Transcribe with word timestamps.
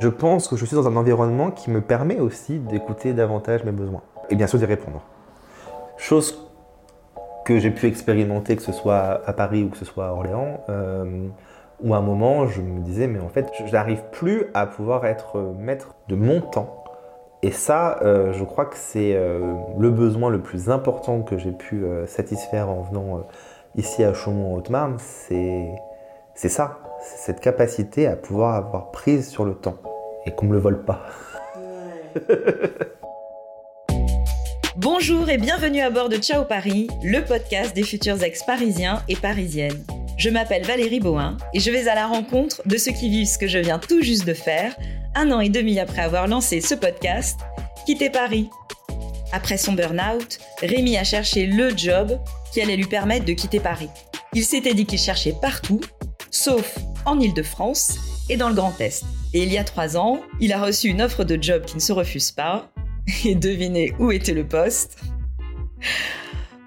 Je 0.00 0.08
pense 0.08 0.46
que 0.46 0.56
je 0.56 0.64
suis 0.64 0.76
dans 0.76 0.86
un 0.86 0.94
environnement 0.94 1.50
qui 1.50 1.70
me 1.70 1.80
permet 1.80 2.20
aussi 2.20 2.60
d'écouter 2.60 3.12
davantage 3.12 3.64
mes 3.64 3.72
besoins 3.72 4.02
et 4.30 4.36
bien 4.36 4.46
sûr 4.46 4.58
d'y 4.58 4.64
répondre. 4.64 5.02
Chose 5.96 6.48
que 7.44 7.58
j'ai 7.58 7.70
pu 7.70 7.86
expérimenter, 7.86 8.54
que 8.54 8.62
ce 8.62 8.72
soit 8.72 9.22
à 9.26 9.32
Paris 9.32 9.64
ou 9.64 9.70
que 9.70 9.76
ce 9.76 9.84
soit 9.84 10.06
à 10.06 10.12
Orléans, 10.12 10.60
euh, 10.68 11.26
où 11.82 11.94
à 11.94 11.96
un 11.96 12.02
moment 12.02 12.46
je 12.46 12.60
me 12.60 12.80
disais, 12.80 13.08
mais 13.08 13.18
en 13.18 13.28
fait, 13.28 13.50
je 13.66 13.72
n'arrive 13.72 14.02
plus 14.12 14.46
à 14.54 14.66
pouvoir 14.66 15.04
être 15.04 15.54
maître 15.58 15.96
de 16.08 16.14
mon 16.14 16.42
temps. 16.42 16.84
Et 17.42 17.50
ça, 17.50 17.98
euh, 18.02 18.32
je 18.32 18.44
crois 18.44 18.66
que 18.66 18.76
c'est 18.76 19.14
euh, 19.14 19.54
le 19.78 19.90
besoin 19.90 20.30
le 20.30 20.40
plus 20.40 20.70
important 20.70 21.22
que 21.22 21.38
j'ai 21.38 21.52
pu 21.52 21.84
satisfaire 22.06 22.68
en 22.68 22.82
venant 22.82 23.26
ici 23.76 24.04
à 24.04 24.12
Chaumont 24.12 24.54
en 24.54 24.58
Haute-Marne, 24.58 24.96
c'est 24.98 26.48
ça, 26.48 26.78
c'est 27.00 27.18
cette 27.18 27.40
capacité 27.40 28.06
à 28.06 28.16
pouvoir 28.16 28.54
avoir 28.54 28.90
prise 28.90 29.28
sur 29.28 29.44
le 29.44 29.54
temps 29.54 29.78
et 30.26 30.32
qu'on 30.32 30.46
ne 30.46 30.52
le 30.52 30.58
vole 30.58 30.84
pas. 30.84 31.06
Bonjour 34.76 35.28
et 35.28 35.38
bienvenue 35.38 35.80
à 35.80 35.90
bord 35.90 36.08
de 36.08 36.16
Ciao 36.16 36.44
Paris, 36.44 36.88
le 37.02 37.20
podcast 37.24 37.74
des 37.74 37.82
futurs 37.82 38.22
ex-parisiens 38.22 39.02
et 39.08 39.16
parisiennes. 39.16 39.84
Je 40.16 40.30
m'appelle 40.30 40.64
Valérie 40.64 41.00
Bohin 41.00 41.36
et 41.54 41.60
je 41.60 41.70
vais 41.70 41.88
à 41.88 41.94
la 41.94 42.06
rencontre 42.06 42.62
de 42.66 42.76
ceux 42.76 42.92
qui 42.92 43.08
vivent 43.08 43.28
ce 43.28 43.38
que 43.38 43.46
je 43.46 43.58
viens 43.58 43.78
tout 43.78 44.02
juste 44.02 44.26
de 44.26 44.34
faire, 44.34 44.76
un 45.14 45.30
an 45.30 45.40
et 45.40 45.48
demi 45.48 45.78
après 45.78 46.02
avoir 46.02 46.26
lancé 46.26 46.60
ce 46.60 46.74
podcast, 46.74 47.38
quitter 47.86 48.10
Paris. 48.10 48.50
Après 49.32 49.58
son 49.58 49.72
burn-out, 49.74 50.38
Rémi 50.60 50.96
a 50.96 51.04
cherché 51.04 51.46
le 51.46 51.76
job 51.76 52.18
qui 52.52 52.60
allait 52.60 52.76
lui 52.76 52.86
permettre 52.86 53.24
de 53.24 53.32
quitter 53.32 53.60
Paris. 53.60 53.90
Il 54.32 54.44
s'était 54.44 54.74
dit 54.74 54.86
qu'il 54.86 54.98
cherchait 54.98 55.34
partout, 55.40 55.80
sauf 56.30 56.78
en 57.06 57.18
Ile-de-France 57.20 57.98
et 58.28 58.36
dans 58.36 58.48
le 58.48 58.54
Grand 58.54 58.78
Est. 58.80 59.04
Et 59.34 59.42
il 59.42 59.52
y 59.52 59.58
a 59.58 59.64
trois 59.64 59.96
ans, 59.96 60.20
il 60.40 60.52
a 60.52 60.62
reçu 60.62 60.88
une 60.88 61.02
offre 61.02 61.24
de 61.24 61.40
job 61.40 61.64
qui 61.64 61.76
ne 61.76 61.80
se 61.80 61.92
refuse 61.92 62.30
pas. 62.30 62.70
Et 63.24 63.34
devinez 63.34 63.92
où 63.98 64.10
était 64.10 64.34
le 64.34 64.46
poste 64.46 64.98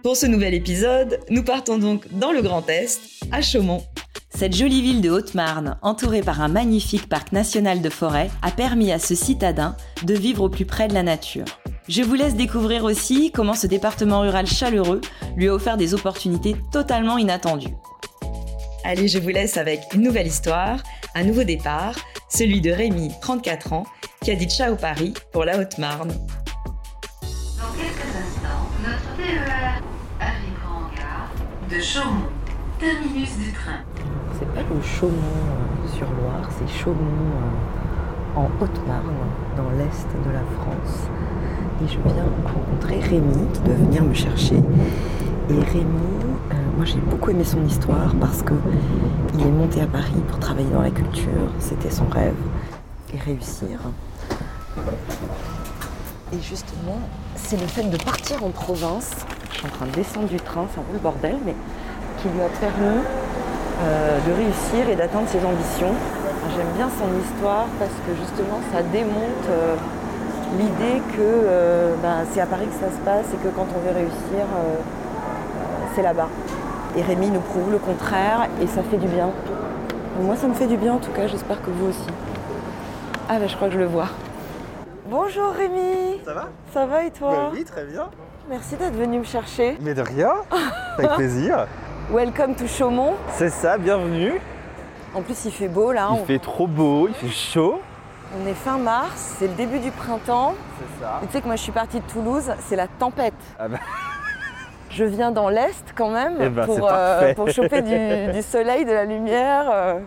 Pour 0.03 0.17
ce 0.17 0.25
nouvel 0.25 0.53
épisode, 0.53 1.19
nous 1.29 1.43
partons 1.43 1.77
donc 1.77 2.05
dans 2.11 2.31
le 2.31 2.41
Grand 2.41 2.67
Est, 2.69 2.99
à 3.31 3.41
Chaumont. 3.41 3.83
Cette 4.33 4.55
jolie 4.55 4.81
ville 4.81 5.01
de 5.01 5.09
Haute-Marne, 5.09 5.77
entourée 5.81 6.21
par 6.21 6.41
un 6.41 6.47
magnifique 6.47 7.07
parc 7.07 7.31
national 7.31 7.81
de 7.81 7.89
forêt, 7.89 8.31
a 8.41 8.49
permis 8.49 8.91
à 8.91 8.97
ce 8.97 9.13
citadin 9.13 9.75
de 10.03 10.13
vivre 10.13 10.43
au 10.43 10.49
plus 10.49 10.65
près 10.65 10.87
de 10.87 10.93
la 10.93 11.03
nature. 11.03 11.45
Je 11.87 12.01
vous 12.01 12.15
laisse 12.15 12.35
découvrir 12.35 12.83
aussi 12.83 13.31
comment 13.31 13.53
ce 13.53 13.67
département 13.67 14.21
rural 14.21 14.47
chaleureux 14.47 15.01
lui 15.35 15.49
a 15.49 15.53
offert 15.53 15.77
des 15.77 15.93
opportunités 15.93 16.55
totalement 16.71 17.17
inattendues. 17.17 17.75
Allez, 18.83 19.07
je 19.07 19.19
vous 19.19 19.29
laisse 19.29 19.57
avec 19.57 19.81
une 19.93 20.01
nouvelle 20.01 20.25
histoire, 20.25 20.81
un 21.13 21.23
nouveau 21.23 21.43
départ, 21.43 21.93
celui 22.29 22.61
de 22.61 22.71
Rémi, 22.71 23.11
34 23.21 23.73
ans, 23.73 23.85
qui 24.23 24.31
a 24.31 24.35
dit 24.35 24.49
ciao 24.49 24.75
Paris 24.75 25.13
pour 25.31 25.45
la 25.45 25.59
Haute-Marne. 25.59 26.09
Dans 26.09 27.71
quelques 27.77 28.09
instants, 28.15 28.69
notre 28.83 29.15
TER 29.17 29.81
arrivera 30.19 30.77
en 30.77 30.95
gare 30.95 31.29
de 31.69 31.79
Chaumont, 31.79 32.25
terminus 32.79 33.37
du 33.37 33.51
train. 33.51 33.81
C'est 34.39 34.51
pas 34.51 34.61
le 34.61 34.81
Chaumont-sur-Loire, 34.81 36.49
c'est 36.57 36.79
Chaumont 36.81 36.97
euh, 36.97 38.39
en 38.39 38.49
Haute-Marne, 38.59 39.13
dans 39.57 39.69
l'est 39.77 40.07
de 40.25 40.31
la 40.31 40.43
France. 40.57 41.05
Et 41.83 41.87
je 41.87 41.99
viens 42.11 42.25
rencontrer 42.45 42.99
Rémi 42.99 43.47
qui 43.53 43.59
doit 43.61 43.75
venir 43.75 44.03
me 44.03 44.13
chercher. 44.15 44.55
Et 45.49 45.53
Rémi, 45.53 45.83
euh, 45.83 46.55
moi 46.77 46.85
j'ai 46.85 46.99
beaucoup 46.99 47.29
aimé 47.31 47.43
son 47.43 47.65
histoire 47.65 48.13
parce 48.19 48.41
que 48.41 48.53
il 49.33 49.41
est 49.41 49.51
monté 49.51 49.81
à 49.81 49.87
Paris 49.87 50.21
pour 50.27 50.39
travailler 50.39 50.69
dans 50.69 50.81
la 50.81 50.91
culture, 50.91 51.51
c'était 51.59 51.89
son 51.89 52.05
rêve, 52.05 52.35
et 53.13 53.17
réussir. 53.17 53.79
Et 56.33 56.39
justement, 56.41 56.99
c'est 57.35 57.59
le 57.59 57.67
fait 57.67 57.83
de 57.83 57.97
partir 57.97 58.43
en 58.43 58.49
province, 58.49 59.11
je 59.51 59.57
suis 59.57 59.65
en 59.65 59.69
train 59.69 59.85
de 59.87 59.91
descendre 59.91 60.27
du 60.27 60.37
train, 60.37 60.65
c'est 60.73 60.79
un 60.79 60.83
peu 60.83 60.93
le 60.93 60.99
bordel, 60.99 61.35
mais 61.45 61.55
qui 62.21 62.29
lui 62.29 62.41
a 62.41 62.49
permis 62.59 63.01
euh, 63.81 64.19
de 64.27 64.31
réussir 64.33 64.89
et 64.89 64.95
d'atteindre 64.95 65.27
ses 65.27 65.43
ambitions. 65.43 65.93
J'aime 66.55 66.71
bien 66.77 66.89
son 66.89 67.09
histoire 67.19 67.65
parce 67.79 67.97
que 68.05 68.13
justement 68.15 68.59
ça 68.71 68.81
démonte 68.83 69.47
euh, 69.49 69.75
l'idée 70.57 71.01
que 71.17 71.19
euh, 71.19 71.95
ben, 72.01 72.23
c'est 72.31 72.41
à 72.41 72.45
Paris 72.45 72.67
que 72.67 72.79
ça 72.79 72.91
se 72.91 73.01
passe 73.03 73.25
et 73.33 73.37
que 73.37 73.49
quand 73.55 73.65
on 73.75 73.79
veut 73.79 73.95
réussir, 73.95 74.45
c'est 75.95 76.01
là-bas. 76.01 76.27
Et 76.95 77.01
Rémi 77.01 77.29
nous 77.29 77.39
prouve 77.39 77.71
le 77.71 77.77
contraire 77.77 78.47
et 78.61 78.67
ça 78.67 78.81
fait 78.83 78.97
du 78.97 79.07
bien. 79.07 79.29
Moi 80.21 80.35
ça 80.35 80.47
me 80.47 80.53
fait 80.53 80.67
du 80.67 80.77
bien 80.77 80.93
en 80.93 80.97
tout 80.99 81.11
cas, 81.11 81.27
j'espère 81.27 81.61
que 81.61 81.69
vous 81.69 81.87
aussi. 81.87 82.07
Ah 83.29 83.39
ben 83.39 83.47
je 83.47 83.55
crois 83.55 83.67
que 83.69 83.73
je 83.75 83.79
le 83.79 83.85
vois. 83.85 84.07
Bonjour 85.09 85.51
Rémi 85.51 86.19
Ça 86.25 86.33
va? 86.33 86.49
Ça 86.73 86.85
va 86.85 87.03
et 87.03 87.11
toi? 87.11 87.31
Bah 87.31 87.49
Oui, 87.53 87.63
très 87.63 87.85
bien. 87.85 88.07
Merci 88.49 88.75
d'être 88.75 88.95
venu 88.95 89.19
me 89.19 89.23
chercher. 89.23 89.77
Mais 89.81 89.93
de 89.93 90.01
rien, 90.01 90.31
avec 90.97 91.11
plaisir. 91.15 91.67
Welcome 92.11 92.55
to 92.55 92.67
Chaumont. 92.67 93.13
C'est 93.33 93.49
ça, 93.49 93.77
bienvenue. 93.77 94.33
En 95.13 95.21
plus 95.21 95.45
il 95.45 95.51
fait 95.51 95.67
beau 95.67 95.91
là, 95.91 96.09
Il 96.13 96.21
on, 96.21 96.25
fait 96.25 96.39
trop 96.39 96.67
beau, 96.67 97.07
il 97.07 97.13
fait 97.13 97.27
chaud. 97.33 97.81
on 98.41 98.47
est 98.47 98.53
fin 98.53 98.77
mars, 98.77 99.35
c'est 99.39 99.47
le 99.47 99.53
début 99.55 99.79
du 99.79 99.91
printemps. 99.91 100.55
C'est 100.79 101.03
ça. 101.03 101.19
Et 101.23 101.27
tu 101.27 101.33
sais 101.33 101.41
que 101.41 101.47
moi 101.47 101.55
je 101.57 101.61
suis 101.61 101.71
partie 101.73 101.99
de 101.99 102.05
Toulouse, 102.05 102.51
c'est 102.59 102.75
la 102.77 102.87
tempête. 102.87 103.33
Ah 103.59 103.67
bah, 103.67 103.77
Je 104.91 105.03
viens 105.05 105.31
dans 105.31 105.49
l'Est 105.49 105.93
quand 105.95 106.11
même 106.11 106.33
Eh 106.41 106.49
ben, 106.49 106.65
pour, 106.65 106.79
parfait. 106.87 107.33
pour 107.33 107.49
choper 107.49 107.81
du, 107.81 108.31
du 108.33 108.41
soleil, 108.41 108.85
de 108.85 108.91
la 108.91 109.05
lumière. 109.05 109.65
euh. 109.71 109.99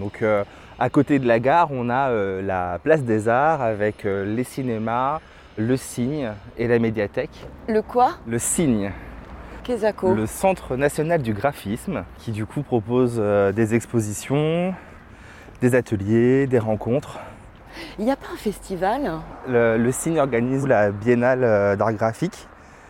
Donc 0.00 0.22
euh, 0.22 0.42
à 0.78 0.88
côté 0.90 1.18
de 1.18 1.26
la 1.28 1.38
gare, 1.38 1.68
on 1.70 1.88
a 1.90 2.08
euh, 2.10 2.42
la 2.42 2.78
place 2.82 3.02
des 3.02 3.28
arts 3.28 3.62
avec 3.62 4.04
euh, 4.06 4.24
les 4.24 4.42
cinémas, 4.44 5.20
le 5.56 5.76
Cygne 5.76 6.32
et 6.58 6.66
la 6.66 6.78
médiathèque. 6.78 7.46
Le 7.68 7.80
quoi? 7.82 8.12
Le 8.26 8.38
Cygne, 8.38 8.90
Kezako. 9.62 10.14
le 10.14 10.26
Centre 10.26 10.76
national 10.76 11.22
du 11.22 11.32
graphisme, 11.32 12.04
qui 12.18 12.32
du 12.32 12.44
coup 12.46 12.62
propose 12.62 13.18
euh, 13.18 13.52
des 13.52 13.74
expositions, 13.74 14.74
des 15.60 15.74
ateliers, 15.76 16.46
des 16.48 16.58
rencontres. 16.58 17.18
Il 17.98 18.04
n'y 18.04 18.10
a 18.12 18.16
pas 18.16 18.28
un 18.32 18.36
festival? 18.36 19.12
Le, 19.48 19.76
le 19.76 19.92
Cygne 19.92 20.18
organise 20.20 20.66
la 20.66 20.90
biennale 20.90 21.44
euh, 21.44 21.76
d'art 21.76 21.92
graphique, 21.92 22.48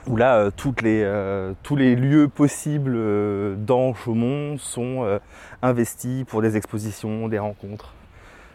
où 0.08 0.16
là, 0.16 0.36
euh, 0.36 0.50
toutes 0.54 0.82
les, 0.82 1.02
euh, 1.04 1.52
tous 1.62 1.76
les 1.76 1.96
lieux 1.96 2.28
possibles 2.28 2.92
euh, 2.94 3.54
dans 3.56 3.94
Chaumont 3.94 4.56
sont 4.58 5.18
investis 5.62 6.24
pour 6.24 6.42
des 6.42 6.56
expositions, 6.56 7.28
des 7.28 7.38
rencontres. 7.38 7.94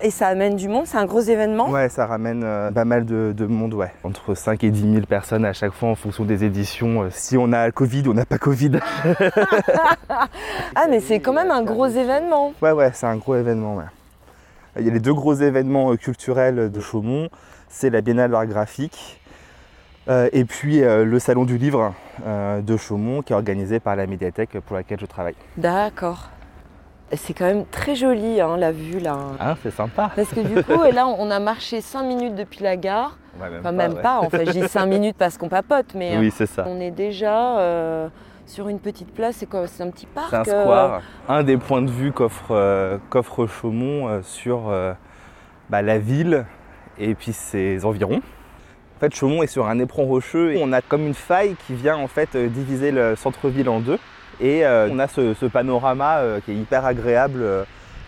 et 0.02 0.12
ça 0.12 0.28
amène 0.28 0.56
du 0.56 0.68
monde, 0.70 0.86
c'est 0.86 0.98
un 0.98 1.06
gros 1.06 1.20
événement? 1.22 1.70
Ouais, 1.70 1.90
ça 1.90 2.06
ramène 2.06 2.44
euh, 2.44 2.72
pas 2.72 2.86
mal 2.86 3.06
de, 3.06 3.34
de 3.36 3.46
monde, 3.46 3.74
ouais. 3.74 3.92
Entre 4.04 4.34
5 4.36 4.64
et 4.64 4.70
10 4.70 4.94
000 4.94 5.06
personnes 5.06 5.44
à 5.44 5.52
chaque 5.54 5.74
fois 5.74 5.90
en 5.90 5.96
fonction 5.96 6.24
des 6.24 6.44
éditions. 6.46 7.04
Euh, 7.04 7.08
si 7.12 7.36
on 7.38 7.52
a 7.52 7.66
le 7.66 7.72
Covid 7.74 8.08
ou 8.08 8.12
on 8.12 8.14
n'a 8.14 8.26
pas 8.26 8.38
Covid. 8.38 8.72
Ah 10.76 10.86
mais 10.90 11.00
c'est 11.00 11.20
quand 11.20 11.34
même 11.34 11.52
un 11.52 11.64
gros 11.64 11.88
événement. 11.88 12.54
ouais, 12.62 12.72
ouais, 12.72 12.92
c'est 12.94 13.06
un 13.08 13.18
gros 13.18 13.36
événement, 13.36 13.76
ouais. 13.76 13.86
Il 14.80 14.86
y 14.86 14.90
a 14.90 14.94
les 14.94 15.00
deux 15.00 15.14
gros 15.14 15.34
événements 15.34 15.96
culturels 15.98 16.72
de 16.72 16.80
Chaumont. 16.80 17.28
C'est 17.68 17.90
la 17.90 18.02
Biennale 18.02 18.32
d'art 18.32 18.46
graphique 18.46 19.19
et 20.32 20.46
puis 20.46 20.82
euh, 20.84 21.06
le 21.06 21.20
Salon 21.20 21.46
du 21.46 21.58
livre 21.58 21.94
euh, 22.26 22.62
de 22.62 22.78
Chaumont 22.78 23.22
qui 23.22 23.34
est 23.34 23.36
organisé 23.36 23.80
par 23.80 23.96
la 23.96 24.08
médiathèque 24.08 24.60
pour 24.66 24.76
laquelle 24.76 25.00
je 25.00 25.06
travaille. 25.06 25.36
D'accord. 25.58 26.30
C'est 27.14 27.34
quand 27.34 27.46
même 27.46 27.66
très 27.66 27.96
joli 27.96 28.40
hein, 28.40 28.58
la 28.58 28.72
vue 28.72 29.00
là. 29.00 29.18
Hein, 29.40 29.56
c'est 29.64 29.72
sympa. 29.72 30.12
Parce 30.16 30.30
que 30.30 30.42
du 30.42 30.64
coup, 30.64 30.84
et 30.84 30.92
là 30.92 31.08
on 31.08 31.32
a 31.32 31.40
marché 31.40 31.82
5 31.82 32.04
minutes 32.04 32.36
depuis 32.36 32.64
la 32.64 32.78
gare. 32.78 33.18
Ouais, 33.40 33.50
même 33.50 33.60
Enfin 33.62 33.72
même 33.72 33.96
pas, 33.96 34.20
en 34.20 34.30
fait 34.30 34.46
je 34.46 34.52
dis 34.52 34.68
5 34.68 34.86
minutes 34.86 35.16
parce 35.18 35.38
qu'on 35.38 35.50
papote, 35.50 35.94
mais 35.96 36.16
euh, 36.16 36.20
Oui, 36.20 36.32
c'est 36.36 36.46
ça. 36.46 36.66
on 36.68 36.80
est 36.80 36.92
déjà 36.92 37.58
euh, 37.60 38.10
sur 38.46 38.68
une 38.68 38.80
petite 38.80 39.14
place, 39.14 39.38
c'est 39.38 39.46
quoi? 39.46 39.66
C'est 39.68 39.84
un 39.84 39.90
petit 39.92 40.08
parc 40.08 40.30
C'est 40.30 40.52
un 40.52 40.56
euh, 40.56 40.64
square, 40.64 41.02
un 41.28 41.44
des 41.44 41.58
points 41.58 41.82
de 41.82 41.90
vue 41.92 42.12
qu'offre 42.12 42.52
euh, 42.52 43.48
Chaumont 43.48 44.08
euh, 44.08 44.22
sur 44.24 44.70
euh, 44.70 44.94
bah, 45.70 45.82
la 45.82 46.00
ville 46.00 46.46
et 46.98 47.16
puis 47.16 47.32
ses 47.34 47.86
environs. 47.86 48.22
En 49.00 49.06
fait, 49.06 49.16
Chaumont 49.16 49.44
est 49.44 49.48
sur 49.48 49.66
un 49.70 49.80
éperon 49.80 50.04
rocheux 50.06 50.52
et 50.56 50.62
on 50.62 50.74
a 50.74 50.82
comme 50.82 51.08
une 51.08 51.14
faille 51.14 51.56
qui 51.66 51.74
vient 51.74 51.96
en 51.96 52.10
fait 52.10 52.36
euh, 52.36 52.48
diviser 52.50 52.92
le 52.92 53.16
centre-ville 53.16 53.70
en 53.70 53.80
deux. 53.80 53.98
Et 54.42 54.66
euh, 54.66 54.90
on 54.92 55.00
a 55.00 55.08
ce, 55.08 55.34
ce 55.34 55.46
panorama 55.46 56.18
euh, 56.18 56.42
qui 56.42 56.52
est 56.52 56.56
hyper 56.56 56.84
agréable. 56.84 57.46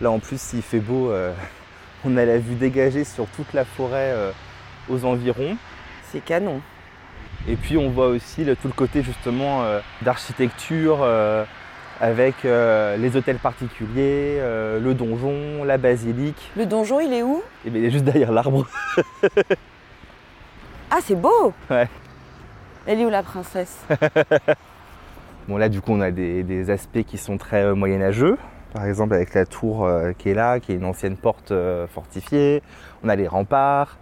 Là, 0.01 0.11
en 0.11 0.19
plus, 0.19 0.39
s'il 0.41 0.61
fait 0.61 0.79
beau, 0.81 1.09
euh, 1.09 1.31
on 2.05 2.17
a 2.17 2.25
la 2.25 2.39
vue 2.39 2.55
dégagée 2.55 3.05
sur 3.05 3.25
toute 3.27 3.53
la 3.53 3.63
forêt 3.63 4.13
aux 4.89 5.05
environs. 5.05 5.55
C'est 6.11 6.19
canon. 6.19 6.59
Et 7.47 7.55
puis 7.55 7.77
on 7.77 7.89
voit 7.89 8.07
aussi 8.07 8.43
le- 8.43 8.57
tout 8.57 8.67
le 8.67 8.73
côté 8.73 9.01
justement 9.01 9.63
d'architecture 10.01 11.05
avec 12.01 12.43
euh, 12.45 12.97
les 12.97 13.15
hôtels 13.15 13.37
particuliers, 13.37 14.37
euh, 14.39 14.79
le 14.79 14.93
donjon, 14.95 15.63
la 15.63 15.77
basilique. 15.77 16.51
Le 16.57 16.65
donjon 16.65 16.99
il 16.99 17.13
est 17.13 17.21
où? 17.23 17.43
Bien 17.63 17.79
il 17.79 17.85
est 17.85 17.91
juste 17.91 18.03
derrière 18.03 18.31
l'arbre. 18.31 18.67
Ah 20.93 20.99
c'est 21.01 21.15
beau 21.15 21.53
Ouais. 21.69 21.87
Elle 22.85 22.99
est 22.99 23.05
où 23.05 23.09
la 23.09 23.23
princesse? 23.23 23.79
Bon 25.47 25.57
là 25.57 25.69
du 25.69 25.81
coup 25.81 25.93
on 25.93 26.01
a 26.01 26.11
des, 26.11 26.43
des 26.43 26.69
aspects 26.69 27.01
qui 27.03 27.17
sont 27.17 27.37
très 27.37 27.63
euh, 27.63 27.73
moyenâgeux. 27.73 28.37
par 28.73 28.85
exemple 28.85 29.15
avec 29.15 29.33
la 29.33 29.45
tour 29.45 29.85
euh, 29.85 30.11
qui 30.15 30.29
est 30.29 30.33
là, 30.33 30.59
qui 30.59 30.71
est 30.71 30.75
une 30.75 30.85
ancienne 30.85 31.15
porte 31.17 31.51
euh, 31.51 31.87
fortifiée. 31.87 32.61
On 33.03 33.09
a 33.09 33.15
les 33.15 33.27
remparts. 33.27 33.97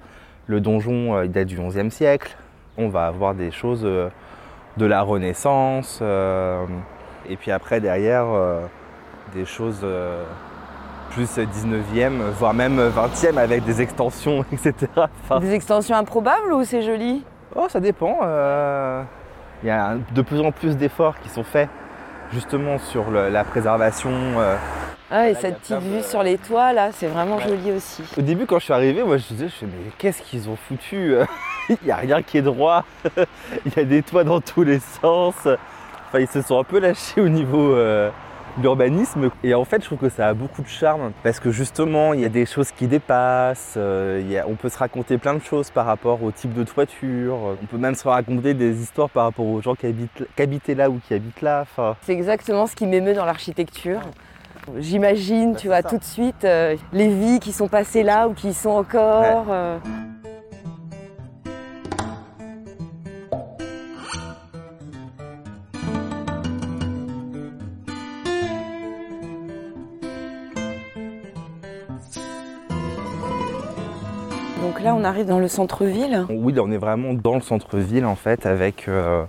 Le 0.48 0.60
donjon, 0.60 1.22
il 1.22 1.32
date 1.32 1.48
du 1.48 1.58
XIe 1.60 1.92
siècle. 1.92 2.36
On 2.78 2.90
va 2.90 3.06
avoir 3.06 3.36
des 3.36 3.52
choses 3.52 3.84
de 3.84 4.86
la 4.86 5.02
Renaissance. 5.04 6.02
et 6.02 7.36
puis 7.40 7.52
après, 7.52 7.80
derrière, 7.80 8.26
des 9.36 9.46
choses 9.46 9.86
plus 11.12 11.38
19e, 11.38 12.20
voire 12.38 12.54
même 12.54 12.80
20e 12.90 13.38
avec 13.38 13.64
des 13.66 13.82
extensions, 13.82 14.44
etc. 14.54 14.74
Enfin, 15.24 15.40
Des 15.40 15.54
extensions 15.54 15.96
improbables 15.96 16.54
ou 16.54 16.64
c'est 16.64 16.82
joli 16.82 17.24
Oh, 17.56 17.66
ça 17.70 17.80
dépend. 17.80 18.20
euh, 18.24 19.02
Il 19.64 19.68
y 19.68 19.72
a 19.72 19.96
de 20.14 20.22
plus 20.22 20.40
en 20.40 20.52
plus 20.52 20.78
d'efforts 20.78 21.20
qui 21.20 21.30
sont 21.30 21.44
faits 21.44 21.68
justement 22.32 22.78
sur 22.78 23.10
le- 23.10 23.30
la 23.30 23.44
préservation. 23.44 24.12
euh. 24.38 24.56
Ah, 25.12 25.28
et 25.30 25.34
cette 25.34 25.58
petite 25.60 25.76
de- 25.78 25.98
vue 25.98 26.04
sur 26.04 26.22
les 26.22 26.38
toits, 26.38 26.72
là, 26.72 26.90
c'est 26.94 27.08
vraiment 27.08 27.38
Ouais. 27.38 27.48
joli 27.50 27.72
aussi. 27.72 28.04
Au 28.18 28.22
début, 28.22 28.46
quand 28.46 28.60
je 28.60 28.66
suis 28.66 28.74
arrivé, 28.74 29.04
moi 29.04 29.18
je 29.18 29.34
me 29.34 29.40
disais, 29.40 29.50
mais 29.64 29.90
qu'est-ce 29.98 30.22
qu'ils 30.22 30.48
ont 30.48 30.56
foutu 30.56 31.16
Il 31.70 31.78
n'y 31.84 31.92
a 31.92 31.96
rien 31.96 32.22
qui 32.22 32.38
est 32.38 32.42
droit. 32.44 32.84
Il 33.66 33.74
y 33.76 33.80
a 33.80 33.84
des 33.84 34.04
toits 34.04 34.24
dans 34.24 34.40
tous 34.42 34.64
les 34.64 34.80
sens. 34.80 35.34
Enfin, 35.46 36.20
ils 36.20 36.28
se 36.28 36.42
sont 36.42 36.60
un 36.60 36.64
peu 36.64 36.80
lâchés 36.80 37.22
au 37.22 37.28
niveau 37.30 37.74
euh, 37.74 38.10
l'urbanisme. 38.62 39.30
Et 39.44 39.54
en 39.54 39.66
fait, 39.66 39.82
je 39.82 39.86
trouve 39.88 39.98
que 40.00 40.10
ça 40.10 40.28
a 40.28 40.34
beaucoup 40.34 40.62
de 40.62 40.68
charme 40.68 41.12
parce 41.24 41.40
que 41.40 41.52
justement, 41.52 42.14
il 42.14 42.22
y 42.22 42.26
a 42.26 42.30
des 42.30 42.46
choses 42.46 42.72
qui 42.72 42.88
dépassent. 42.88 43.76
euh, 43.78 44.20
il 44.22 44.32
y 44.32 44.38
a- 44.38 44.48
on 44.48 44.56
peut 44.56 44.70
se 44.70 44.78
raconter 44.78 45.18
plein 45.18 45.34
de 45.34 45.42
choses 45.42 45.70
par 45.70 45.86
rapport 45.86 46.22
au 46.24 46.32
type 46.32 46.54
de 46.54 46.64
toiture. 46.64 47.36
On 47.62 47.66
peut 47.66 47.78
même 47.78 47.96
se 47.96 48.08
raconter 48.08 48.54
des 48.54 48.82
histoires 48.82 49.10
par 49.10 49.24
rapport 49.26 49.46
aux 49.46 49.62
gens 49.62 49.76
qui 49.76 49.86
habitent, 49.88 50.26
qui 50.36 50.42
habitaient 50.42 50.76
là 50.76 50.90
ou 50.90 51.00
qui 51.08 51.14
habitent 51.14 51.42
là. 51.42 51.62
Enfin, 51.62 51.96
C'est 52.04 52.14
exactement 52.14 52.68
ce 52.68 52.76
qui 52.76 52.86
m'émeut 52.88 53.14
dans 53.14 53.26
l'architecture. 53.26 54.00
J'imagine, 54.78 55.54
Bah, 55.54 55.60
tu 55.60 55.68
vois, 55.68 55.82
ça. 55.82 55.90
tout 55.90 55.98
de 55.98 56.04
suite, 56.04 56.44
euh, 56.46 56.76
les 56.94 57.08
vies 57.08 57.40
qui 57.40 57.52
sont 57.52 57.68
passées 57.68 58.04
là 58.04 58.28
ou 58.28 58.34
qui 58.34 58.50
y 58.50 58.54
sont 58.54 58.70
encore. 58.70 59.46
euh. 59.50 59.78
Donc 74.80 74.86
là, 74.86 74.96
on 74.96 75.04
arrive 75.04 75.26
dans 75.26 75.40
le 75.40 75.50
centre-ville. 75.50 76.26
oui, 76.30 76.54
là, 76.54 76.62
on 76.64 76.72
est 76.72 76.78
vraiment 76.78 77.14
dans 77.14 77.36
le 77.36 77.42
centre-ville 77.42 78.06
en 78.06 78.16
fait, 78.16 78.46
avec 78.46 78.88
euh, 78.88 79.26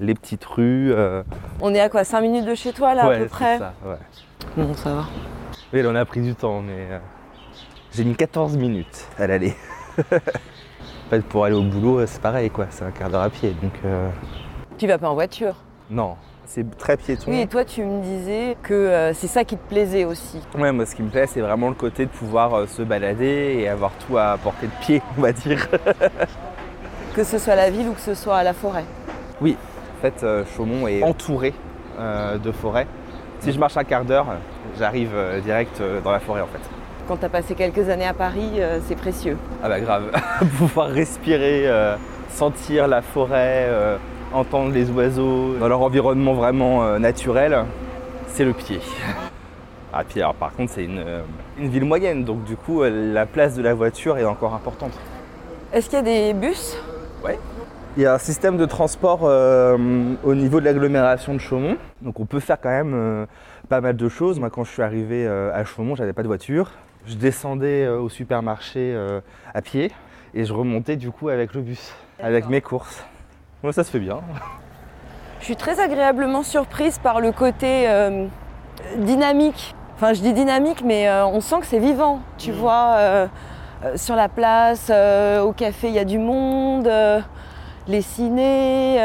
les 0.00 0.14
petites 0.14 0.44
rues. 0.44 0.92
euh, 0.92 1.22
On 1.60 1.72
est 1.72 1.78
à 1.80 1.88
quoi 1.88 2.02
5 2.02 2.20
minutes 2.22 2.44
de 2.44 2.56
chez 2.56 2.72
toi, 2.72 2.94
là, 2.94 3.04
à 3.04 3.16
peu 3.16 3.26
près 3.26 3.58
ça, 3.58 3.72
ouais. 3.86 3.96
Bon, 4.56 4.74
ça 4.74 4.92
va. 4.92 5.04
Oui, 5.72 5.82
là, 5.82 5.90
on 5.90 5.94
a 5.94 6.04
pris 6.04 6.20
du 6.20 6.34
temps, 6.34 6.60
mais 6.60 6.88
euh, 6.90 6.98
j'ai 7.92 8.02
mis 8.04 8.16
14 8.16 8.56
minutes 8.56 9.06
à 9.16 9.28
l'aller. 9.28 9.54
en 9.98 11.10
fait, 11.10 11.20
pour 11.24 11.44
aller 11.44 11.54
au 11.54 11.62
boulot, 11.62 12.04
c'est 12.06 12.20
pareil, 12.20 12.50
quoi. 12.50 12.66
C'est 12.70 12.84
un 12.84 12.90
quart 12.90 13.10
d'heure 13.10 13.22
à 13.22 13.30
pied, 13.30 13.54
donc 13.62 13.74
Tu 14.76 14.88
vas 14.88 14.98
pas 14.98 15.08
en 15.08 15.14
voiture? 15.14 15.54
Non, 15.88 16.16
c'est 16.52 16.76
très 16.76 16.96
piéton. 16.96 17.30
Oui, 17.30 17.40
et 17.40 17.46
toi, 17.46 17.64
tu 17.64 17.84
me 17.84 18.02
disais 18.02 18.56
que 18.62 18.74
euh, 18.74 19.14
c'est 19.14 19.28
ça 19.28 19.44
qui 19.44 19.56
te 19.56 19.68
plaisait 19.68 20.04
aussi. 20.04 20.40
Ouais, 20.58 20.72
moi, 20.72 20.84
ce 20.84 20.96
qui 20.96 21.02
me 21.02 21.08
plaît, 21.08 21.26
c'est 21.28 21.40
vraiment 21.40 21.68
le 21.68 21.74
côté 21.74 22.06
de 22.06 22.10
pouvoir 22.10 22.54
euh, 22.54 22.66
se 22.66 22.82
balader 22.82 23.56
et 23.60 23.68
avoir 23.68 23.92
tout 24.04 24.18
à 24.18 24.36
portée 24.36 24.66
de 24.66 24.84
pied, 24.84 25.02
on 25.16 25.22
va 25.22 25.32
dire. 25.32 25.68
Que 27.12 27.24
ce 27.24 27.38
soit 27.38 27.56
la 27.56 27.70
ville 27.70 27.88
ou 27.88 27.92
que 27.92 28.00
ce 28.00 28.14
soit 28.14 28.36
à 28.36 28.44
la 28.44 28.52
forêt. 28.52 28.84
En 29.42 29.46
fait, 30.00 30.22
euh, 30.22 30.44
Chaumont 30.56 30.86
est 30.86 31.02
entouré 31.02 31.52
de 31.98 32.52
forêts. 32.52 32.86
Si 33.40 33.50
je 33.50 33.58
marche 33.58 33.76
un 33.76 33.82
quart 33.82 34.04
d'heure, 34.04 34.26
j'arrive 34.78 35.10
direct 35.42 35.82
dans 36.04 36.12
la 36.12 36.20
forêt, 36.20 36.40
en 36.40 36.46
fait. 36.46 36.60
Quand 37.08 37.16
tu 37.16 37.24
as 37.24 37.28
passé 37.28 37.56
quelques 37.56 37.88
années 37.88 38.06
à 38.06 38.14
Paris, 38.14 38.60
c'est 38.86 38.94
précieux. 38.94 39.36
Ah 39.60 39.68
bah 39.68 39.80
grave, 39.80 40.12
pouvoir 40.56 40.88
respirer, 40.88 41.68
sentir 42.30 42.86
la 42.86 43.02
forêt, 43.02 43.68
entendre 44.32 44.72
les 44.72 44.90
oiseaux 44.90 45.56
dans 45.58 45.68
leur 45.68 45.82
environnement 45.82 46.34
vraiment 46.34 46.84
euh, 46.84 46.98
naturel, 46.98 47.64
c'est 48.28 48.44
le 48.44 48.52
pied. 48.52 48.80
Ah 49.92 50.04
puis 50.08 50.20
alors 50.20 50.36
par 50.36 50.54
contre 50.54 50.70
c'est 50.72 50.84
une, 50.84 51.02
euh, 51.04 51.22
une 51.58 51.68
ville 51.68 51.84
moyenne, 51.84 52.22
donc 52.22 52.44
du 52.44 52.54
coup 52.54 52.82
euh, 52.82 53.12
la 53.12 53.26
place 53.26 53.56
de 53.56 53.62
la 53.62 53.74
voiture 53.74 54.18
est 54.18 54.24
encore 54.24 54.54
importante. 54.54 54.92
Est-ce 55.72 55.90
qu'il 55.90 55.96
y 55.96 56.00
a 56.00 56.02
des 56.04 56.32
bus? 56.32 56.76
Il 57.96 58.04
y 58.04 58.06
a 58.06 58.14
un 58.14 58.18
système 58.18 58.56
de 58.56 58.66
transport 58.66 59.22
euh, 59.24 59.76
au 60.22 60.34
niveau 60.36 60.60
de 60.60 60.64
l'agglomération 60.64 61.34
de 61.34 61.38
Chaumont, 61.40 61.76
donc 62.02 62.20
on 62.20 62.24
peut 62.24 62.38
faire 62.38 62.60
quand 62.60 62.70
même 62.70 62.94
euh, 62.94 63.26
pas 63.68 63.80
mal 63.80 63.96
de 63.96 64.08
choses. 64.08 64.38
Moi 64.38 64.48
quand 64.48 64.62
je 64.62 64.70
suis 64.70 64.82
arrivé 64.82 65.26
euh, 65.26 65.52
à 65.52 65.64
Chaumont, 65.64 65.96
j'avais 65.96 66.12
pas 66.12 66.22
de 66.22 66.28
voiture. 66.28 66.70
Je 67.06 67.16
descendais 67.16 67.88
au 67.88 68.08
supermarché 68.08 68.94
à 69.54 69.62
pied 69.62 69.90
et 70.34 70.44
je 70.44 70.52
remontais 70.52 70.96
du 70.96 71.10
coup 71.10 71.30
avec 71.30 71.54
le 71.54 71.62
bus, 71.62 71.94
avec 72.22 72.46
mes 72.48 72.60
courses. 72.60 73.02
Moi 73.62 73.72
ça 73.72 73.84
se 73.84 73.90
fait 73.90 74.00
bien. 74.00 74.20
Je 75.40 75.46
suis 75.46 75.56
très 75.56 75.80
agréablement 75.80 76.42
surprise 76.42 76.98
par 76.98 77.20
le 77.20 77.32
côté 77.32 77.88
euh, 77.88 78.26
dynamique. 78.98 79.74
Enfin, 79.96 80.12
je 80.12 80.20
dis 80.20 80.34
dynamique, 80.34 80.82
mais 80.84 81.08
euh, 81.08 81.26
on 81.26 81.40
sent 81.40 81.60
que 81.60 81.66
c'est 81.66 81.78
vivant. 81.78 82.20
Tu 82.36 82.52
vois, 82.52 82.94
euh, 82.96 83.26
sur 83.96 84.16
la 84.16 84.28
place, 84.28 84.90
au 84.90 85.52
café, 85.52 85.88
il 85.88 85.94
y 85.94 85.98
a 85.98 86.04
du 86.04 86.18
monde, 86.18 86.90
les 87.88 88.02
cinés. 88.02 88.98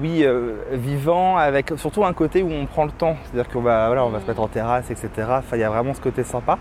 Oui, 0.00 0.26
vivant, 0.72 1.36
avec 1.36 1.72
surtout 1.76 2.04
un 2.04 2.12
côté 2.12 2.42
où 2.42 2.50
on 2.50 2.66
prend 2.66 2.84
le 2.84 2.90
temps. 2.90 3.16
C'est-à-dire 3.24 3.50
qu'on 3.50 3.62
va, 3.62 3.86
voilà, 3.86 4.04
on 4.04 4.10
va 4.10 4.20
se 4.20 4.26
mettre 4.26 4.40
en 4.40 4.48
terrasse, 4.48 4.90
etc. 4.90 5.08
Enfin, 5.28 5.56
il 5.56 5.60
y 5.60 5.64
a 5.64 5.70
vraiment 5.70 5.92
ce 5.94 6.00
côté 6.00 6.24
sympa. 6.24 6.58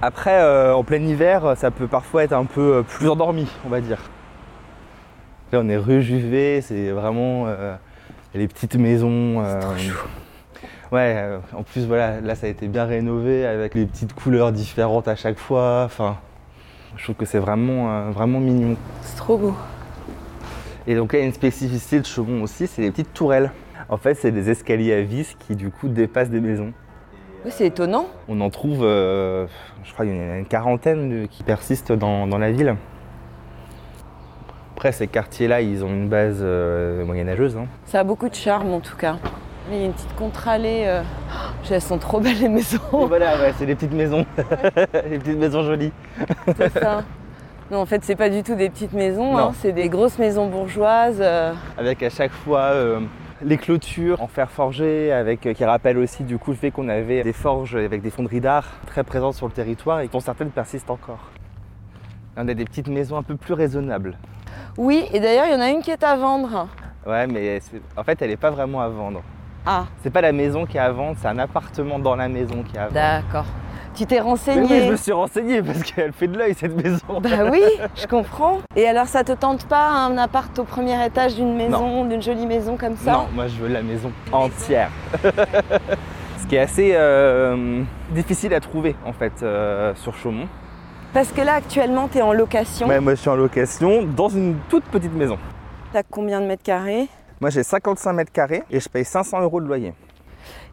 Après, 0.00 0.72
en 0.72 0.84
plein 0.84 1.02
hiver, 1.02 1.54
ça 1.56 1.70
peut 1.70 1.88
parfois 1.88 2.24
être 2.24 2.34
un 2.34 2.46
peu 2.46 2.84
plus 2.86 3.08
endormi, 3.08 3.46
on 3.66 3.68
va 3.68 3.80
dire. 3.80 3.98
Là, 5.52 5.60
on 5.62 5.68
est 5.68 5.76
rue 5.76 6.02
Juvet, 6.02 6.60
c'est 6.60 6.90
vraiment 6.90 7.44
euh, 7.46 7.74
les 8.34 8.46
petites 8.48 8.76
maisons. 8.76 9.42
euh, 9.42 9.60
ouais, 10.92 11.14
euh, 11.16 11.38
en 11.56 11.62
plus, 11.62 11.86
voilà, 11.86 12.20
là, 12.20 12.34
ça 12.34 12.46
a 12.46 12.50
été 12.50 12.68
bien 12.68 12.84
rénové 12.84 13.46
avec 13.46 13.74
les 13.74 13.86
petites 13.86 14.12
couleurs 14.12 14.52
différentes 14.52 15.08
à 15.08 15.16
chaque 15.16 15.38
fois. 15.38 15.84
Enfin, 15.86 16.16
je 16.96 17.04
trouve 17.04 17.16
que 17.16 17.24
c'est 17.24 17.38
vraiment, 17.38 17.90
euh, 17.90 18.10
vraiment 18.10 18.40
mignon. 18.40 18.76
C'est 19.02 19.16
trop 19.16 19.38
beau. 19.38 19.54
Et 20.86 20.94
donc 20.94 21.12
là, 21.12 21.18
il 21.18 21.22
y 21.22 21.24
a 21.24 21.28
une 21.28 21.34
spécificité 21.34 22.00
de 22.00 22.06
Chaumont 22.06 22.42
aussi, 22.42 22.66
c'est 22.66 22.82
les 22.82 22.90
petites 22.90 23.14
tourelles. 23.14 23.50
En 23.88 23.96
fait, 23.96 24.14
c'est 24.14 24.32
des 24.32 24.50
escaliers 24.50 24.92
à 24.94 25.02
vis 25.02 25.34
qui 25.46 25.56
du 25.56 25.70
coup 25.70 25.88
dépassent 25.88 26.30
des 26.30 26.40
maisons. 26.40 26.72
Oui, 27.44 27.50
c'est 27.54 27.66
étonnant. 27.66 28.06
On 28.28 28.40
en 28.42 28.50
trouve, 28.50 28.80
euh, 28.82 29.46
je 29.84 29.92
crois, 29.94 30.04
il 30.04 30.14
y 30.14 30.18
en 30.18 30.30
a 30.32 30.36
une 30.38 30.46
quarantaine 30.46 31.08
de- 31.22 31.26
qui 31.26 31.42
persistent 31.42 31.92
dans, 31.92 32.26
dans 32.26 32.36
la 32.38 32.52
ville. 32.52 32.74
Après, 34.78 34.92
ces 34.92 35.08
quartiers-là, 35.08 35.60
ils 35.60 35.84
ont 35.84 35.88
une 35.88 36.08
base 36.08 36.38
euh, 36.40 37.04
moyenâgeuse. 37.04 37.56
hein. 37.56 37.66
Ça 37.86 37.98
a 37.98 38.04
beaucoup 38.04 38.28
de 38.28 38.34
charme 38.36 38.72
en 38.72 38.78
tout 38.78 38.96
cas. 38.96 39.16
Il 39.72 39.76
y 39.76 39.82
a 39.82 39.86
une 39.86 39.92
petite 39.92 40.14
contre-allée. 40.14 40.84
euh, 40.86 41.02
oh, 41.32 41.66
Elles 41.68 41.82
sont 41.82 41.98
trop 41.98 42.20
belles 42.20 42.38
les 42.38 42.44
Et 42.44 42.48
maisons. 42.48 42.78
voilà, 42.92 43.36
ouais, 43.40 43.52
c'est 43.58 43.66
des 43.66 43.74
petites 43.74 43.92
maisons, 43.92 44.24
les 45.10 45.18
petites 45.18 45.36
maisons 45.36 45.64
jolies. 45.64 45.90
c'est 46.56 46.72
ça. 46.78 47.02
Non, 47.72 47.78
en 47.80 47.86
fait, 47.86 48.04
c'est 48.04 48.14
pas 48.14 48.30
du 48.30 48.44
tout 48.44 48.54
des 48.54 48.70
petites 48.70 48.92
maisons, 48.92 49.36
hein, 49.36 49.50
c'est 49.60 49.72
des 49.72 49.88
grosses 49.88 50.16
maisons 50.20 50.46
bourgeoises. 50.48 51.18
euh, 51.20 51.52
Avec 51.76 52.04
à 52.04 52.08
chaque 52.10 52.30
fois 52.30 52.60
euh, 52.70 53.00
les 53.42 53.56
clôtures 53.56 54.22
en 54.22 54.28
fer 54.28 54.48
forgé, 54.48 55.10
avec, 55.10 55.44
euh, 55.44 55.54
qui 55.54 55.64
rappellent 55.64 55.98
aussi 55.98 56.22
du 56.22 56.38
coup 56.38 56.52
le 56.52 56.56
fait 56.56 56.70
qu'on 56.70 56.88
avait 56.88 57.24
des 57.24 57.32
forges 57.32 57.74
avec 57.74 58.00
des 58.00 58.10
fonderies 58.10 58.40
d'art 58.40 58.66
très 58.86 59.02
présentes 59.02 59.34
sur 59.34 59.46
le 59.46 59.52
territoire 59.52 60.02
et 60.02 60.06
dont 60.06 60.20
certaines 60.20 60.50
persistent 60.50 60.90
encore. 60.90 61.18
On 62.36 62.46
a 62.46 62.54
des 62.54 62.64
petites 62.64 62.86
maisons 62.86 63.16
un 63.16 63.24
peu 63.24 63.34
plus 63.34 63.54
raisonnables. 63.54 64.16
Oui, 64.76 65.04
et 65.12 65.20
d'ailleurs, 65.20 65.46
il 65.46 65.52
y 65.52 65.56
en 65.56 65.60
a 65.60 65.70
une 65.70 65.80
qui 65.82 65.90
est 65.90 66.02
à 66.04 66.16
vendre. 66.16 66.68
Ouais, 67.06 67.26
mais 67.26 67.60
en 67.96 68.04
fait, 68.04 68.20
elle 68.22 68.30
n'est 68.30 68.36
pas 68.36 68.50
vraiment 68.50 68.80
à 68.80 68.88
vendre. 68.88 69.22
Ah, 69.66 69.84
C'est 70.02 70.10
pas 70.10 70.20
la 70.20 70.32
maison 70.32 70.66
qui 70.66 70.76
est 70.76 70.80
à 70.80 70.90
vendre, 70.90 71.16
c'est 71.20 71.28
un 71.28 71.38
appartement 71.38 71.98
dans 71.98 72.16
la 72.16 72.28
maison 72.28 72.62
qui 72.62 72.76
est 72.76 72.78
à 72.78 72.82
vendre. 72.84 72.94
d'accord. 72.94 73.44
Tu 73.94 74.06
t'es 74.06 74.20
renseigné 74.20 74.62
oui, 74.70 74.82
je 74.86 74.90
me 74.92 74.96
suis 74.96 75.10
renseigné 75.12 75.60
parce 75.60 75.82
qu'elle 75.82 76.12
fait 76.12 76.28
de 76.28 76.38
l'œil 76.38 76.54
cette 76.54 76.76
maison. 76.80 77.20
Bah 77.20 77.30
oui, 77.50 77.62
je 77.96 78.06
comprends. 78.06 78.58
Et 78.76 78.86
alors, 78.86 79.06
ça 79.06 79.24
te 79.24 79.32
tente 79.32 79.66
pas 79.66 79.88
un 79.88 80.16
appart 80.18 80.56
au 80.60 80.62
premier 80.62 81.04
étage 81.04 81.34
d'une 81.34 81.56
maison, 81.56 82.04
d'une 82.04 82.22
jolie 82.22 82.46
maison 82.46 82.76
comme 82.76 82.96
ça? 82.96 83.12
Non, 83.12 83.26
moi 83.34 83.48
je 83.48 83.56
veux 83.56 83.66
la 83.68 83.82
maison 83.82 84.12
entière. 84.30 84.90
Ce 86.38 86.46
qui 86.46 86.54
est 86.54 86.60
assez 86.60 86.92
euh, 86.94 87.82
difficile 88.10 88.54
à 88.54 88.60
trouver 88.60 88.94
en 89.04 89.12
fait 89.12 89.32
euh, 89.42 89.92
sur 89.96 90.14
Chaumont. 90.14 90.46
Parce 91.12 91.32
que 91.32 91.40
là, 91.40 91.54
actuellement, 91.54 92.08
tu 92.08 92.18
es 92.18 92.22
en 92.22 92.32
location. 92.32 92.86
Ouais, 92.86 93.00
moi 93.00 93.14
je 93.14 93.20
suis 93.20 93.30
en 93.30 93.36
location 93.36 94.02
dans 94.04 94.28
une 94.28 94.56
toute 94.68 94.84
petite 94.84 95.14
maison. 95.14 95.38
T'as 95.92 96.02
combien 96.02 96.40
de 96.40 96.46
mètres 96.46 96.62
carrés? 96.62 97.08
Moi 97.40 97.50
j'ai 97.50 97.62
55 97.62 98.12
mètres 98.12 98.32
carrés 98.32 98.62
et 98.70 98.78
je 98.80 98.88
paye 98.88 99.04
500 99.04 99.40
euros 99.40 99.60
de 99.60 99.66
loyer. 99.66 99.94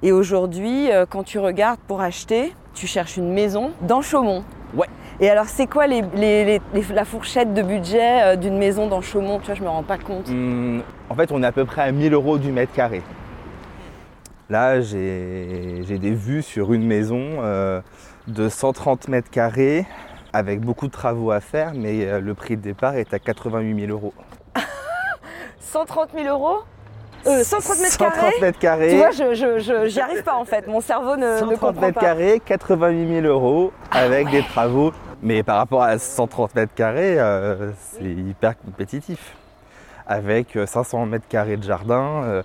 Et 0.03 0.11
aujourd'hui, 0.11 0.91
euh, 0.91 1.05
quand 1.09 1.23
tu 1.23 1.39
regardes 1.39 1.79
pour 1.87 2.01
acheter, 2.01 2.53
tu 2.73 2.85
cherches 2.87 3.17
une 3.17 3.31
maison 3.33 3.71
dans 3.81 4.01
Chaumont. 4.01 4.43
Ouais. 4.75 4.87
Et 5.21 5.29
alors, 5.29 5.45
c'est 5.45 5.67
quoi 5.67 5.87
les, 5.87 6.01
les- 6.15 6.43
les- 6.43 6.61
les- 6.73 6.93
la 6.93 7.05
fourchette 7.05 7.53
de 7.53 7.61
budget 7.61 8.23
euh, 8.23 8.35
d'une 8.35 8.57
maison 8.57 8.87
dans 8.87 9.01
Chaumont? 9.01 9.39
Tu 9.39 9.45
vois, 9.45 9.55
je 9.55 9.63
me 9.63 9.69
rends 9.69 9.83
pas 9.83 9.97
compte. 9.97 10.27
Hum, 10.27 10.81
en 11.09 11.15
fait, 11.15 11.31
on 11.31 11.41
est 11.41 11.45
à 11.45 11.51
peu 11.53 11.63
près 11.65 11.83
à 11.83 11.91
1000 11.93 12.13
euros 12.13 12.37
du 12.37 12.51
mètre 12.51 12.73
carré. 12.73 13.01
Là, 14.49 14.81
j'ai 14.81 15.81
j'ai 15.87 15.97
des 15.97 16.11
vues 16.13 16.41
sur 16.43 16.73
une 16.73 16.85
maison 16.85 17.21
euh, 17.41 17.81
de 18.27 18.49
130 18.49 19.07
mètres 19.07 19.29
carrés 19.31 19.85
avec 20.35 20.59
beaucoup 20.59 20.87
de 20.87 20.91
travaux 20.91 21.31
à 21.31 21.39
faire, 21.39 21.71
mais 21.73 22.05
euh, 22.05 22.19
le 22.19 22.33
prix 22.33 22.57
de 22.57 22.61
départ 22.61 22.95
est 22.95 23.13
à 23.13 23.19
88 23.19 23.87
000 23.87 23.91
euros. 23.91 24.13
130 25.61 26.09
000 26.13 26.27
euros? 26.27 26.57
Euh, 27.25 27.41
130 27.43 27.77
mètres 27.79 27.91
130 27.93 28.13
carrés? 28.13 28.33
mètres 28.41 28.59
carrés. 28.59 28.89
Tu 28.89 28.97
vois, 28.97 29.11
je, 29.11 29.87
j'y 29.87 29.99
arrive 30.01 30.23
pas 30.23 30.35
en 30.35 30.43
fait. 30.43 30.67
Mon 30.67 30.81
cerveau 30.81 31.15
ne, 31.15 31.25
ne 31.35 31.37
130 31.39 31.59
comprend 31.59 31.81
mètres 31.81 31.93
pas. 31.99 32.01
carrés, 32.01 32.41
88 32.45 33.21
000 33.21 33.25
euros 33.27 33.71
avec 33.91 34.29
des 34.29 34.43
travaux. 34.43 34.91
Mais 35.23 35.41
par 35.41 35.57
rapport 35.57 35.81
à 35.81 35.97
130 35.97 36.53
mètres 36.55 36.73
carrés, 36.75 37.17
euh, 37.17 37.71
c'est 37.77 38.03
hyper 38.03 38.59
compétitif. 38.59 39.35
Avec 40.05 40.55
euh, 40.57 40.65
500 40.67 41.05
mètres 41.05 41.27
carrés 41.29 41.55
de 41.57 41.63
jardin, 41.63 42.23
euh, 42.25 42.43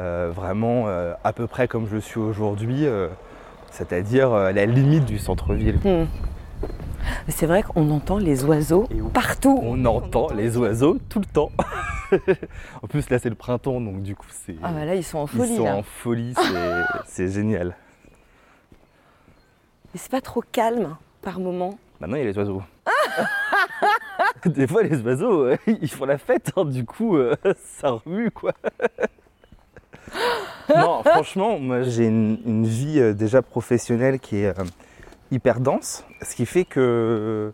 euh, 0.00 0.30
vraiment 0.34 0.84
euh, 0.86 1.12
à 1.24 1.32
peu 1.34 1.46
près 1.46 1.68
comme 1.68 1.86
je 1.88 1.98
suis 1.98 2.18
aujourd'hui, 2.18 2.86
euh, 2.86 3.08
c'est-à-dire 3.70 4.32
euh, 4.32 4.48
à 4.48 4.52
la 4.52 4.64
limite 4.66 5.04
du 5.04 5.18
centre-ville. 5.18 5.78
Hmm. 5.84 6.06
C'est 7.28 7.46
vrai 7.46 7.62
qu'on 7.62 7.90
entend 7.90 8.18
les 8.18 8.44
oiseaux 8.44 8.88
partout. 9.14 9.58
On 9.62 9.84
entend 9.84 10.28
les 10.32 10.56
oiseaux 10.56 10.98
tout 11.08 11.18
le 11.20 11.24
temps. 11.26 11.50
en 12.82 12.86
plus 12.86 13.10
là 13.10 13.18
c'est 13.18 13.28
le 13.28 13.34
printemps 13.34 13.80
donc 13.82 14.02
du 14.02 14.14
coup 14.16 14.26
c'est 14.30 14.56
Ah 14.62 14.72
bah 14.72 14.84
là, 14.86 14.94
ils 14.94 15.04
sont 15.04 15.18
en 15.18 15.26
ils 15.26 15.36
folie 15.38 15.56
sont 15.56 15.64
là. 15.64 15.76
en 15.76 15.82
folie, 15.82 16.34
c'est- 17.06 17.28
génial. 17.32 17.76
Mais 19.94 20.00
c'est 20.00 20.10
pas 20.10 20.20
trop 20.20 20.42
calme 20.52 20.96
par 21.22 21.38
moment. 21.40 21.78
Maintenant, 22.00 22.16
il 22.16 22.20
y 22.20 22.22
a 22.22 22.26
les 22.26 22.38
oiseaux. 22.38 22.62
Des 24.44 24.66
fois, 24.66 24.82
les 24.82 25.00
oiseaux, 25.00 25.42
euh, 25.46 25.56
ils 25.66 25.90
font 25.90 26.04
la 26.04 26.18
fête, 26.18 26.52
hein, 26.56 26.64
du 26.64 26.84
coup, 26.84 27.16
euh, 27.16 27.34
ça 27.80 27.90
remue, 28.04 28.30
quoi. 28.30 28.52
non, 30.74 31.02
franchement, 31.04 31.58
moi, 31.58 31.82
j'ai 31.82 32.06
une, 32.06 32.38
une 32.46 32.66
vie 32.66 33.00
euh, 33.00 33.14
déjà 33.14 33.42
professionnelle 33.42 34.20
qui 34.20 34.36
est 34.38 34.58
euh, 34.58 34.64
hyper 35.30 35.60
dense, 35.60 36.04
ce 36.22 36.34
qui 36.34 36.46
fait 36.46 36.64
que 36.64 37.52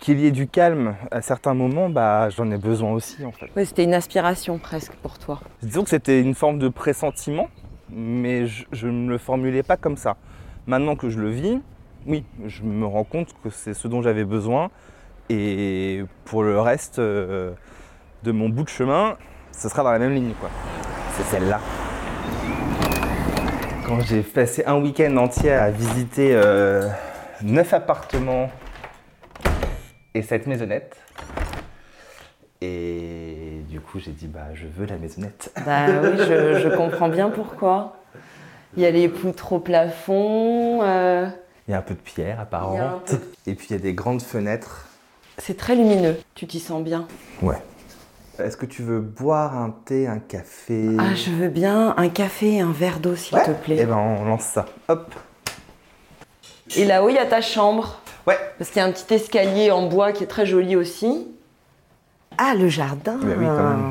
qu'il 0.00 0.18
y 0.18 0.26
ait 0.26 0.30
du 0.30 0.48
calme 0.48 0.96
à 1.10 1.20
certains 1.20 1.52
moments, 1.52 1.90
bah, 1.90 2.30
j'en 2.30 2.50
ai 2.50 2.56
besoin 2.56 2.92
aussi, 2.92 3.24
en 3.24 3.32
fait. 3.32 3.50
C'était 3.66 3.84
une 3.84 3.92
aspiration 3.92 4.58
presque 4.58 4.94
pour 4.94 5.18
toi. 5.18 5.40
Disons 5.62 5.84
que 5.84 5.90
c'était 5.90 6.20
une 6.22 6.34
forme 6.34 6.58
de 6.58 6.68
pressentiment, 6.68 7.48
mais 7.90 8.46
je, 8.46 8.64
je 8.72 8.86
ne 8.86 8.92
me 8.92 9.10
le 9.10 9.18
formulais 9.18 9.62
pas 9.62 9.76
comme 9.76 9.98
ça. 9.98 10.16
Maintenant 10.66 10.96
que 10.96 11.10
je 11.10 11.18
le 11.20 11.28
vis, 11.28 11.60
oui, 12.06 12.24
je 12.46 12.62
me 12.62 12.86
rends 12.86 13.04
compte 13.04 13.34
que 13.42 13.50
c'est 13.50 13.74
ce 13.74 13.88
dont 13.88 14.02
j'avais 14.02 14.24
besoin. 14.24 14.70
Et 15.28 16.02
pour 16.24 16.42
le 16.42 16.60
reste 16.60 16.98
euh, 16.98 17.52
de 18.22 18.32
mon 18.32 18.48
bout 18.48 18.64
de 18.64 18.68
chemin, 18.68 19.16
ce 19.52 19.68
sera 19.68 19.82
dans 19.82 19.92
la 19.92 19.98
même 19.98 20.14
ligne. 20.14 20.34
quoi. 20.40 20.50
C'est 21.16 21.24
celle-là. 21.24 21.60
Quand 23.86 24.00
j'ai 24.00 24.22
passé 24.22 24.64
un 24.66 24.80
week-end 24.80 25.16
entier 25.16 25.52
à 25.52 25.70
visiter 25.70 26.30
euh, 26.32 26.88
neuf 27.42 27.74
appartements 27.74 28.50
et 30.14 30.22
cette 30.22 30.46
maisonnette, 30.46 30.96
et 32.62 33.60
du 33.68 33.80
coup 33.80 33.98
j'ai 33.98 34.12
dit 34.12 34.26
bah 34.26 34.46
je 34.54 34.66
veux 34.66 34.86
la 34.86 34.96
maisonnette. 34.96 35.52
Bah 35.66 35.86
oui, 36.02 36.16
je, 36.18 36.60
je 36.60 36.68
comprends 36.74 37.08
bien 37.08 37.28
pourquoi. 37.28 37.96
Il 38.76 38.82
y 38.82 38.86
a 38.86 38.90
les 38.90 39.08
poutres 39.08 39.52
au 39.52 39.58
plafond. 39.60 40.80
euh, 40.82 41.28
Il 41.68 41.72
y 41.72 41.74
a 41.74 41.78
un 41.78 41.82
peu 41.82 41.94
de 41.94 42.00
pierre 42.00 42.40
apparente. 42.40 43.06
peu 43.10 43.20
Et 43.46 43.54
puis 43.54 43.66
il 43.70 43.72
y 43.74 43.76
a 43.76 43.82
des 43.82 43.92
grandes 43.94 44.22
fenêtres. 44.22 44.88
C'est 45.38 45.56
très 45.56 45.76
lumineux. 45.76 46.16
Tu 46.34 46.46
t'y 46.46 46.58
sens 46.58 46.82
bien? 46.82 47.06
Ouais. 47.42 47.58
Est-ce 48.38 48.56
que 48.56 48.66
tu 48.66 48.82
veux 48.82 49.00
boire 49.00 49.56
un 49.56 49.70
thé, 49.84 50.06
un 50.08 50.18
café? 50.18 50.88
Ah, 50.98 51.14
je 51.14 51.30
veux 51.30 51.48
bien 51.48 51.94
un 51.96 52.08
café 52.08 52.54
et 52.54 52.60
un 52.60 52.72
verre 52.72 52.98
d'eau, 52.98 53.14
s'il 53.14 53.38
te 53.38 53.50
Eh 53.50 53.54
plaît. 53.54 53.86
ben 53.86 53.96
on 53.96 54.24
lance 54.24 54.42
ça. 54.42 54.66
Hop. 54.88 55.14
Et 56.76 56.84
là-haut, 56.84 57.08
il 57.10 57.14
y 57.14 57.18
a 57.18 57.26
ta 57.26 57.40
chambre. 57.40 58.00
Ouais. 58.26 58.38
Parce 58.58 58.70
qu'il 58.70 58.80
y 58.80 58.84
a 58.84 58.88
un 58.88 58.92
petit 58.92 59.14
escalier 59.14 59.70
en 59.70 59.86
bois 59.86 60.12
qui 60.12 60.24
est 60.24 60.28
très 60.28 60.46
joli 60.46 60.74
aussi. 60.76 61.28
Ah, 62.38 62.54
le 62.58 62.68
jardin. 62.68 63.18
Bah 63.22 63.34
oui, 63.38 63.44
quand 63.46 63.68
même. 63.70 63.90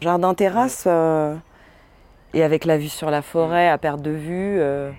Jardin 0.00 0.32
terrasse. 0.34 0.84
euh, 0.86 1.34
Et 2.32 2.42
avec 2.42 2.64
la 2.64 2.78
vue 2.78 2.88
sur 2.88 3.10
la 3.10 3.20
forêt 3.22 3.68
à 3.68 3.76
perte 3.76 4.00
de 4.00 4.10
vue. 4.10 4.56
euh, 4.58 4.90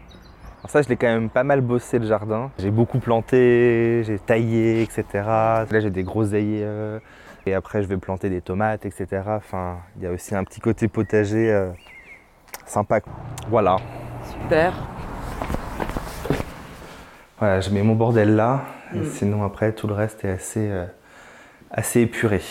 Alors 0.59 0.69
ça 0.69 0.81
je 0.83 0.89
l'ai 0.89 0.97
quand 0.97 1.07
même 1.07 1.29
pas 1.29 1.43
mal 1.43 1.61
bossé 1.61 1.97
le 1.97 2.05
jardin. 2.05 2.51
J'ai 2.59 2.71
beaucoup 2.71 2.99
planté, 2.99 4.03
j'ai 4.05 4.19
taillé, 4.19 4.81
etc. 4.83 5.05
Là 5.13 5.65
j'ai 5.79 5.89
des 5.89 6.03
groseilliers. 6.03 6.61
euh, 6.63 6.99
Et 7.47 7.53
après 7.53 7.81
je 7.81 7.87
vais 7.87 7.95
planter 7.97 8.29
des 8.29 8.41
tomates, 8.41 8.85
etc. 8.85 9.07
Enfin, 9.27 9.77
il 9.95 10.03
y 10.03 10.05
a 10.05 10.11
aussi 10.11 10.35
un 10.35 10.43
petit 10.43 10.59
côté 10.59 10.89
potager 10.89 11.49
euh, 11.49 11.69
sympa. 12.65 12.99
Voilà. 13.49 13.77
Super. 14.43 14.73
Voilà, 17.39 17.61
je 17.61 17.69
mets 17.69 17.83
mon 17.83 17.95
bordel 17.95 18.35
là, 18.35 18.61
Mm. 18.93 19.03
sinon 19.13 19.43
après 19.43 19.71
tout 19.73 19.85
le 19.87 19.93
reste 19.93 20.23
est 20.25 20.29
assez, 20.29 20.67
euh, 20.69 20.85
assez 21.71 22.01
épuré. 22.01 22.41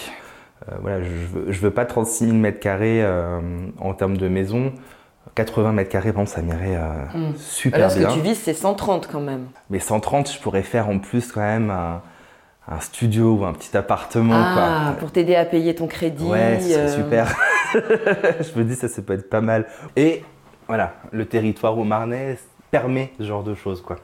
Euh, 0.70 0.74
voilà, 0.80 1.02
je 1.02 1.08
veux, 1.10 1.52
je 1.52 1.60
veux 1.60 1.70
pas 1.70 1.84
36 1.86 2.26
000 2.26 2.36
mètres 2.36 2.60
carrés 2.60 3.04
en 3.78 3.92
termes 3.94 4.16
de 4.16 4.28
maison. 4.28 4.72
80 5.34 5.72
mètres 5.72 5.90
carrés, 5.90 6.12
bon, 6.12 6.24
ça 6.24 6.40
m'irait 6.40 6.78
Mm. 7.14 7.34
super 7.36 7.78
Alors, 7.80 7.90
ce 7.90 7.98
bien. 7.98 8.08
que 8.08 8.14
tu 8.14 8.20
vises, 8.20 8.38
c'est 8.40 8.54
130 8.54 9.08
quand 9.10 9.20
même. 9.20 9.46
Mais 9.70 9.78
130, 9.78 10.32
je 10.32 10.40
pourrais 10.40 10.62
faire 10.62 10.88
en 10.88 10.98
plus 10.98 11.30
quand 11.32 11.40
même 11.40 11.70
un, 11.70 12.00
un 12.68 12.80
studio 12.80 13.34
ou 13.34 13.44
un 13.44 13.52
petit 13.52 13.76
appartement. 13.76 14.34
Ah, 14.34 14.52
quoi. 14.54 14.96
pour 14.98 15.12
t'aider 15.12 15.36
à 15.36 15.44
payer 15.44 15.74
ton 15.74 15.86
crédit. 15.86 16.24
Ouais, 16.24 16.58
ce 16.60 16.68
serait 16.68 16.80
euh, 16.80 16.96
super. 16.96 17.36
je 17.74 18.58
me 18.58 18.64
dis, 18.64 18.74
ça, 18.74 18.88
ça 18.88 19.02
peut 19.02 19.14
être 19.14 19.30
pas 19.30 19.40
mal. 19.40 19.66
Et 19.94 20.24
voilà, 20.66 20.94
le 21.12 21.26
territoire 21.26 21.78
au 21.78 21.84
Marnais 21.84 22.38
permet 22.70 23.12
ce 23.18 23.24
genre 23.24 23.44
de 23.44 23.54
choses, 23.54 23.80
quoi. 23.82 23.96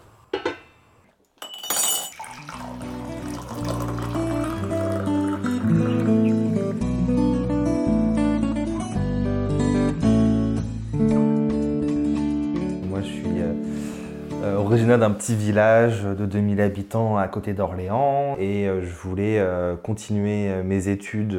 Originaire 14.83 14.99
d'un 14.99 15.13
petit 15.13 15.37
village 15.37 16.03
de 16.03 16.27
2000 16.27 16.61
habitants 16.61 17.17
à 17.17 17.29
côté 17.29 17.53
d'Orléans 17.53 18.35
et 18.41 18.67
euh, 18.67 18.83
je 18.83 18.93
voulais 18.93 19.39
euh, 19.39 19.77
continuer 19.77 20.49
euh, 20.49 20.65
mes 20.65 20.89
études 20.89 21.39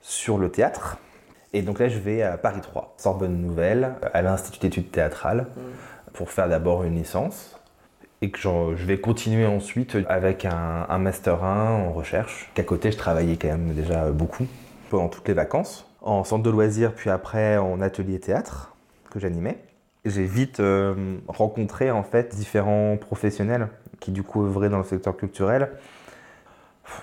sur 0.00 0.38
le 0.38 0.48
théâtre. 0.48 0.98
Et 1.52 1.62
donc 1.62 1.80
là, 1.80 1.88
je 1.88 1.98
vais 1.98 2.22
à 2.22 2.38
Paris 2.38 2.60
3, 2.60 2.94
Sorbonne 2.98 3.36
Nouvelle, 3.42 3.96
à 4.14 4.22
l'Institut 4.22 4.60
d'études 4.60 4.92
théâtrales, 4.92 5.48
pour 6.12 6.30
faire 6.30 6.48
d'abord 6.48 6.84
une 6.84 6.94
licence. 6.94 7.58
Et 8.22 8.30
que 8.30 8.38
je 8.40 8.86
vais 8.86 9.00
continuer 9.00 9.46
ensuite 9.46 9.96
avec 10.08 10.44
un, 10.44 10.86
un 10.88 10.98
Master 10.98 11.42
1 11.42 11.88
en 11.88 11.92
recherche, 11.92 12.52
qu'à 12.54 12.62
côté, 12.62 12.92
je 12.92 12.96
travaillais 12.96 13.38
quand 13.38 13.48
même 13.48 13.74
déjà 13.74 14.08
beaucoup 14.12 14.46
pendant 14.88 15.08
toutes 15.08 15.26
les 15.26 15.34
vacances, 15.34 15.90
en 16.00 16.22
centre 16.22 16.44
de 16.44 16.50
loisirs, 16.50 16.92
puis 16.94 17.10
après 17.10 17.56
en 17.56 17.80
atelier 17.80 18.20
théâtre 18.20 18.76
que 19.10 19.18
j'animais. 19.18 19.58
J'ai 20.04 20.24
vite 20.24 20.60
euh, 20.60 21.18
rencontré 21.28 21.90
en 21.90 22.02
fait 22.02 22.34
différents 22.34 22.96
professionnels 22.96 23.68
qui 24.00 24.12
du 24.12 24.22
coup 24.22 24.44
œuvraient 24.44 24.70
dans 24.70 24.78
le 24.78 24.84
secteur 24.84 25.16
culturel. 25.16 25.70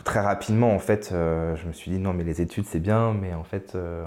Très 0.04 0.20
rapidement 0.20 0.74
en 0.74 0.80
fait, 0.80 1.12
euh, 1.13 1.56
je 1.56 1.68
me 1.68 1.74
suis 1.74 1.92
dit 1.92 2.00
non 2.00 2.13
mais 2.13 2.24
les 2.24 2.42
études 2.42 2.66
c'est 2.66 2.80
bien, 2.80 3.13
mais 3.13 3.34
en 3.36 3.44
fait 3.44 3.75
euh, 3.75 4.04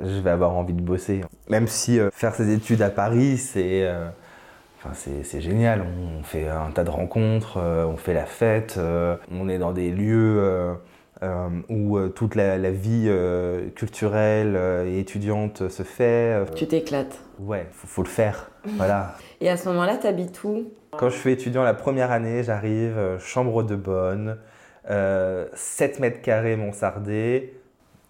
je 0.00 0.18
vais 0.20 0.30
avoir 0.30 0.56
envie 0.56 0.72
de 0.72 0.80
bosser. 0.80 1.20
Même 1.50 1.68
si 1.68 2.00
faire 2.12 2.34
ses 2.34 2.50
études 2.52 2.82
à 2.82 2.90
Paris 2.90 3.36
c'est 3.36 3.88
Enfin, 4.82 4.94
c'est 4.94 5.42
génial, 5.42 5.82
on 5.82 6.22
fait 6.22 6.48
un 6.48 6.70
tas 6.70 6.84
de 6.84 6.88
rencontres, 6.88 7.58
on 7.58 7.98
fait 7.98 8.14
la 8.14 8.24
fête, 8.24 8.80
on 9.30 9.48
est 9.50 9.58
dans 9.58 9.72
des 9.72 9.90
lieux 9.90 10.74
où 11.68 11.98
euh, 11.98 12.08
toute 12.08 12.34
la, 12.34 12.56
la 12.58 12.70
vie 12.70 13.04
euh, 13.08 13.68
culturelle 13.70 14.54
euh, 14.56 14.86
et 14.86 14.98
étudiante 15.00 15.68
se 15.68 15.82
fait. 15.82 16.34
euh, 16.34 16.44
Tu 16.54 16.66
t'éclates. 16.66 17.18
Ouais, 17.38 17.66
faut, 17.72 17.86
faut 17.86 18.02
le 18.02 18.08
faire. 18.08 18.50
Voilà. 18.76 19.14
Et 19.40 19.48
à 19.48 19.56
ce 19.56 19.68
moment-là, 19.70 19.96
t'habites 19.96 20.42
où? 20.44 20.64
Quand 20.96 21.08
je 21.08 21.16
suis 21.16 21.30
étudiant 21.32 21.62
la 21.62 21.74
première 21.74 22.10
année, 22.10 22.42
j'arrive, 22.42 22.96
euh, 22.98 23.18
chambre 23.18 23.62
de 23.62 23.74
bonne, 23.76 24.36
euh, 24.90 25.46
7 25.54 26.00
mètres 26.00 26.20
carrés 26.22 26.56
Montsardé. 26.56 27.54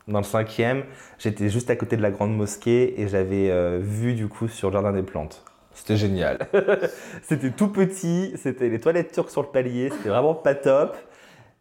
Dans 0.08 0.18
le 0.18 0.24
cinquième, 0.24 0.82
j'étais 1.18 1.48
juste 1.50 1.70
à 1.70 1.76
côté 1.76 1.96
de 1.96 2.02
la 2.02 2.10
grande 2.10 2.36
mosquée 2.36 3.00
et 3.00 3.06
j'avais 3.06 3.50
euh, 3.50 3.78
vu 3.80 4.14
du 4.14 4.26
coup 4.28 4.48
sur 4.48 4.68
le 4.68 4.72
jardin 4.72 4.92
des 4.92 5.02
plantes. 5.02 5.44
C'était 5.72 5.96
génial. 5.96 6.38
c'était 7.22 7.50
tout 7.50 7.68
petit, 7.68 8.32
c'était 8.36 8.68
les 8.68 8.80
toilettes 8.80 9.12
turques 9.12 9.30
sur 9.30 9.42
le 9.42 9.48
palier, 9.48 9.90
c'était 9.90 10.08
vraiment 10.08 10.34
pas 10.34 10.54
top. 10.56 10.96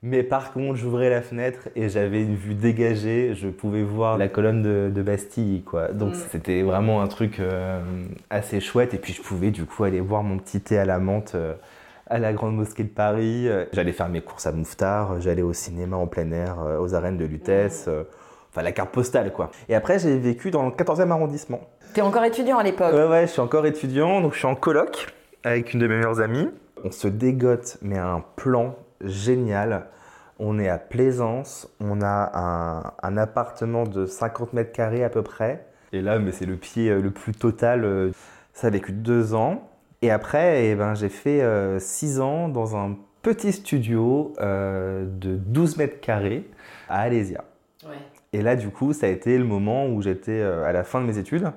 Mais 0.02 0.24
par 0.24 0.54
contre, 0.54 0.76
j'ouvrais 0.78 1.10
la 1.10 1.22
fenêtre 1.22 1.68
et 1.76 1.90
j'avais 1.90 2.22
une 2.24 2.36
vue 2.36 2.56
dégagée. 2.56 3.34
Je 3.36 3.50
pouvais 3.50 3.84
voir 3.84 4.18
la 4.18 4.30
colonne 4.30 4.62
de, 4.62 4.90
de 4.94 5.02
Bastille, 5.02 5.62
quoi. 5.64 5.90
Donc 5.90 6.14
Mm. 6.14 6.20
c'était 6.32 6.62
vraiment 6.62 7.02
un 7.02 7.08
truc 7.08 7.40
euh, 7.40 7.82
assez 8.30 8.62
chouette. 8.62 8.94
Et 8.94 8.98
puis 8.98 9.12
je 9.12 9.22
pouvais 9.22 9.52
du 9.52 9.66
coup 9.66 9.84
aller 9.84 10.00
boire 10.00 10.24
mon 10.24 10.38
petit 10.38 10.62
thé 10.62 10.78
à 10.78 10.86
la 10.86 11.00
menthe 11.00 11.34
euh, 11.36 11.54
à 12.08 12.18
la 12.18 12.32
grande 12.32 12.56
mosquée 12.56 12.84
de 12.84 12.90
Paris. 12.90 13.50
Euh, 13.50 13.66
J'allais 13.74 13.92
faire 13.92 14.08
mes 14.08 14.22
courses 14.22 14.48
à 14.48 14.54
Mouffetard. 14.54 15.20
J'allais 15.20 15.42
au 15.42 15.52
cinéma 15.54 15.98
en 15.98 16.08
plein 16.08 16.32
air, 16.32 16.56
euh, 16.66 16.80
aux 16.80 16.94
arènes 16.96 17.18
de 17.18 17.26
Lutèce. 17.26 17.86
Euh, 17.90 18.04
enfin 18.52 18.62
la 18.64 18.72
carte 18.72 18.92
postale 18.92 19.34
quoi. 19.34 19.52
Et 19.68 19.76
après 19.76 20.00
j'ai 20.00 20.18
vécu 20.18 20.50
dans 20.50 20.64
le 20.66 20.72
14e 20.72 21.12
arrondissement. 21.12 21.60
T'es 21.94 22.02
encore 22.02 22.24
étudiant 22.24 22.58
à 22.58 22.64
l'époque 22.64 22.94
Ouais 22.94 23.06
ouais, 23.06 23.28
je 23.28 23.32
suis 23.34 23.42
encore 23.42 23.66
étudiant, 23.66 24.22
donc 24.22 24.32
je 24.34 24.38
suis 24.40 24.48
en 24.48 24.56
coloc 24.56 25.08
avec 25.44 25.74
une 25.74 25.82
de 25.82 25.88
mes 25.88 25.98
meilleures 25.98 26.22
amies. 26.22 26.48
On 26.86 26.90
se 26.92 27.08
dégote, 27.10 27.78
mais 27.82 27.98
un 27.98 28.24
plan 28.38 28.76
génial. 29.04 29.88
On 30.40 30.58
est 30.58 30.70
à 30.70 30.78
Plaisance, 30.78 31.68
on 31.82 32.02
a 32.02 32.32
un, 32.34 32.94
un 33.04 33.18
appartement 33.18 33.84
de 33.84 34.06
50 34.06 34.54
mètres 34.54 34.72
carrés 34.72 35.04
à 35.04 35.10
peu 35.10 35.22
près. 35.22 35.66
Et 35.92 36.02
là, 36.02 36.18
mais 36.20 36.32
c'est 36.32 36.46
le 36.46 36.56
pied 36.56 36.90
euh, 36.90 37.02
le 37.02 37.12
plus 37.12 37.34
total. 37.34 37.84
euh, 37.84 38.12
Ça 38.54 38.68
a 38.68 38.70
vécu 38.70 38.92
deux 38.94 39.34
ans. 39.34 39.70
Et 40.02 40.12
après, 40.12 40.68
eh 40.68 40.76
ben, 40.76 40.96
j'ai 40.96 41.10
fait 41.10 41.42
euh, 41.42 41.78
six 41.80 42.22
ans 42.22 42.48
dans 42.48 42.78
un 42.78 42.96
petit 43.22 43.52
studio 43.52 44.34
euh, 44.40 45.06
de 45.06 45.36
12 45.36 45.76
mètres 45.78 46.00
carrés 46.00 46.50
à 46.88 47.02
Alésia. 47.02 47.44
Et 48.32 48.42
là, 48.42 48.56
du 48.56 48.70
coup, 48.70 48.94
ça 48.94 49.08
a 49.08 49.10
été 49.10 49.38
le 49.38 49.44
moment 49.44 49.88
où 49.88 50.02
j'étais 50.02 50.40
euh, 50.40 50.64
à 50.66 50.72
la 50.72 50.84
fin 50.86 51.02
de 51.02 51.06
mes 51.06 51.18
études. 51.18 51.52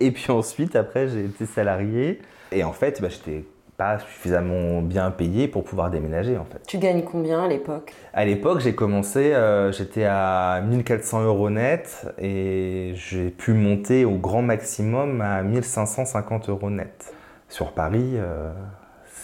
Et 0.00 0.10
puis 0.10 0.32
ensuite, 0.32 0.74
après, 0.74 1.06
j'ai 1.06 1.24
été 1.24 1.46
salarié. 1.46 2.20
Et 2.50 2.64
en 2.64 2.72
fait, 2.72 3.00
bah, 3.00 3.08
j'étais 3.10 3.44
pas 3.78 4.00
suffisamment 4.00 4.82
bien 4.82 5.12
payé 5.12 5.46
pour 5.46 5.62
pouvoir 5.62 5.88
déménager, 5.88 6.36
en 6.36 6.44
fait. 6.44 6.60
Tu 6.66 6.78
gagnes 6.78 7.04
combien 7.04 7.44
à 7.44 7.48
l'époque? 7.48 7.94
À 8.12 8.24
l'époque, 8.24 8.58
j'ai 8.58 8.74
commencé, 8.74 9.32
euh, 9.32 9.70
j'étais 9.70 10.04
à 10.04 10.60
1400 10.66 11.22
euros 11.22 11.48
net 11.48 12.06
et 12.18 12.92
j'ai 12.96 13.30
pu 13.30 13.52
monter 13.52 14.04
au 14.04 14.16
grand 14.16 14.42
maximum 14.42 15.20
à 15.20 15.44
1550 15.44 16.48
euros 16.48 16.70
net. 16.70 17.14
Sur 17.48 17.70
Paris, 17.70 18.14
euh, 18.16 18.52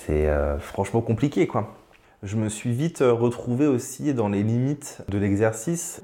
c'est 0.06 0.28
euh, 0.28 0.56
franchement 0.60 1.00
compliqué, 1.00 1.48
quoi. 1.48 1.74
Je 2.22 2.36
me 2.36 2.48
suis 2.48 2.70
vite 2.70 3.00
retrouvé 3.00 3.66
aussi 3.66 4.14
dans 4.14 4.28
les 4.28 4.44
limites 4.44 5.02
de 5.08 5.18
l'exercice. 5.18 6.00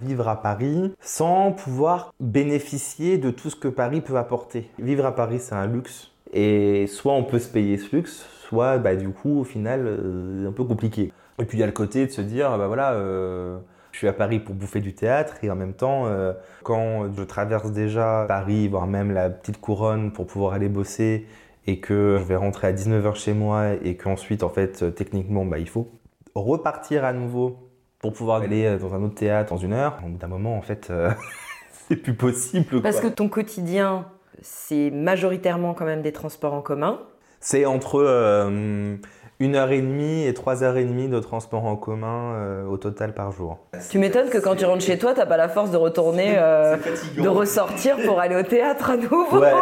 Vivre 0.00 0.28
à 0.28 0.40
Paris 0.40 0.94
sans 1.00 1.52
pouvoir 1.52 2.14
bénéficier 2.18 3.18
de 3.18 3.30
tout 3.30 3.50
ce 3.50 3.56
que 3.56 3.68
Paris 3.68 4.00
peut 4.00 4.16
apporter. 4.16 4.70
Vivre 4.78 5.04
à 5.04 5.14
Paris, 5.14 5.38
c'est 5.38 5.54
un 5.54 5.66
luxe. 5.66 6.11
Et 6.32 6.86
soit 6.86 7.12
on 7.12 7.24
peut 7.24 7.38
se 7.38 7.48
payer 7.48 7.76
ce 7.78 7.94
luxe, 7.94 8.26
soit 8.48 8.78
bah, 8.78 8.96
du 8.96 9.10
coup, 9.10 9.40
au 9.40 9.44
final, 9.44 9.84
euh, 9.86 10.48
un 10.48 10.52
peu 10.52 10.64
compliqué. 10.64 11.12
Et 11.38 11.44
puis 11.44 11.58
il 11.58 11.60
y 11.60 11.64
a 11.64 11.66
le 11.66 11.72
côté 11.72 12.06
de 12.06 12.10
se 12.10 12.20
dire, 12.20 12.56
bah 12.58 12.66
voilà, 12.66 12.92
euh, 12.92 13.58
je 13.90 13.98
suis 13.98 14.08
à 14.08 14.12
Paris 14.12 14.38
pour 14.38 14.54
bouffer 14.54 14.80
du 14.80 14.94
théâtre 14.94 15.36
et 15.42 15.50
en 15.50 15.56
même 15.56 15.74
temps, 15.74 16.06
euh, 16.06 16.32
quand 16.62 17.12
je 17.16 17.22
traverse 17.22 17.72
déjà 17.72 18.24
Paris, 18.28 18.68
voire 18.68 18.86
même 18.86 19.12
la 19.12 19.30
petite 19.30 19.60
couronne 19.60 20.12
pour 20.12 20.26
pouvoir 20.26 20.54
aller 20.54 20.68
bosser 20.68 21.26
et 21.66 21.80
que 21.80 22.16
je 22.18 22.24
vais 22.24 22.36
rentrer 22.36 22.68
à 22.68 22.72
19h 22.72 23.14
chez 23.14 23.34
moi 23.34 23.74
et 23.82 23.96
qu'ensuite, 23.96 24.42
en 24.42 24.48
fait, 24.48 24.94
techniquement, 24.94 25.44
bah, 25.44 25.58
il 25.58 25.68
faut 25.68 25.90
repartir 26.34 27.04
à 27.04 27.12
nouveau 27.12 27.70
pour 27.98 28.12
pouvoir 28.12 28.42
aller 28.42 28.76
dans 28.78 28.94
un 28.94 29.02
autre 29.02 29.14
théâtre 29.14 29.50
dans 29.50 29.60
une 29.60 29.72
heure. 29.72 29.98
Au 30.04 30.08
bout 30.08 30.18
d'un 30.18 30.28
moment, 30.28 30.56
en 30.56 30.62
fait, 30.62 30.92
c'est 31.88 31.96
plus 31.96 32.14
possible. 32.14 32.82
Parce 32.82 33.00
que 33.00 33.06
ton 33.06 33.28
quotidien, 33.28 34.06
c'est 34.42 34.90
majoritairement 34.90 35.74
quand 35.74 35.84
même 35.84 36.02
des 36.02 36.12
transports 36.12 36.54
en 36.54 36.60
commun. 36.60 37.00
C'est 37.40 37.64
entre 37.66 37.96
euh, 38.00 38.94
une 39.40 39.56
heure 39.56 39.72
et 39.72 39.80
demie 39.80 40.24
et 40.24 40.32
trois 40.34 40.62
heures 40.62 40.76
et 40.76 40.84
demie 40.84 41.08
de 41.08 41.18
transport 41.18 41.64
en 41.64 41.74
commun 41.74 42.34
euh, 42.34 42.64
au 42.66 42.76
total 42.76 43.14
par 43.14 43.32
jour. 43.32 43.58
Tu 43.90 43.98
m'étonnes 43.98 44.28
que 44.28 44.38
quand 44.38 44.54
tu 44.54 44.64
rentres 44.64 44.84
chez 44.84 44.96
toi, 44.96 45.12
t'as 45.14 45.26
pas 45.26 45.36
la 45.36 45.48
force 45.48 45.72
de 45.72 45.76
retourner, 45.76 46.34
euh, 46.38 46.76
de 47.18 47.28
ressortir 47.28 47.96
pour 48.04 48.20
aller 48.20 48.36
au 48.36 48.44
théâtre 48.44 48.90
à 48.90 48.96
nouveau. 48.96 49.40
Ouais, 49.40 49.52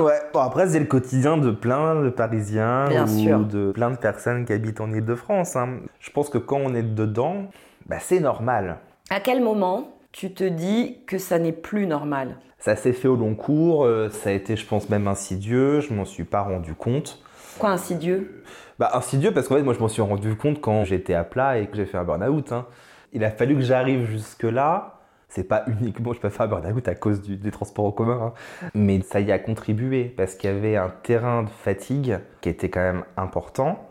ouais. 0.00 0.20
Bon, 0.34 0.40
après, 0.40 0.68
c'est 0.68 0.80
le 0.80 0.84
quotidien 0.84 1.38
de 1.38 1.50
plein 1.50 2.02
de 2.02 2.10
Parisiens 2.10 2.88
Bien 2.88 3.04
ou 3.04 3.18
sûr. 3.18 3.38
de 3.40 3.72
plein 3.72 3.90
de 3.90 3.96
personnes 3.96 4.44
qui 4.44 4.52
habitent 4.52 4.82
en 4.82 4.92
Ile-de-France. 4.92 5.56
hein. 5.56 5.78
Je 6.00 6.10
pense 6.10 6.28
que 6.28 6.36
quand 6.38 6.58
on 6.62 6.74
est 6.74 6.82
dedans, 6.82 7.44
bah, 7.86 7.96
c'est 8.00 8.20
normal. 8.20 8.76
À 9.08 9.20
quel 9.20 9.42
moment 9.42 9.92
tu 10.12 10.34
te 10.34 10.44
dis 10.44 10.98
que 11.06 11.16
ça 11.16 11.38
n'est 11.38 11.52
plus 11.52 11.86
normal? 11.86 12.36
Ça 12.60 12.76
s'est 12.76 12.92
fait 12.92 13.08
au 13.08 13.16
long 13.16 13.34
cours, 13.34 13.84
euh, 13.84 14.10
ça 14.10 14.30
a 14.30 14.32
été, 14.32 14.54
je 14.56 14.66
pense, 14.66 14.88
même 14.90 15.08
insidieux, 15.08 15.80
je 15.80 15.92
m'en 15.94 16.04
suis 16.04 16.24
pas 16.24 16.42
rendu 16.42 16.74
compte. 16.74 17.22
Quoi 17.58 17.70
insidieux? 17.70 18.42
Bah, 18.78 18.90
insidieux 18.94 19.32
parce 19.32 19.48
qu'en 19.48 19.56
fait, 19.56 19.62
moi, 19.62 19.74
je 19.74 19.78
m'en 19.80 19.88
suis 19.88 20.02
rendu 20.02 20.34
compte 20.36 20.60
quand 20.60 20.84
j'étais 20.84 21.14
à 21.14 21.24
plat 21.24 21.58
et 21.58 21.66
que 21.66 21.76
j'ai 21.76 21.86
fait 21.86 21.98
un 21.98 22.04
burn-out. 22.04 22.52
hein. 22.52 22.66
Il 23.12 23.24
a 23.24 23.30
fallu 23.30 23.54
que 23.56 23.62
j'arrive 23.62 24.04
jusque-là. 24.08 24.96
C'est 25.28 25.44
pas 25.44 25.64
uniquement, 25.80 26.12
je 26.12 26.20
peux 26.20 26.28
faire 26.28 26.46
un 26.46 26.48
burn-out 26.48 26.86
à 26.88 26.94
cause 26.94 27.22
du- 27.22 27.36
des 27.36 27.50
transports 27.50 27.84
en 27.86 27.92
commun, 27.92 28.20
hein. 28.22 28.70
mais 28.74 29.00
ça 29.02 29.20
y 29.20 29.30
a 29.32 29.38
contribué 29.38 30.04
parce 30.04 30.34
qu'il 30.34 30.50
y 30.50 30.52
avait 30.52 30.76
un 30.76 30.92
terrain 31.02 31.44
de 31.44 31.50
fatigue 31.50 32.18
qui 32.40 32.48
était 32.48 32.68
quand 32.68 32.80
même 32.80 33.04
important. 33.16 33.88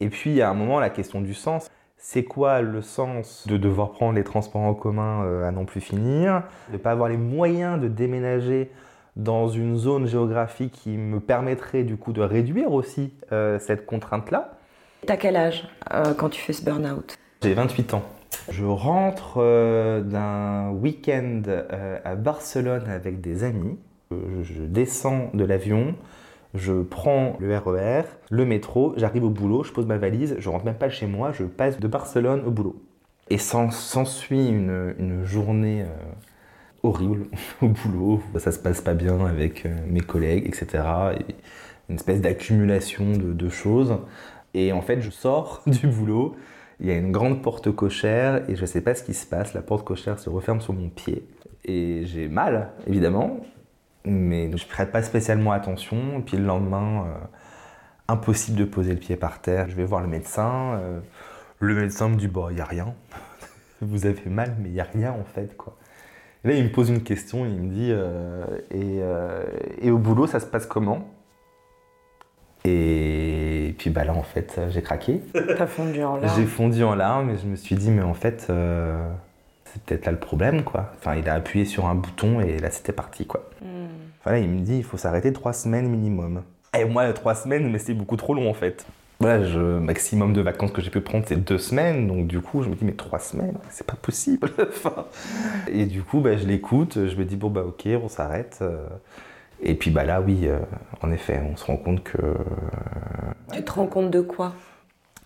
Et 0.00 0.08
puis, 0.08 0.30
il 0.30 0.36
y 0.36 0.42
a 0.42 0.48
un 0.50 0.54
moment, 0.54 0.80
la 0.80 0.90
question 0.90 1.20
du 1.20 1.34
sens. 1.34 1.68
C'est 2.10 2.24
quoi 2.24 2.62
le 2.62 2.80
sens 2.80 3.46
de 3.46 3.58
devoir 3.58 3.90
prendre 3.90 4.14
les 4.14 4.24
transports 4.24 4.62
en 4.62 4.72
commun 4.72 5.26
euh, 5.26 5.46
à 5.46 5.50
non 5.50 5.66
plus 5.66 5.82
finir, 5.82 6.42
de 6.68 6.72
ne 6.72 6.78
pas 6.78 6.92
avoir 6.92 7.10
les 7.10 7.18
moyens 7.18 7.78
de 7.78 7.86
déménager 7.86 8.70
dans 9.16 9.50
une 9.50 9.76
zone 9.76 10.06
géographique 10.06 10.72
qui 10.72 10.96
me 10.96 11.20
permettrait 11.20 11.82
du 11.82 11.98
coup 11.98 12.14
de 12.14 12.22
réduire 12.22 12.72
aussi 12.72 13.12
euh, 13.30 13.58
cette 13.58 13.84
contrainte-là? 13.84 14.52
T'as 15.04 15.18
quel 15.18 15.36
âge 15.36 15.68
euh, 15.92 16.14
quand 16.14 16.30
tu 16.30 16.40
fais 16.40 16.54
ce 16.54 16.64
burn-out? 16.64 17.14
J'ai 17.42 17.52
28 17.52 17.92
ans. 17.92 18.02
Je 18.48 18.64
rentre 18.64 19.34
euh, 19.36 20.00
d'un 20.00 20.70
week-end 20.70 21.42
à 22.06 22.14
Barcelone 22.14 22.88
avec 22.88 23.20
des 23.20 23.44
amis. 23.44 23.76
Je 24.10 24.62
descends 24.62 25.28
de 25.34 25.44
l'avion, 25.44 25.94
je 26.54 26.82
prends 26.82 27.36
le 27.40 27.56
RER, 27.56 28.04
le 28.30 28.44
métro, 28.44 28.94
j'arrive 28.96 29.24
au 29.24 29.30
boulot, 29.30 29.64
je 29.64 29.72
pose 29.72 29.86
ma 29.86 29.98
valise, 29.98 30.36
je 30.38 30.48
rentre 30.48 30.64
même 30.64 30.74
pas 30.74 30.88
chez 30.88 31.06
moi, 31.06 31.32
je 31.32 31.44
passe 31.44 31.78
de 31.78 31.88
Barcelone 31.88 32.42
au 32.46 32.50
boulot. 32.50 32.76
Et 33.30 33.38
s'en- 33.38 33.70
s'ensuit 33.70 34.48
une, 34.48 35.22
journée 35.24 35.82
euh, 35.82 35.86
horrible 36.82 37.26
au 37.62 37.68
boulot. 37.68 38.22
Ça 38.38 38.52
se 38.52 38.58
passe 38.58 38.80
pas 38.80 38.94
bien 38.94 39.24
avec 39.26 39.66
euh, 39.66 39.74
mes 39.86 40.00
collègues, 40.00 40.46
etc. 40.46 40.84
Et 41.18 41.34
une 41.90 41.96
espèce 41.96 42.20
d'accumulation 42.20 43.12
de, 43.12 43.32
de 43.32 43.48
choses. 43.48 43.98
Et 44.54 44.72
en 44.72 44.80
fait, 44.80 45.00
je 45.00 45.10
sors 45.10 45.62
du 45.66 45.86
boulot, 45.86 46.34
il 46.80 46.86
y 46.86 46.90
a 46.90 46.94
une 46.94 47.12
grande 47.12 47.42
porte 47.42 47.70
cochère 47.72 48.48
et 48.48 48.56
je 48.56 48.64
sais 48.64 48.80
pas 48.80 48.94
ce 48.94 49.02
qui 49.02 49.14
se 49.14 49.26
passe. 49.26 49.52
La 49.52 49.62
porte 49.62 49.84
cochère 49.86 50.18
se 50.18 50.30
referme 50.30 50.60
sur 50.60 50.72
mon 50.72 50.88
pied. 50.88 51.24
Et 51.64 52.02
j'ai 52.06 52.28
mal, 52.28 52.70
évidemment, 52.86 53.40
mais 54.08 54.50
je 54.56 54.66
prête 54.66 54.90
pas 54.90 55.02
spécialement 55.02 55.52
attention. 55.52 56.18
Et 56.18 56.22
puis 56.22 56.36
le 56.36 56.44
lendemain, 56.44 57.06
euh, 57.06 57.14
impossible 58.08 58.58
de 58.58 58.64
poser 58.64 58.92
le 58.92 58.98
pied 58.98 59.16
par 59.16 59.40
terre. 59.40 59.68
Je 59.68 59.74
vais 59.76 59.84
voir 59.84 60.00
le 60.00 60.08
médecin. 60.08 60.74
euh, 60.80 61.00
le 61.60 61.74
médecin 61.74 62.08
me 62.08 62.16
dit 62.16 62.28
Bon, 62.28 62.48
il 62.50 62.54
n'y 62.56 62.60
a 62.60 62.64
rien. 62.64 62.94
Vous 63.80 64.06
avez 64.06 64.28
mal, 64.30 64.54
mais 64.60 64.68
il 64.68 64.72
n'y 64.72 64.80
a 64.80 64.84
rien 64.92 65.12
en 65.12 65.24
fait. 65.24 65.56
quoi. 65.56 65.76
Et 66.44 66.48
là, 66.48 66.54
il 66.54 66.64
me 66.64 66.70
pose 66.72 66.88
une 66.90 67.02
question. 67.02 67.44
Il 67.46 67.60
me 67.60 67.68
dit 67.70 67.90
euh, 67.92 68.44
et, 68.70 69.00
et 69.86 69.90
au 69.90 69.98
boulot, 69.98 70.26
ça 70.26 70.40
se 70.40 70.46
passe 70.46 70.66
comment? 70.66 71.08
Et 72.64 73.74
puis 73.78 73.90
bah 73.90 74.04
là, 74.04 74.12
en 74.14 74.22
fait, 74.22 74.60
j'ai 74.70 74.82
craqué. 74.82 75.20
T'as 75.32 75.66
fondu 75.66 76.02
en 76.02 76.16
J'ai 76.20 76.26
larmes. 76.26 76.46
fondu 76.46 76.82
en 76.84 76.94
larmes 76.94 77.30
et 77.30 77.38
je 77.38 77.46
me 77.46 77.56
suis 77.56 77.76
dit, 77.76 77.90
mais 77.90 78.02
en 78.02 78.14
fait, 78.14 78.40
c'est 78.42 79.82
peut-être 79.84 80.06
là 80.06 80.12
le 80.12 80.18
problème, 80.18 80.64
quoi. 80.64 80.90
Enfin, 80.98 81.14
il 81.14 81.28
a 81.28 81.34
appuyé 81.34 81.64
sur 81.64 81.86
un 81.86 81.94
bouton 81.94 82.40
et 82.40 82.58
là, 82.58 82.70
c'était 82.70 82.92
parti, 82.92 83.26
quoi. 83.26 83.48
Hmm. 83.62 83.77
Enfin, 84.28 84.36
là, 84.36 84.38
il 84.44 84.50
me 84.50 84.60
dit, 84.60 84.76
il 84.76 84.84
faut 84.84 84.98
s'arrêter 84.98 85.32
trois 85.32 85.54
semaines 85.54 85.88
minimum. 85.88 86.42
Et 86.78 86.84
moi, 86.84 87.10
trois 87.14 87.34
semaines, 87.34 87.70
mais 87.70 87.78
c'est 87.78 87.94
beaucoup 87.94 88.16
trop 88.16 88.34
long, 88.34 88.50
en 88.50 88.54
fait. 88.54 88.84
Voilà, 89.20 89.40
maximum 89.80 90.34
de 90.34 90.42
vacances 90.42 90.70
que 90.70 90.82
j'ai 90.82 90.90
pu 90.90 91.00
prendre, 91.00 91.24
c'est 91.26 91.42
deux 91.42 91.56
semaines. 91.56 92.06
Donc, 92.06 92.26
du 92.26 92.40
coup, 92.40 92.62
je 92.62 92.68
me 92.68 92.74
dis, 92.74 92.84
mais 92.84 92.92
trois 92.92 93.18
semaines, 93.18 93.56
c'est 93.70 93.86
pas 93.86 93.96
possible. 94.00 94.50
Et 95.68 95.86
du 95.86 96.02
coup, 96.02 96.20
bah, 96.20 96.36
je 96.36 96.46
l'écoute. 96.46 97.06
Je 97.08 97.16
me 97.16 97.24
dis, 97.24 97.36
bon, 97.36 97.48
bah, 97.48 97.64
ok, 97.66 97.88
on 98.02 98.08
s'arrête. 98.08 98.58
euh. 98.60 98.86
Et 99.62 99.74
puis, 99.74 99.90
bah 99.90 100.04
là, 100.04 100.20
oui, 100.20 100.42
euh, 100.46 100.58
en 101.02 101.10
effet, 101.10 101.42
on 101.50 101.56
se 101.56 101.64
rend 101.64 101.78
compte 101.78 102.04
que 102.04 102.18
Tu 103.52 103.64
te 103.64 103.72
rends 103.72 103.86
compte 103.86 104.10
de 104.10 104.20
quoi? 104.20 104.52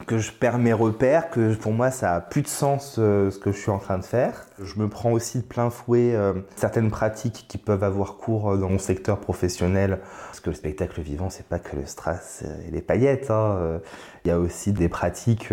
Que 0.07 0.19
je 0.19 0.33
perds 0.33 0.59
mes 0.59 0.73
repères, 0.73 1.31
que 1.31 1.55
pour 1.55 1.73
moi 1.73 1.91
ça 1.91 2.15
a 2.15 2.21
plus 2.21 2.43
de 2.43 2.49
sens 2.49 2.97
euh, 2.99 3.31
ce 3.31 3.39
que 3.39 3.53
je 3.53 3.59
suis 3.59 3.71
en 3.71 3.79
train 3.79 3.99
de 3.99 4.05
faire. 4.05 4.47
Je 4.63 4.79
me 4.79 4.89
prends 4.89 5.13
aussi 5.13 5.39
de 5.39 5.45
plein 5.45 5.71
fouet 5.71 6.15
euh, 6.15 6.35
certaines 6.57 6.91
pratiques 6.91 7.47
qui 7.49 7.59
peuvent 7.59 7.85
avoir 7.85 8.17
cours 8.17 8.53
euh, 8.53 8.57
dans 8.57 8.69
mon 8.69 8.79
secteur 8.79 9.19
professionnel. 9.19 10.01
Parce 10.27 10.41
que 10.41 10.51
le 10.51 10.57
spectacle 10.57 11.01
vivant, 11.01 11.31
c'est 11.31 11.47
pas 11.47 11.59
que 11.59 11.77
le 11.77 11.87
strass 11.87 12.45
et 12.67 12.71
les 12.71 12.83
paillettes. 12.83 13.31
hein. 13.31 13.81
Il 14.25 14.29
y 14.29 14.31
a 14.31 14.39
aussi 14.39 14.73
des 14.73 14.89
pratiques 14.89 15.53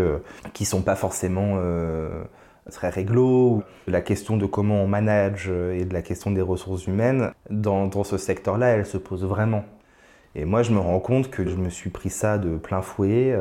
qui 0.54 0.66
sont 0.66 0.82
pas 0.82 0.96
forcément 0.96 1.60
très 2.72 2.90
réglo. 2.90 3.62
La 3.88 4.02
question 4.02 4.38
de 4.38 4.46
comment 4.46 4.82
on 4.84 4.88
manage 4.88 5.50
et 5.50 5.86
de 5.86 5.94
la 5.94 6.02
question 6.02 6.32
des 6.32 6.42
ressources 6.42 6.88
humaines, 6.88 7.32
dans, 7.50 7.88
dans 7.88 8.04
ce 8.04 8.18
secteur-là, 8.18 8.68
elle 8.68 8.86
se 8.86 8.98
pose 8.98 9.26
vraiment. 9.26 9.64
Et 10.34 10.46
moi, 10.46 10.64
je 10.64 10.72
me 10.72 10.80
rends 10.80 11.00
compte 11.00 11.30
que 11.30 11.48
je 11.48 11.56
me 11.56 11.70
suis 11.70 11.90
pris 11.90 12.10
ça 12.10 12.38
de 12.38 12.58
plein 12.58 12.82
fouet. 12.82 13.38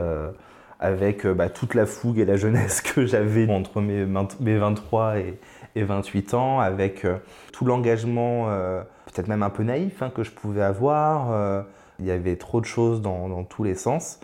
Avec 0.81 1.27
euh, 1.27 1.35
bah, 1.35 1.49
toute 1.49 1.75
la 1.75 1.87
fougue 1.87 2.19
et 2.19 2.25
la 2.25 2.37
jeunesse 2.37 2.81
que 2.95 3.07
j'avais 3.07 3.51
entre 3.51 3.81
mes, 3.81 4.05
20 4.05 4.41
mes 4.41 4.57
23 4.57 5.19
et, 5.19 5.39
et 5.75 5.85
28 5.85 6.35
ans, 6.35 6.61
avec 6.61 7.05
euh, 7.05 7.17
tout 7.53 7.65
l'engagement, 7.65 8.47
euh, 8.49 8.83
peut-être 9.07 9.29
même 9.29 9.43
un 9.43 9.51
peu 9.51 9.63
naïf, 9.63 10.03
hein, 10.03 10.11
que 10.15 10.23
je 10.23 10.31
pouvais 10.31 10.63
avoir. 10.63 11.33
euh, 11.33 11.63
il 12.01 12.07
y 12.07 12.13
avait 12.13 12.37
trop 12.37 12.61
de 12.61 12.67
choses 12.67 13.03
dans, 13.03 13.29
dans 13.29 13.43
tous 13.43 13.65
les 13.65 13.75
sens 13.75 14.21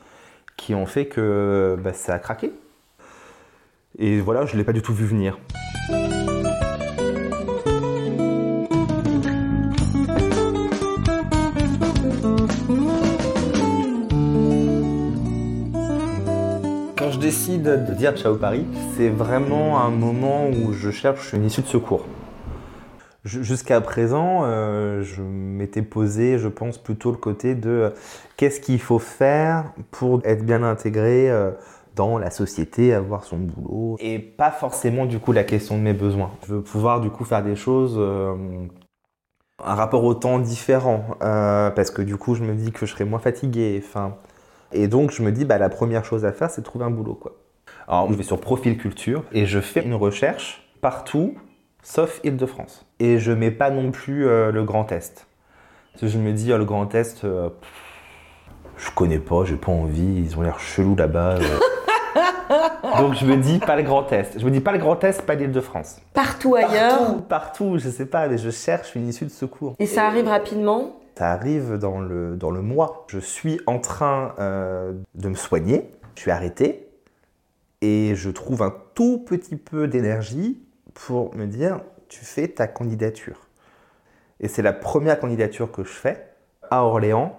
qui 0.57 0.77
ont 0.77 0.87
fait 0.87 1.07
que 1.07 1.77
bah, 1.83 1.93
ça 1.93 2.15
a 2.15 2.19
craqué. 2.21 2.53
Et 3.99 4.21
voilà, 4.21 4.47
je 4.47 4.53
ne 4.53 4.59
l'ai 4.59 4.65
pas 4.65 4.73
du 4.73 4.83
tout 4.83 4.95
vu 4.95 5.05
venir. 5.05 5.39
Décide 17.35 17.63
de 17.63 17.95
dire 17.95 18.17
Ciao 18.17 18.37
Paris, 18.37 18.65
c'est 18.97 19.09
vraiment 19.09 19.81
un 19.81 19.91
moment 19.91 20.47
où 20.47 20.73
je 20.73 20.93
cherche 20.93 21.33
une 21.33 21.45
issue 21.45 21.63
de 21.63 21.67
secours. 21.67 22.07
Jusqu'à 23.25 23.81
présent, 23.81 24.43
euh, 24.45 25.03
je 25.03 25.21
m'étais 25.21 25.83
posé, 25.83 26.39
je 26.39 26.47
pense, 26.47 26.79
plutôt 26.79 27.11
le 27.11 27.17
côté 27.17 27.57
de 27.57 27.71
euh, 27.71 27.91
qu'est-ce 28.37 28.61
qu'il 28.61 28.81
faut 28.81 29.01
faire 29.01 29.65
pour 29.91 30.21
être 30.25 30.47
bien 30.47 30.63
intégré 30.63 31.29
euh, 31.29 31.51
dans 31.97 32.19
la 32.19 32.31
société, 32.31 32.95
avoir 32.95 33.25
son 33.25 33.39
boulot, 33.39 33.97
et 33.99 34.21
pas 34.21 34.53
forcément 34.53 35.05
du 35.05 35.19
coup 35.19 35.33
la 35.33 35.43
question 35.43 35.77
de 35.77 35.83
mes 35.83 35.93
besoins. 35.93 36.31
Je 36.47 36.55
veux 36.55 36.63
pouvoir 36.63 37.01
du 37.01 37.11
coup 37.11 37.25
faire 37.25 37.43
des 37.43 37.57
choses, 37.57 37.99
un 39.59 39.75
rapport 39.75 40.05
au 40.05 40.15
temps 40.15 40.39
différent, 40.39 41.05
parce 41.19 41.91
que 41.91 42.03
du 42.03 42.17
coup 42.17 42.37
je 42.37 42.45
me 42.45 42.55
dis 42.55 42.71
que 42.71 42.87
je 42.87 42.93
serai 42.93 43.05
moins 43.05 43.19
fatigué. 43.19 43.83
Et 44.75 44.89
donc 44.89 45.11
je 45.11 45.23
me 45.23 45.33
dis 45.33 45.45
bah 45.45 45.59
la 45.59 45.69
première 45.69 46.05
chose 46.05 46.25
à 46.25 46.33
faire 46.33 46.51
c'est 46.51 46.61
de 46.61 46.67
trouver 46.67 46.85
un 46.85 46.91
boulot 46.91 47.15
quoi. 47.15 47.37
Alors 47.89 48.11
je 48.11 48.17
vais 48.17 48.23
sur 48.23 48.41
Profil 48.41 48.77
Culture 48.77 49.25
et 49.33 49.47
je 49.47 49.61
fais 49.61 49.83
une 49.85 49.95
recherche 49.95 50.69
partout 50.81 51.35
sauf 51.85 52.21
Île-de-France. 52.25 52.87
Et 52.99 53.19
je 53.19 53.31
mets 53.31 53.53
pas 53.53 53.71
non 53.71 53.93
plus 53.93 54.27
euh, 54.27 54.51
le 54.51 54.65
Grand 54.65 54.91
Est. 54.91 55.27
Parce 55.93 56.01
que 56.01 56.09
je 56.09 56.19
me 56.19 56.33
dis, 56.33 56.53
oh, 56.53 56.59
le 56.59 56.65
Grand 56.65 56.93
Est, 56.93 57.25
euh, 57.25 57.51
je 58.77 58.91
connais 58.91 59.21
pas, 59.21 59.45
j'ai 59.45 59.57
pas 59.57 59.71
envie, 59.71 60.25
ils 60.25 60.37
ont 60.37 60.43
l'air 60.43 60.59
chelous 60.59 60.97
là-bas. 60.97 61.39
Euh. 61.39 61.59
Donc 62.99 63.15
je 63.15 63.25
me 63.27 63.37
dis 63.37 63.59
pas 63.59 63.77
le 63.77 63.83
Grand 63.83 64.11
Est. 64.11 64.39
Je 64.39 64.45
me 64.45 64.51
dis 64.51 64.61
pas 64.61 64.73
le 64.73 64.79
Grand 64.79 65.03
Est, 65.05 65.25
pas 65.25 65.35
l'Île-de-France. 65.35 65.99
Partout 66.13 66.57
ailleurs 66.57 66.99
Partout, 66.99 67.21
partout, 67.23 67.79
je 67.79 67.89
sais 67.91 68.07
pas, 68.07 68.27
mais 68.27 68.39
je 68.39 68.51
cherche 68.51 68.95
une 68.97 69.09
issue 69.09 69.25
de 69.25 69.31
secours. 69.31 69.75
Et 69.79 69.87
ça 69.87 70.07
arrive 70.07 70.27
rapidement? 70.27 70.97
Ça 71.17 71.31
arrive 71.31 71.79
dans 71.79 72.01
le, 72.01 72.37
dans 72.37 72.51
le 72.51 72.61
mois. 72.61 73.07
Je 73.09 73.19
suis 73.19 73.61
en 73.67 73.79
train 73.79 74.35
de 74.39 75.29
me 75.29 75.35
soigner, 75.35 75.91
je 76.17 76.23
suis 76.23 76.31
arrêté, 76.31 76.89
et 77.81 78.15
je 78.15 78.31
trouve 78.31 78.63
un 78.63 78.75
tout 78.95 79.19
petit 79.19 79.57
peu 79.57 79.89
d'énergie 79.89 80.61
pour 80.95 81.35
me 81.35 81.47
dire, 81.47 81.81
tu 82.09 82.25
fais 82.25 82.49
ta 82.49 82.67
candidature. 82.67 83.49
Et 84.41 84.49
c'est 84.49 84.63
la 84.63 84.73
première 84.73 85.21
candidature 85.21 85.71
que 85.71 85.85
je 85.85 85.93
fais 85.93 86.29
à 86.71 86.85
Orléans, 86.85 87.39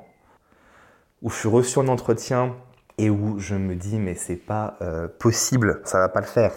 où 1.22 1.30
je 1.30 1.36
suis 1.36 1.50
reçu 1.50 1.80
en 1.80 1.88
entretien 1.88 2.56
et 2.98 3.10
où 3.10 3.40
je 3.40 3.56
me 3.56 3.76
dis, 3.76 3.98
mais 3.98 4.16
c'est 4.16 4.36
pas 4.36 4.78
euh, 4.82 5.08
possible, 5.08 5.82
ça 5.84 6.00
va 6.00 6.10
pas 6.10 6.22
le 6.22 6.28
faire. 6.28 6.54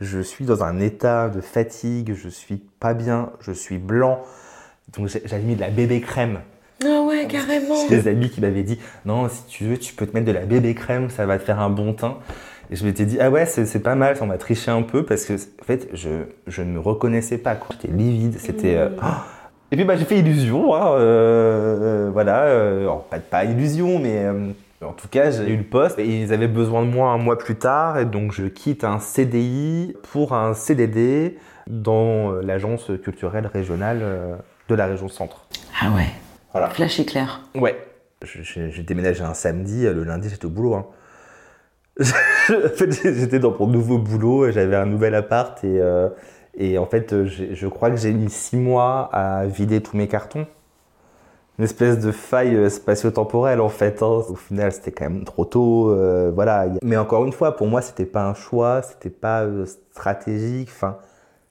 Je 0.00 0.18
suis 0.18 0.46
dans 0.46 0.64
un 0.64 0.80
état 0.80 1.28
de 1.28 1.40
fatigue, 1.40 2.14
je 2.14 2.28
suis 2.28 2.56
pas 2.56 2.94
bien, 2.94 3.32
je 3.40 3.52
suis 3.52 3.78
blanc. 3.78 4.22
Donc 4.96 5.08
j'avais 5.08 5.42
mis 5.42 5.54
de 5.54 5.60
la 5.60 5.70
bébé 5.70 6.00
crème. 6.00 6.40
Ah 6.84 7.02
ouais, 7.02 7.26
carrément. 7.26 7.74
J'ai 7.88 8.02
des 8.02 8.08
amis 8.08 8.30
qui 8.30 8.40
m'avaient 8.40 8.62
dit, 8.62 8.78
non, 9.04 9.28
si 9.28 9.44
tu 9.46 9.64
veux, 9.64 9.76
tu 9.76 9.94
peux 9.94 10.06
te 10.06 10.14
mettre 10.14 10.26
de 10.26 10.32
la 10.32 10.46
bébé 10.46 10.74
crème, 10.74 11.10
ça 11.10 11.26
va 11.26 11.38
te 11.38 11.44
faire 11.44 11.60
un 11.60 11.68
bon 11.68 11.92
teint. 11.92 12.16
Et 12.70 12.76
je 12.76 12.84
m'étais 12.84 13.04
dit, 13.04 13.18
ah 13.20 13.30
ouais, 13.30 13.46
c'est 13.46 13.82
pas 13.82 13.96
mal, 13.96 14.16
ça 14.16 14.24
m'a 14.24 14.38
triché 14.38 14.70
un 14.70 14.82
peu 14.82 15.04
parce 15.04 15.24
que, 15.24 15.34
en 15.34 15.64
fait, 15.64 15.88
je, 15.92 16.08
je 16.46 16.62
ne 16.62 16.72
me 16.72 16.80
reconnaissais 16.80 17.38
pas. 17.38 17.56
J'étais 17.72 17.88
livide, 17.88 18.38
c'était. 18.38 18.76
Euh, 18.76 18.88
oh. 19.02 19.06
Et 19.72 19.76
puis, 19.76 19.84
bah, 19.84 19.96
j'ai 19.96 20.04
fait 20.04 20.18
illusion, 20.18 20.74
hein, 20.74 20.92
euh, 20.92 22.06
euh, 22.06 22.10
voilà. 22.12 23.02
pas, 23.10 23.18
pas 23.18 23.44
illusion, 23.44 23.98
mais. 23.98 24.24
En 24.82 24.92
tout 24.92 25.08
cas, 25.08 25.30
j'ai 25.30 25.50
eu 25.50 25.58
le 25.58 25.62
poste 25.62 25.98
et 25.98 26.06
ils 26.06 26.32
avaient 26.32 26.48
besoin 26.48 26.82
de 26.82 26.86
moi 26.86 27.10
un 27.10 27.18
mois 27.18 27.36
plus 27.36 27.56
tard 27.56 27.98
et 27.98 28.06
donc 28.06 28.32
je 28.32 28.46
quitte 28.46 28.82
un 28.82 28.98
CDI 28.98 29.94
pour 30.10 30.32
un 30.32 30.54
CDD 30.54 31.36
dans 31.66 32.32
l'agence 32.40 32.90
culturelle 33.04 33.46
régionale 33.46 34.38
de 34.70 34.76
la 34.76 34.86
région 34.86 35.08
Centre. 35.08 35.46
Ah 35.80 35.90
ouais. 35.94 36.08
Voilà. 36.52 36.70
Flash 36.70 37.00
éclair. 37.00 37.42
Ouais. 37.54 37.76
J'ai 38.22 38.82
déménagé 38.82 39.22
un 39.22 39.34
samedi, 39.34 39.84
le 39.84 40.04
lundi 40.04 40.28
j'étais 40.28 40.46
au 40.46 40.50
boulot. 40.50 40.74
Hein. 40.74 40.86
j'étais 43.02 43.38
dans 43.38 43.56
mon 43.58 43.66
nouveau 43.66 43.98
boulot, 43.98 44.50
j'avais 44.50 44.76
un 44.76 44.86
nouvel 44.86 45.14
appart 45.14 45.62
et, 45.64 45.80
euh, 45.80 46.08
et 46.56 46.78
en 46.78 46.86
fait, 46.86 47.24
je 47.24 47.66
crois 47.66 47.90
que 47.90 47.96
j'ai 47.96 48.12
mis 48.12 48.30
six 48.30 48.56
mois 48.56 49.08
à 49.12 49.46
vider 49.46 49.80
tous 49.82 49.96
mes 49.96 50.08
cartons. 50.08 50.46
Une 51.58 51.64
espèce 51.64 51.98
de 51.98 52.10
faille 52.10 52.56
euh, 52.56 52.70
spatio-temporelle 52.70 53.60
en 53.60 53.68
fait. 53.68 54.02
Hein. 54.02 54.22
Au 54.28 54.34
final, 54.34 54.72
c'était 54.72 54.92
quand 54.92 55.04
même 55.04 55.24
trop 55.24 55.44
tôt, 55.44 55.90
euh, 55.90 56.30
voilà. 56.34 56.66
Mais 56.82 56.96
encore 56.96 57.24
une 57.26 57.32
fois, 57.32 57.56
pour 57.56 57.66
moi, 57.66 57.82
c'était 57.82 58.06
pas 58.06 58.24
un 58.24 58.34
choix, 58.34 58.82
c'était 58.82 59.10
pas 59.10 59.46
stratégique. 59.92 60.70
Enfin, 60.70 60.96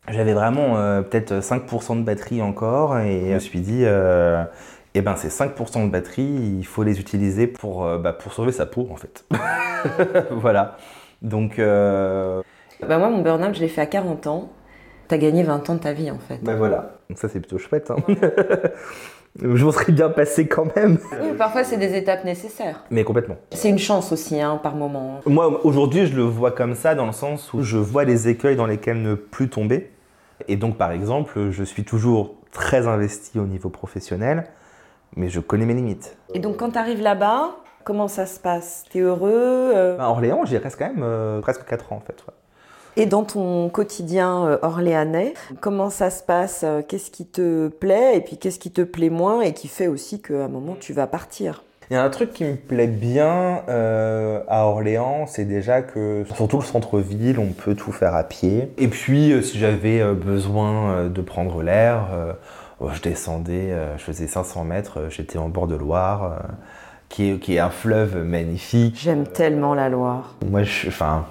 j'avais 0.08 0.34
vraiment 0.34 0.76
peut-être 1.04 1.34
5% 1.36 2.00
de 2.00 2.04
batterie 2.04 2.42
encore 2.42 2.98
et 3.00 3.28
je 3.28 3.34
me 3.34 3.40
suis 3.40 3.60
dit 3.60 3.86
et 4.96 5.00
eh 5.00 5.02
ben 5.04 5.16
ces 5.16 5.30
5% 5.30 5.86
de 5.86 5.92
batterie, 5.92 6.24
il 6.24 6.66
faut 6.66 6.82
les 6.82 7.00
utiliser 7.00 7.46
pour, 7.46 7.86
euh, 7.86 8.00
bah, 8.00 8.12
pour 8.12 8.34
sauver 8.34 8.52
sa 8.52 8.66
peau 8.66 8.88
en 8.90 8.96
fait. 8.96 9.24
voilà. 10.32 10.78
Donc. 11.22 11.60
Euh... 11.60 12.42
Bah 12.82 12.98
moi, 12.98 13.10
mon 13.10 13.22
burn-out, 13.22 13.54
je 13.54 13.60
l'ai 13.60 13.68
fait 13.68 13.82
à 13.82 13.86
40 13.86 14.26
ans. 14.26 14.50
T'as 15.08 15.20
gagné 15.20 15.44
20 15.44 15.70
ans 15.70 15.76
de 15.76 15.80
ta 15.80 15.94
vie 15.94 16.10
en 16.10 16.18
fait. 16.18 16.40
Bah 16.42 16.56
voilà. 16.56 16.98
Donc 17.08 17.20
ça, 17.20 17.30
c'est 17.30 17.40
plutôt 17.40 17.60
chouette. 17.60 17.92
Hein. 17.92 17.98
je 19.42 19.65
m'en 19.65 19.72
serais 19.72 19.92
bien 19.92 20.10
passé 20.10 20.48
quand 20.48 20.76
même. 20.76 20.98
Oui, 21.22 21.30
parfois, 21.38 21.63
c'est 21.63 21.78
des 21.78 21.96
étapes 21.96 22.26
nécessaires. 22.26 22.84
Mais 22.92 23.04
complètement. 23.04 23.38
C'est 23.52 23.70
une 23.70 23.80
chance 23.80 24.12
aussi, 24.12 24.39
hein, 24.42 24.60
par 24.62 24.76
moment. 24.76 25.20
Moi, 25.26 25.65
aujourd'hui, 25.65 26.08
je 26.08 26.15
le 26.15 26.24
vois 26.24 26.52
comme 26.52 26.76
ça 26.76 26.96
dans 26.96 27.06
le 27.06 27.12
sens 27.12 27.54
où 27.54 27.62
je 27.62 27.78
vois 27.78 28.04
les 28.04 28.28
écueils 28.28 28.56
dans 28.56 28.65
lesquels 28.65 29.02
ne 29.02 29.15
plus 29.15 29.50
tomber. 29.50 29.92
Et 30.48 30.56
donc, 30.56 30.78
par 30.78 30.92
exemple, 30.92 31.52
je 31.52 31.63
suis 31.63 31.84
toujours 31.84 32.36
très 32.52 32.88
investi 32.88 33.39
au 33.39 33.46
niveau 33.46 33.70
professionnel 33.70 34.46
mais 35.15 35.30
je 35.30 35.39
connais 35.39 35.65
mes 35.65 35.74
limites. 35.74 36.18
Et 36.34 36.39
donc 36.39 36.58
quand 36.58 36.72
tu 36.72 36.78
arrives 36.78 37.02
là-bas, 37.02 37.58
comment 37.84 38.08
ça 38.08 38.26
se 38.26 38.39
passe? 38.39 38.86
T'es 38.92 39.00
heureux 39.00 39.72
euh? 39.76 39.98
bah, 39.98 40.10
Orléans, 40.10 40.46
j'y 40.46 40.58
reste 40.58 40.78
quand 40.78 40.88
même 40.88 41.04
euh, 41.04 41.42
presque 41.42 41.65
4 41.65 41.94
ans 41.94 41.98
en 41.98 42.02
fait. 42.02 42.24
Et 43.00 43.06
dans 43.06 43.24
ton 43.24 43.70
quotidien 43.70 44.46
euh, 44.46 44.58
orléanais, 44.62 45.34
comment 45.62 45.90
ça 45.90 46.12
se 46.12 46.22
passe 46.22 46.66
Qu'est-ce 46.88 47.10
qui 47.10 47.26
te 47.26 47.70
plaît 47.70 48.18
et 48.18 48.22
puis 48.22 48.38
qu'est-ce 48.38 48.60
qui 48.60 48.72
te 48.72 48.82
plaît 48.82 49.10
moins 49.10 49.42
et 49.42 49.54
qui 49.54 49.68
fait 49.68 49.88
aussi 49.88 50.22
qu'à 50.22 50.46
un 50.46 50.48
moment 50.48 50.76
tu 50.80 50.94
vas 50.94 51.08
partir? 51.08 51.64
Il 51.90 51.96
y 51.96 51.98
a 51.98 52.04
un 52.04 52.10
truc 52.12 52.34
qui 52.34 52.44
me 52.44 52.56
plaît 52.56 52.86
bien 52.86 53.64
à 53.68 54.66
Orléans, 54.66 55.26
c'est 55.26 55.46
déjà 55.46 55.82
que 55.82 56.24
surtout 56.36 56.58
le 56.58 56.64
centre-ville, 56.64 57.40
on 57.40 57.48
peut 57.48 57.74
tout 57.74 57.92
faire 57.92 58.14
à 58.14 58.24
pied. 58.24 58.72
Et 58.78 58.88
puis, 58.88 59.34
si 59.42 59.58
j'avais 59.58 60.04
besoin 60.14 61.10
de 61.10 61.22
prendre 61.22 61.64
l'air, 61.64 62.10
Oh, 62.82 62.90
je 62.94 63.02
descendais, 63.02 63.74
euh, 63.74 63.98
je 63.98 64.04
faisais 64.04 64.28
500 64.28 64.64
mètres, 64.64 65.00
euh, 65.00 65.10
j'étais 65.10 65.38
en 65.38 65.50
bord 65.50 65.68
de 65.68 65.76
Loire, 65.76 66.24
euh, 66.24 66.38
qui 67.10 67.30
est, 67.30 67.40
qui 67.40 67.56
est 67.56 67.60
un 67.60 67.70
fleuve 67.70 68.24
magnifique. 68.24 68.98
J'aime 68.98 69.28
tellement 69.28 69.74
la 69.74 69.90
Loire. 69.90 70.36
Moi, 70.50 70.64
je, 70.64 70.88
enfin, 70.88 71.26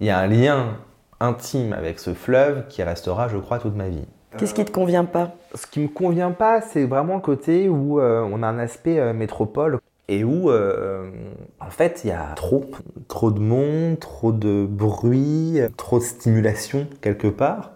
il 0.00 0.06
y 0.06 0.10
a 0.10 0.18
un 0.18 0.26
lien 0.26 0.76
intime 1.20 1.72
avec 1.72 1.98
ce 1.98 2.14
fleuve 2.14 2.66
qui 2.68 2.82
restera, 2.82 3.28
je 3.28 3.38
crois, 3.38 3.58
toute 3.58 3.74
ma 3.74 3.88
vie. 3.88 4.06
Qu'est-ce 4.36 4.54
qui 4.54 4.64
te 4.64 4.70
convient 4.70 5.04
pas? 5.04 5.32
Ce 5.54 5.66
qui 5.66 5.80
me 5.80 5.88
convient 5.88 6.30
pas, 6.30 6.60
c'est 6.60 6.84
vraiment 6.84 7.14
le 7.16 7.20
côté 7.20 7.68
où 7.68 8.00
on 8.00 8.42
a 8.42 8.46
un 8.46 8.58
aspect 8.58 9.12
métropole 9.12 9.80
et 10.06 10.22
où, 10.22 10.50
en 10.50 11.70
fait, 11.70 12.02
il 12.04 12.08
y 12.08 12.12
a 12.12 12.34
trop, 12.36 12.64
trop 13.08 13.30
de 13.30 13.40
monde, 13.40 13.98
trop 13.98 14.30
de 14.30 14.66
bruit, 14.68 15.60
trop 15.76 15.98
de 15.98 16.04
stimulation 16.04 16.86
quelque 17.00 17.26
part. 17.26 17.72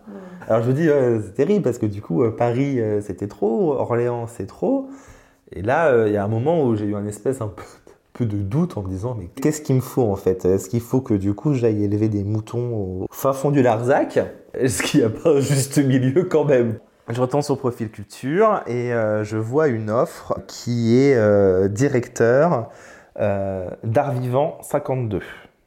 Alors 0.48 0.62
je 0.62 0.68
me 0.70 0.74
dis, 0.74 0.88
c'est 1.24 1.34
terrible 1.34 1.62
parce 1.62 1.78
que 1.78 1.86
du 1.86 2.02
coup, 2.02 2.22
euh, 2.22 2.30
Paris, 2.30 2.80
euh, 2.80 3.00
c'était 3.00 3.28
trop, 3.28 3.72
Orléans, 3.74 4.26
c'est 4.26 4.46
trop. 4.46 4.90
Et 5.52 5.62
là, 5.62 5.86
euh, 5.86 6.08
il 6.08 6.14
y 6.14 6.16
a 6.16 6.24
un 6.24 6.28
moment 6.28 6.64
où 6.64 6.74
j'ai 6.74 6.86
eu 6.86 6.96
un 6.96 7.06
espèce 7.06 7.40
un 7.40 7.48
peu, 7.48 7.62
de 8.24 8.38
doute 8.38 8.76
en 8.76 8.82
me 8.82 8.88
disant, 8.88 9.16
mais 9.18 9.28
qu'est-ce 9.40 9.60
qu'il 9.60 9.76
me 9.76 9.80
faut 9.80 10.10
en 10.10 10.16
fait? 10.16 10.44
Est-ce 10.44 10.68
qu'il 10.68 10.80
faut 10.80 11.00
que 11.00 11.14
du 11.14 11.34
coup, 11.34 11.54
j'aille 11.54 11.84
élever 11.84 12.08
des 12.08 12.24
moutons 12.24 12.74
au 12.74 13.06
fin 13.10 13.32
fond 13.32 13.50
du 13.50 13.62
Larzac? 13.62 14.18
Est-ce 14.54 14.82
qu'il 14.82 15.00
n'y 15.00 15.06
a 15.06 15.10
pas 15.10 15.30
un 15.30 15.40
juste 15.40 15.78
milieu 15.78 16.24
quand 16.24 16.44
même? 16.44 16.78
Je 17.08 17.20
retourne 17.20 17.42
sur 17.42 17.58
Profil 17.58 17.90
Culture 17.90 18.62
et 18.66 18.90
je 19.22 19.36
vois 19.36 19.68
une 19.68 19.90
offre 19.90 20.38
qui 20.46 20.96
est 20.96 21.68
directeur 21.68 22.70
d'art 23.18 24.12
vivant 24.12 24.58
52. 24.62 25.20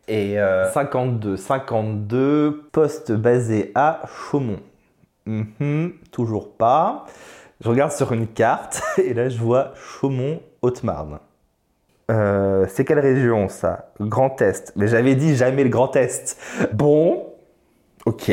Et 0.07 0.37
52, 0.73 1.35
52, 1.35 2.69
poste 2.71 3.11
basé 3.11 3.71
à 3.75 4.01
Chaumont. 4.07 4.59
Mhm, 5.25 5.93
toujours 6.11 6.51
pas. 6.55 7.05
Je 7.61 7.69
regarde 7.69 7.91
sur 7.91 8.11
une 8.11 8.27
carte 8.27 8.81
et 8.97 9.13
là 9.13 9.29
je 9.29 9.39
vois 9.39 9.73
Chaumont, 9.75 10.41
Haute-Marne. 10.61 11.19
Euh, 12.11 12.65
c'est 12.69 12.85
quelle 12.85 12.99
région 12.99 13.49
ça? 13.49 13.91
Grand 13.99 14.41
Est. 14.41 14.73
Mais 14.75 14.87
j'avais 14.87 15.15
dit 15.15 15.35
jamais 15.35 15.63
le 15.63 15.69
Grand 15.69 15.95
Est. 15.95 16.37
Bon, 16.73 17.33
ok. 18.05 18.31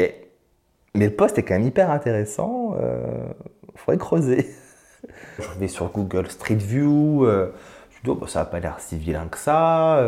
Mais 0.94 1.06
le 1.06 1.14
poste 1.14 1.38
est 1.38 1.42
quand 1.42 1.54
même 1.54 1.66
hyper 1.66 1.90
intéressant. 1.90 2.76
Euh, 2.78 3.26
faudrait 3.74 3.98
creuser. 3.98 4.50
Je 5.38 5.58
vais 5.58 5.68
sur 5.68 5.90
Google 5.90 6.28
Street 6.28 6.54
View. 6.54 7.24
Euh, 7.24 7.52
je 7.90 8.02
dis, 8.04 8.10
oh, 8.10 8.14
bah, 8.14 8.26
ça 8.28 8.40
n'a 8.40 8.44
pas 8.44 8.60
l'air 8.60 8.76
si 8.78 8.98
vilain 8.98 9.26
que 9.30 9.38
ça. 9.38 10.06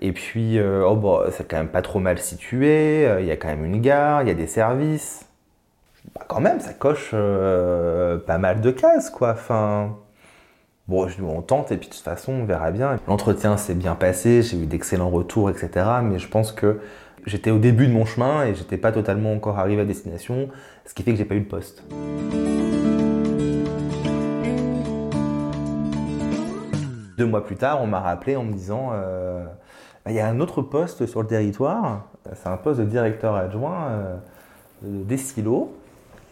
Et 0.00 0.12
puis, 0.12 0.58
oh, 0.60 0.96
bah, 0.96 1.26
c'est 1.30 1.46
quand 1.46 1.58
même 1.58 1.68
pas 1.68 1.82
trop 1.82 2.00
mal 2.00 2.18
situé. 2.18 3.08
Il 3.20 3.26
y 3.26 3.30
a 3.30 3.36
quand 3.36 3.48
même 3.48 3.64
une 3.64 3.80
gare, 3.80 4.22
il 4.22 4.28
y 4.28 4.30
a 4.30 4.34
des 4.34 4.46
services 4.46 5.24
bah, 6.14 6.22
quand 6.26 6.40
même, 6.40 6.58
ça 6.58 6.72
coche 6.72 7.10
pas 7.10 8.38
mal 8.38 8.60
de 8.60 8.70
cases, 8.70 9.10
quoi. 9.10 9.32
Enfin, 9.32 9.96
Bon, 10.88 11.06
je, 11.06 11.22
on 11.22 11.42
tente 11.42 11.70
et 11.70 11.76
puis 11.76 11.90
de 11.90 11.92
toute 11.92 12.02
façon, 12.02 12.32
on 12.32 12.44
verra 12.46 12.70
bien. 12.70 12.98
L'entretien 13.06 13.58
s'est 13.58 13.74
bien 13.74 13.94
passé, 13.94 14.40
j'ai 14.42 14.56
eu 14.56 14.64
d'excellents 14.64 15.10
retours, 15.10 15.50
etc. 15.50 15.84
Mais 16.02 16.18
je 16.18 16.26
pense 16.28 16.50
que 16.50 16.80
j'étais 17.26 17.50
au 17.50 17.58
début 17.58 17.88
de 17.88 17.92
mon 17.92 18.06
chemin 18.06 18.46
et 18.46 18.54
j'étais 18.54 18.78
pas 18.78 18.90
totalement 18.90 19.34
encore 19.34 19.58
arrivé 19.58 19.82
à 19.82 19.84
destination, 19.84 20.48
ce 20.86 20.94
qui 20.94 21.02
fait 21.02 21.10
que 21.10 21.18
j'ai 21.18 21.26
pas 21.26 21.34
eu 21.34 21.40
de 21.40 21.44
poste. 21.44 21.84
Deux 27.18 27.26
mois 27.26 27.44
plus 27.44 27.56
tard, 27.56 27.82
on 27.82 27.86
m'a 27.86 28.00
rappelé 28.00 28.36
en 28.36 28.44
me 28.44 28.52
disant 28.54 28.92
euh, 28.94 29.44
il 30.06 30.14
y 30.14 30.20
a 30.20 30.26
un 30.26 30.40
autre 30.40 30.62
poste 30.62 31.04
sur 31.04 31.20
le 31.20 31.28
territoire, 31.28 32.06
c'est 32.32 32.48
un 32.48 32.56
poste 32.56 32.80
de 32.80 32.86
directeur 32.86 33.34
adjoint 33.34 33.88
euh, 33.88 34.16
des 34.80 35.18
silos, 35.18 35.70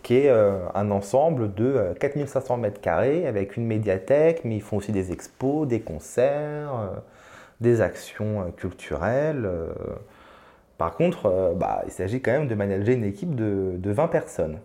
qui 0.06 0.18
est 0.18 0.30
euh, 0.30 0.58
un 0.76 0.92
ensemble 0.92 1.52
de 1.54 1.92
4500 1.98 2.58
mètres 2.58 2.80
carrés 2.80 3.26
avec 3.26 3.56
une 3.56 3.66
médiathèque, 3.66 4.42
mais 4.44 4.54
ils 4.54 4.62
font 4.62 4.76
aussi 4.76 4.92
des 4.92 5.10
expos, 5.10 5.66
des 5.66 5.80
concerts, 5.80 6.92
des 7.60 7.80
actions 7.80 8.52
culturelles. 8.56 9.50
Par 10.78 10.94
contre, 10.94 11.54
bah, 11.56 11.82
il 11.86 11.90
s'agit 11.90 12.22
quand 12.22 12.30
même 12.30 12.46
de 12.46 12.54
manager 12.54 12.94
une 12.94 13.02
équipe 13.02 13.34
de, 13.34 13.72
de 13.76 13.90
20 13.90 14.06
personnes. 14.06 14.60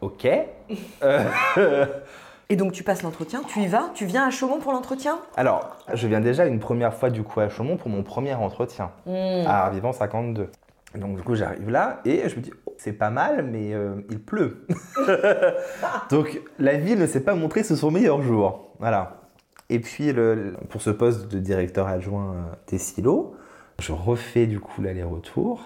Ok. 0.00 0.26
Et 2.50 2.56
donc 2.56 2.72
tu 2.72 2.82
passes 2.82 3.04
l'entretien, 3.04 3.42
tu 3.46 3.60
y 3.60 3.68
vas, 3.68 3.90
tu 3.94 4.04
viens 4.04 4.26
à 4.26 4.30
Chaumont 4.30 4.58
pour 4.58 4.72
l'entretien? 4.72 5.20
Alors, 5.36 5.76
je 5.94 6.08
viens 6.08 6.20
déjà 6.20 6.46
une 6.46 6.58
première 6.58 6.94
fois 6.94 7.10
du 7.10 7.22
coup 7.22 7.38
à 7.38 7.48
Chaumont 7.48 7.76
pour 7.76 7.88
mon 7.88 8.02
premier 8.02 8.34
entretien 8.34 8.90
Hmm. 9.06 9.46
à 9.46 9.66
Arvivant 9.66 9.92
52. 9.92 10.50
Donc 10.96 11.16
du 11.16 11.22
coup 11.22 11.36
j'arrive 11.36 11.70
là 11.70 12.00
et 12.04 12.28
je 12.28 12.36
me 12.36 12.40
dis 12.40 12.50
c'est 12.78 12.92
pas 12.92 13.10
mal 13.10 13.44
mais 13.44 13.74
euh, 13.74 13.96
il 14.10 14.18
pleut. 14.20 14.66
Donc 16.10 16.40
la 16.58 16.74
ville 16.76 16.98
ne 16.98 17.06
s'est 17.06 17.20
pas 17.24 17.34
montrée 17.34 17.62
sous 17.62 17.76
son 17.76 17.90
meilleur 17.90 18.22
jour. 18.22 18.72
Voilà. 18.78 19.22
Et 19.70 19.80
puis 19.80 20.12
le- 20.12 20.54
pour 20.70 20.80
ce 20.82 20.90
poste 20.90 21.28
de 21.28 21.38
directeur 21.38 21.86
adjoint 21.88 22.32
euh, 22.34 22.54
des 22.68 22.78
silos, 22.78 23.34
je 23.80 23.92
refais 23.92 24.46
du 24.46 24.60
coup 24.60 24.80
l'aller-retour 24.82 25.62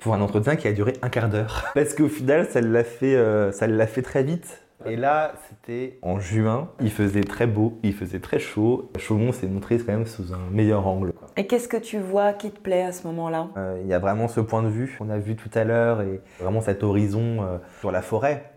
pour 0.00 0.14
un 0.14 0.20
entretien 0.20 0.56
qui 0.56 0.68
a 0.68 0.72
duré 0.72 0.94
un 1.02 1.08
quart 1.08 1.28
d'heure. 1.28 1.70
Parce 1.74 1.94
qu'au 1.94 2.08
final 2.08 2.46
ça 2.50 2.60
l'a 2.60 2.84
fait, 2.84 3.14
euh, 3.16 3.52
ça 3.52 3.66
l'a 3.66 3.86
fait 3.86 4.02
très 4.02 4.22
vite. 4.22 4.60
Et 4.86 4.96
là, 4.96 5.32
c'était 5.48 5.98
en 6.02 6.18
juin, 6.20 6.70
il 6.80 6.90
faisait 6.90 7.22
très 7.22 7.46
beau, 7.46 7.78
il 7.82 7.94
faisait 7.94 8.20
très 8.20 8.38
chaud. 8.38 8.90
Chaumont 8.98 9.32
s'est 9.32 9.46
montré 9.46 9.78
quand 9.78 9.92
même 9.92 10.06
sous 10.06 10.32
un 10.32 10.50
meilleur 10.50 10.86
angle. 10.86 11.12
quoi. 11.12 11.28
Et 11.36 11.46
qu'est-ce 11.46 11.68
que 11.68 11.76
tu 11.76 11.98
vois 11.98 12.32
qui 12.32 12.50
te 12.50 12.60
plaît 12.60 12.82
à 12.82 12.92
ce 12.92 13.06
moment-là? 13.06 13.48
Euh, 13.56 13.80
Il 13.82 13.88
y 13.88 13.94
a 13.94 13.98
vraiment 13.98 14.28
ce 14.28 14.40
point 14.40 14.62
de 14.62 14.68
vue 14.68 14.94
qu'on 14.98 15.10
a 15.10 15.18
vu 15.18 15.36
tout 15.36 15.50
à 15.54 15.64
l'heure 15.64 16.02
et 16.02 16.20
vraiment 16.40 16.60
cet 16.60 16.82
horizon 16.82 17.42
euh, 17.42 17.58
sur 17.80 17.90
la 17.92 18.02
forêt. 18.02 18.50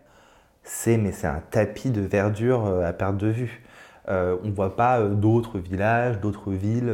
C'est 0.64 0.98
mais 0.98 1.12
c'est 1.12 1.28
un 1.28 1.42
tapis 1.52 1.92
de 1.92 2.02
verdure 2.02 2.66
euh, 2.66 2.86
à 2.88 2.94
perte 2.94 3.18
de 3.18 3.28
vue. 3.28 3.64
On 4.08 4.40
ne 4.44 4.52
voit 4.52 4.76
pas 4.76 5.02
d'autres 5.02 5.58
villages, 5.58 6.20
d'autres 6.20 6.52
villes. 6.52 6.94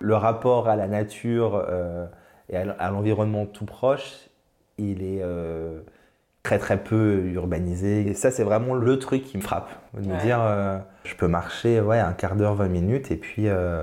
le 0.00 0.14
rapport 0.14 0.68
à 0.68 0.76
la 0.76 0.88
nature 0.88 1.62
et 2.48 2.56
à 2.56 2.90
l'environnement 2.90 3.44
tout 3.44 3.66
proche, 3.66 4.30
il 4.78 5.02
est 5.02 5.20
euh, 5.22 5.80
très 6.44 6.58
très 6.58 6.76
peu 6.76 7.22
urbanisé. 7.32 8.06
Et 8.06 8.14
ça, 8.14 8.30
c'est 8.30 8.44
vraiment 8.44 8.74
le 8.74 8.98
truc 9.00 9.24
qui 9.24 9.36
me 9.38 9.42
frappe. 9.42 9.70
De 9.94 10.08
me 10.08 10.20
dire, 10.20 10.38
euh, 10.40 10.78
je 11.04 11.14
peux 11.16 11.26
marcher 11.26 11.80
ouais, 11.80 11.98
un 11.98 12.12
quart 12.12 12.36
d'heure, 12.36 12.54
20 12.54 12.68
minutes 12.68 13.10
et 13.10 13.16
puis 13.16 13.48
euh, 13.48 13.82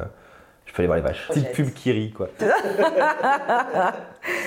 je 0.66 0.74
peux 0.74 0.82
aller 0.84 0.88
voir 0.88 0.98
les 0.98 1.04
vaches. 1.04 1.28
Petite 1.28 1.52
pub 1.52 1.74
qui 1.74 1.92
rit, 1.92 2.14
quoi. 2.14 2.30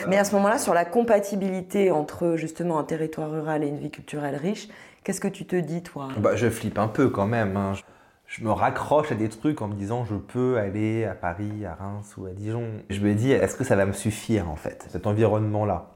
Mais 0.08 0.16
à 0.16 0.24
ce 0.24 0.34
moment-là, 0.36 0.58
sur 0.58 0.74
la 0.74 0.84
compatibilité 0.84 1.90
entre 1.90 2.36
justement 2.36 2.78
un 2.78 2.84
territoire 2.84 3.30
rural 3.30 3.64
et 3.64 3.66
une 3.66 3.78
vie 3.78 3.90
culturelle 3.90 4.36
riche, 4.36 4.68
qu'est-ce 5.02 5.20
que 5.20 5.28
tu 5.28 5.44
te 5.44 5.56
dis 5.56 5.82
toi? 5.82 6.08
Bah, 6.18 6.36
je 6.36 6.48
flippe 6.48 6.78
un 6.78 6.88
peu 6.88 7.08
quand 7.08 7.26
même. 7.26 7.56
hein. 7.56 7.72
Je, 7.74 7.82
je 8.26 8.44
me 8.44 8.52
raccroche 8.52 9.10
à 9.12 9.16
des 9.16 9.28
trucs 9.28 9.60
en 9.60 9.66
me 9.68 9.74
disant 9.74 10.04
je 10.04 10.14
peux 10.14 10.56
aller 10.58 11.04
à 11.04 11.14
Paris, 11.14 11.66
à 11.66 11.74
Reims 11.74 12.14
ou 12.16 12.26
à 12.26 12.30
Dijon. 12.30 12.68
Je 12.90 13.00
me 13.00 13.12
dis 13.14 13.32
est-ce 13.32 13.56
que 13.56 13.64
ça 13.64 13.74
va 13.76 13.86
me 13.86 13.92
suffire 13.92 14.48
en 14.48 14.56
fait, 14.56 14.86
cet 14.90 15.06
environnement-là? 15.08 15.90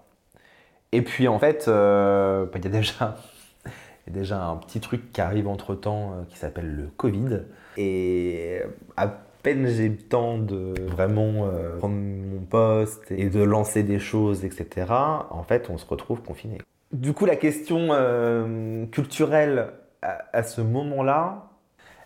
Et 0.93 1.03
puis 1.03 1.29
en 1.29 1.39
fait, 1.39 1.67
euh, 1.69 2.45
bah, 2.47 2.53
il 2.57 2.65
y, 2.65 2.69
a 2.69 2.71
déjà- 2.71 3.17
il 4.07 4.13
y 4.15 4.17
a 4.17 4.21
déjà 4.21 4.43
un 4.45 4.57
petit 4.57 4.81
truc 4.81 5.13
qui 5.13 5.21
arrive 5.21 5.49
entre 5.49 5.75
temps 5.75 6.15
qui 6.29 6.37
s'appelle 6.39 6.75
le 6.75 6.87
Covid. 6.97 7.41
Et 7.77 8.61
à 8.97 9.07
peine 9.43 9.67
j'ai 9.69 9.89
le 9.89 9.97
temps 9.97 10.39
de 10.39 10.75
vraiment 10.87 11.47
euh, 11.47 11.77
prendre 11.79 11.95
mon 11.95 12.41
poste 12.41 13.11
et 13.11 13.29
de 13.29 13.43
lancer 13.43 13.83
des 13.85 13.99
choses, 14.01 14.45
etc., 14.45 14.87
en 15.31 15.43
fait, 15.45 15.71
on 15.71 15.79
se 15.79 15.87
retrouve 15.87 16.21
confiné. 16.23 16.59
Du 16.93 17.13
coup, 17.13 17.25
la 17.27 17.37
question 17.37 17.89
euh, 17.93 18.85
culturelle 18.87 19.69
à, 20.03 20.25
à 20.33 20.43
ce 20.43 20.61
moment-là, 20.63 21.45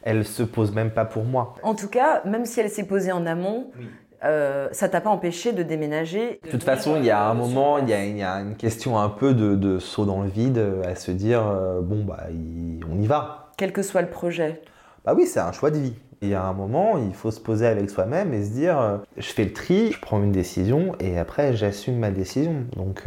elle 0.02 0.24
se 0.24 0.42
pose 0.42 0.74
même 0.74 0.90
pas 0.90 1.04
pour 1.04 1.24
moi. 1.24 1.54
En 1.62 1.74
tout 1.74 1.88
cas, 1.88 2.22
même 2.24 2.44
si 2.44 2.58
elle 2.60 2.68
s'est 2.68 2.86
posée 2.86 3.12
en 3.12 3.24
amont, 3.24 3.70
euh, 4.24 4.68
ça 4.72 4.88
t'a 4.88 5.00
pas 5.00 5.10
empêché 5.10 5.52
de 5.52 5.62
déménager. 5.62 6.40
De 6.44 6.50
toute 6.50 6.62
façon, 6.62 6.96
il 6.96 7.04
y 7.04 7.10
a 7.10 7.22
un 7.24 7.34
moment, 7.34 7.78
il 7.78 7.88
y 7.88 7.92
a, 7.92 8.04
il 8.04 8.16
y 8.16 8.22
a 8.22 8.36
une 8.40 8.56
question 8.56 8.98
un 8.98 9.08
peu 9.08 9.34
de, 9.34 9.54
de 9.56 9.78
saut 9.78 10.04
dans 10.04 10.22
le 10.22 10.28
vide 10.28 10.58
euh, 10.58 10.82
à 10.84 10.94
se 10.94 11.10
dire 11.10 11.46
euh, 11.46 11.80
bon 11.80 12.04
bah 12.04 12.24
il- 12.30 12.80
on 12.90 13.00
y 13.00 13.06
va. 13.06 13.50
Quel 13.56 13.72
que 13.72 13.82
soit 13.82 14.02
le 14.02 14.10
projet. 14.10 14.62
Bah 15.04 15.14
oui, 15.16 15.26
c'est 15.26 15.40
un 15.40 15.52
choix 15.52 15.70
de 15.70 15.78
vie. 15.78 15.94
Il 16.20 16.28
y 16.28 16.34
a 16.34 16.42
un 16.44 16.52
moment, 16.52 16.98
il 16.98 17.14
faut 17.14 17.32
se 17.32 17.40
poser 17.40 17.66
avec 17.66 17.90
soi-même 17.90 18.32
et 18.32 18.44
se 18.44 18.50
dire 18.52 18.80
euh, 18.80 18.98
je 19.16 19.26
fais 19.32 19.44
le 19.44 19.52
tri, 19.52 19.90
je 19.92 20.00
prends 20.00 20.22
une 20.22 20.30
décision 20.32 20.94
et 21.00 21.18
après 21.18 21.54
j'assume 21.54 21.98
ma 21.98 22.10
décision. 22.12 22.64
Donc 22.76 23.02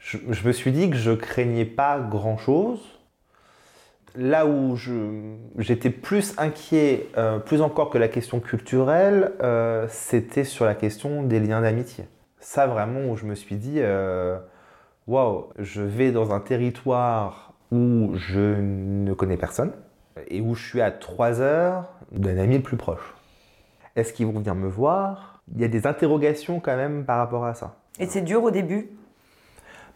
je, 0.00 0.18
je 0.28 0.46
me 0.48 0.52
suis 0.52 0.72
dit 0.72 0.90
que 0.90 0.96
je 0.96 1.12
craignais 1.12 1.64
pas 1.64 2.00
grand-chose. 2.00 2.80
Là 4.14 4.46
où 4.46 4.76
je- 4.76 5.36
j'étais 5.58 5.88
plus 5.90 6.34
inquiet, 6.38 7.06
euh, 7.16 7.38
plus 7.38 7.62
encore 7.62 7.88
que 7.88 7.96
la 7.98 8.08
question 8.08 8.40
culturelle, 8.40 9.32
euh, 9.42 9.86
c'était 9.88 10.44
sur 10.44 10.66
la 10.66 10.74
question 10.74 11.22
des 11.22 11.40
liens 11.40 11.62
d'amitié. 11.62 12.04
Ça 12.38 12.66
vraiment 12.66 13.10
où 13.10 13.16
je 13.16 13.24
me 13.24 13.34
suis 13.34 13.56
dit, 13.56 13.76
euh, 13.78 14.38
waouh, 15.06 15.46
je 15.58 15.80
vais 15.80 16.12
dans 16.12 16.34
un 16.34 16.40
territoire 16.40 17.54
où 17.70 18.10
je 18.14 18.38
ne 18.60 19.14
connais 19.14 19.38
personne 19.38 19.72
et 20.28 20.42
où 20.42 20.54
je 20.54 20.62
suis 20.68 20.82
à 20.82 20.90
3 20.90 21.40
heures 21.40 21.84
d'un 22.10 22.36
ami 22.36 22.56
le 22.58 22.62
plus 22.62 22.76
proche. 22.76 23.14
Est-ce 23.96 24.12
qu'ils 24.12 24.26
vont 24.26 24.32
venir 24.32 24.54
me 24.54 24.68
voir? 24.68 25.40
Il 25.54 25.60
y 25.62 25.64
a 25.64 25.68
des 25.68 25.86
interrogations 25.86 26.60
quand 26.60 26.76
même 26.76 27.04
par 27.06 27.16
rapport 27.16 27.46
à 27.46 27.54
ça. 27.54 27.76
Et 27.98 28.06
c'est 28.06 28.20
dur 28.22 28.42
au 28.42 28.50
début? 28.50 28.90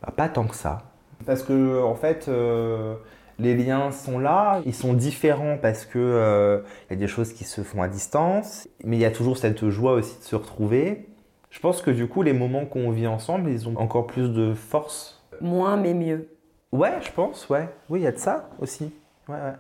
Bah, 0.03 0.13
pas 0.17 0.29
tant 0.31 0.45
que 0.47 0.55
ça. 0.55 0.83
Parce 1.27 1.43
que, 1.43 1.83
en 1.83 1.95
fait, 1.95 2.29
euh, 2.29 2.95
les 3.39 3.55
liens 3.55 3.91
sont 3.91 4.19
là, 4.19 4.61
ils 4.65 4.75
sont 4.75 4.95
différents 4.95 5.59
parce 5.61 5.85
que 5.85 5.99
euh, 5.99 6.61
il 6.89 6.95
y 6.95 6.97
a 6.97 6.99
des 6.99 7.09
choses 7.09 7.33
qui 7.33 7.45
se 7.45 7.63
font 7.63 7.83
à 7.83 7.89
distance, 7.89 8.69
mais 8.85 8.97
il 8.97 9.01
y 9.01 9.05
a 9.05 9.11
toujours 9.11 9.37
cette 9.37 9.69
joie 9.69 9.93
aussi 9.93 10.19
de 10.19 10.25
se 10.25 10.37
retrouver. 10.37 11.07
Je 11.51 11.61
pense 11.61 11.83
que 11.83 11.91
du 11.91 12.07
coup, 12.07 12.23
les 12.23 12.33
moments 12.33 12.65
qu'on 12.65 12.91
vit 12.91 13.07
ensemble, 13.07 13.51
ils 13.51 13.69
ont 13.69 13.77
encore 13.79 14.07
plus 14.07 14.31
de 14.31 14.55
force. 14.55 15.23
Moins 15.41 15.77
mais 15.77 15.95
mieux. 15.95 16.29
Ouais, 16.73 16.95
je 17.03 17.11
pense, 17.13 17.49
ouais. 17.49 17.69
Oui, 17.89 18.01
il 18.01 18.03
y 18.03 18.07
a 18.07 18.13
de 18.13 18.19
ça 18.19 18.49
aussi. 18.59 18.93
Ouais, 19.29 19.35
ouais. 19.35 19.55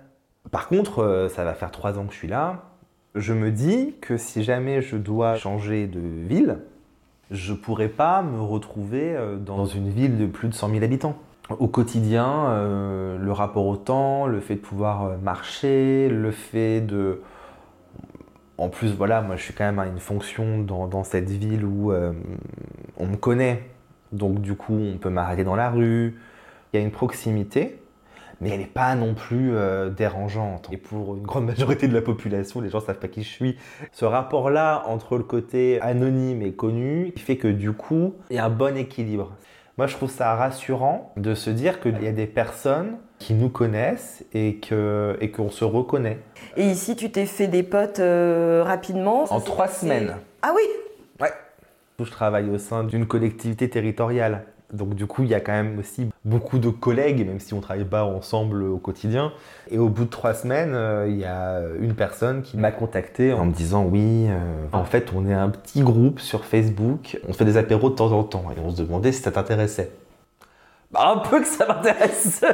Par 0.50 0.68
contre, 0.68 1.00
euh, 1.00 1.28
ça 1.28 1.44
va 1.44 1.54
faire 1.54 1.70
trois 1.70 1.98
ans 1.98 2.04
que 2.04 2.12
je 2.12 2.18
suis 2.18 2.28
là. 2.28 2.64
Je 3.14 3.32
me 3.32 3.50
dis 3.50 3.94
que 4.00 4.16
si 4.16 4.44
jamais 4.44 4.82
je 4.82 4.96
dois 4.96 5.36
changer 5.36 5.86
de 5.86 6.00
ville, 6.00 6.58
je 7.30 7.52
pourrais 7.54 7.88
pas 7.88 8.22
me 8.22 8.40
retrouver 8.40 9.16
euh, 9.16 9.36
dans 9.36 9.66
une 9.66 9.88
ville 9.88 10.18
de 10.18 10.26
plus 10.26 10.48
de 10.48 10.54
100 10.54 10.70
000 10.70 10.84
habitants. 10.84 11.16
Au 11.50 11.68
quotidien, 11.68 12.48
euh, 12.48 13.18
le 13.18 13.32
rapport 13.32 13.66
au 13.66 13.76
temps, 13.76 14.26
le 14.26 14.40
fait 14.40 14.56
de 14.56 14.60
pouvoir 14.60 15.04
euh, 15.04 15.16
marcher, 15.16 16.08
le 16.08 16.32
fait 16.32 16.80
de... 16.80 17.22
En 18.58 18.68
plus, 18.68 18.94
voilà, 18.94 19.22
moi 19.22 19.36
je 19.36 19.42
suis 19.42 19.54
quand 19.54 19.64
même 19.64 19.78
à 19.78 19.86
une 19.86 20.00
fonction 20.00 20.58
dans, 20.58 21.04
cette 21.04 21.30
ville 21.30 21.64
où 21.64 21.92
euh, 21.92 22.12
on 22.96 23.06
me 23.06 23.16
connaît. 23.16 23.62
Donc 24.12 24.40
du 24.40 24.54
coup, 24.54 24.74
on 24.74 24.98
peut 24.98 25.10
m'arrêter 25.10 25.44
dans 25.44 25.54
la 25.54 25.70
rue. 25.70 26.18
Il 26.72 26.80
y 26.80 26.82
a 26.82 26.84
une 26.84 26.90
proximité, 26.90 27.80
mais 28.40 28.50
elle 28.50 28.60
n'est 28.60 28.66
pas 28.66 28.94
non 28.96 29.14
plus 29.14 29.52
dérangeante. 29.94 30.68
Et 30.72 30.78
pour 30.78 31.16
une 31.16 31.22
grande 31.22 31.44
majorité 31.44 31.86
de 31.86 31.94
la 31.94 32.00
population, 32.00 32.60
les 32.60 32.70
gens 32.70 32.80
ne 32.80 32.84
savent 32.84 32.98
pas 32.98 33.08
qui 33.08 33.22
je 33.22 33.28
suis. 33.28 33.58
Ce 33.92 34.06
rapport-là 34.06 34.84
entre 34.86 35.18
le 35.18 35.24
côté 35.24 35.80
anonyme 35.82 36.40
et 36.40 36.52
connu 36.52 37.12
fait 37.18 37.36
que 37.36 37.48
du 37.48 37.72
coup, 37.72 38.14
il 38.30 38.36
y 38.36 38.38
a 38.38 38.46
un 38.46 38.50
bon 38.50 38.76
équilibre. 38.76 39.32
Moi, 39.78 39.86
je 39.86 39.94
trouve 39.94 40.10
ça 40.10 40.34
rassurant 40.34 41.12
de 41.18 41.34
se 41.34 41.50
dire 41.50 41.80
qu'il 41.80 42.02
y 42.02 42.06
a 42.06 42.12
des 42.12 42.26
personnes 42.26 42.96
qui 43.18 43.34
nous 43.34 43.50
connaissent 43.50 44.24
et 44.32 44.58
qu'on 44.60 45.50
se 45.50 45.64
reconnaît. 45.64 46.18
Et 46.56 46.64
ici, 46.64 46.96
tu 46.96 47.10
t'es 47.10 47.26
fait 47.26 47.46
des 47.46 47.62
potes 47.62 48.00
euh, 48.00 48.62
rapidement 48.64 49.24
En 49.30 49.40
trois 49.40 49.68
semaines. 49.68 50.16
Ah 50.40 50.52
oui 50.56 50.62
Ouais. 51.20 51.32
Je 51.98 52.10
travaille 52.10 52.48
au 52.48 52.56
sein 52.56 52.84
d'une 52.84 53.06
collectivité 53.06 53.68
territoriale. 53.68 54.46
Donc 54.72 54.94
du 54.94 55.06
coup, 55.06 55.22
il 55.22 55.28
y 55.28 55.34
a 55.34 55.40
quand 55.40 55.52
même 55.52 55.78
aussi 55.78 56.08
beaucoup 56.24 56.58
de 56.58 56.70
collègues, 56.70 57.24
même 57.26 57.38
si 57.38 57.54
on 57.54 57.58
ne 57.58 57.62
travaille 57.62 57.84
pas 57.84 58.04
ensemble 58.04 58.62
au 58.64 58.78
quotidien. 58.78 59.32
Et 59.70 59.78
au 59.78 59.88
bout 59.88 60.04
de 60.04 60.10
trois 60.10 60.34
semaines, 60.34 60.72
euh, 60.74 61.06
il 61.08 61.16
y 61.16 61.24
a 61.24 61.60
une 61.80 61.94
personne 61.94 62.42
qui 62.42 62.56
m'a 62.56 62.72
contacté 62.72 63.32
en 63.32 63.46
me 63.46 63.52
disant 63.52 63.84
oui, 63.84 64.26
euh, 64.28 64.66
en 64.72 64.84
fait, 64.84 65.12
on 65.14 65.26
est 65.26 65.34
un 65.34 65.50
petit 65.50 65.82
groupe 65.82 66.18
sur 66.18 66.44
Facebook, 66.44 67.18
on 67.28 67.32
fait 67.32 67.44
des 67.44 67.56
apéros 67.56 67.90
de 67.90 67.94
temps 67.94 68.12
en 68.12 68.24
temps. 68.24 68.44
Et 68.56 68.60
on 68.60 68.70
se 68.70 68.82
demandait 68.82 69.12
si 69.12 69.22
ça 69.22 69.30
t'intéressait. 69.30 69.90
bah, 70.90 71.14
un 71.14 71.18
peu 71.18 71.40
que 71.40 71.46
ça 71.46 71.66
m'intéresse. 71.66 72.44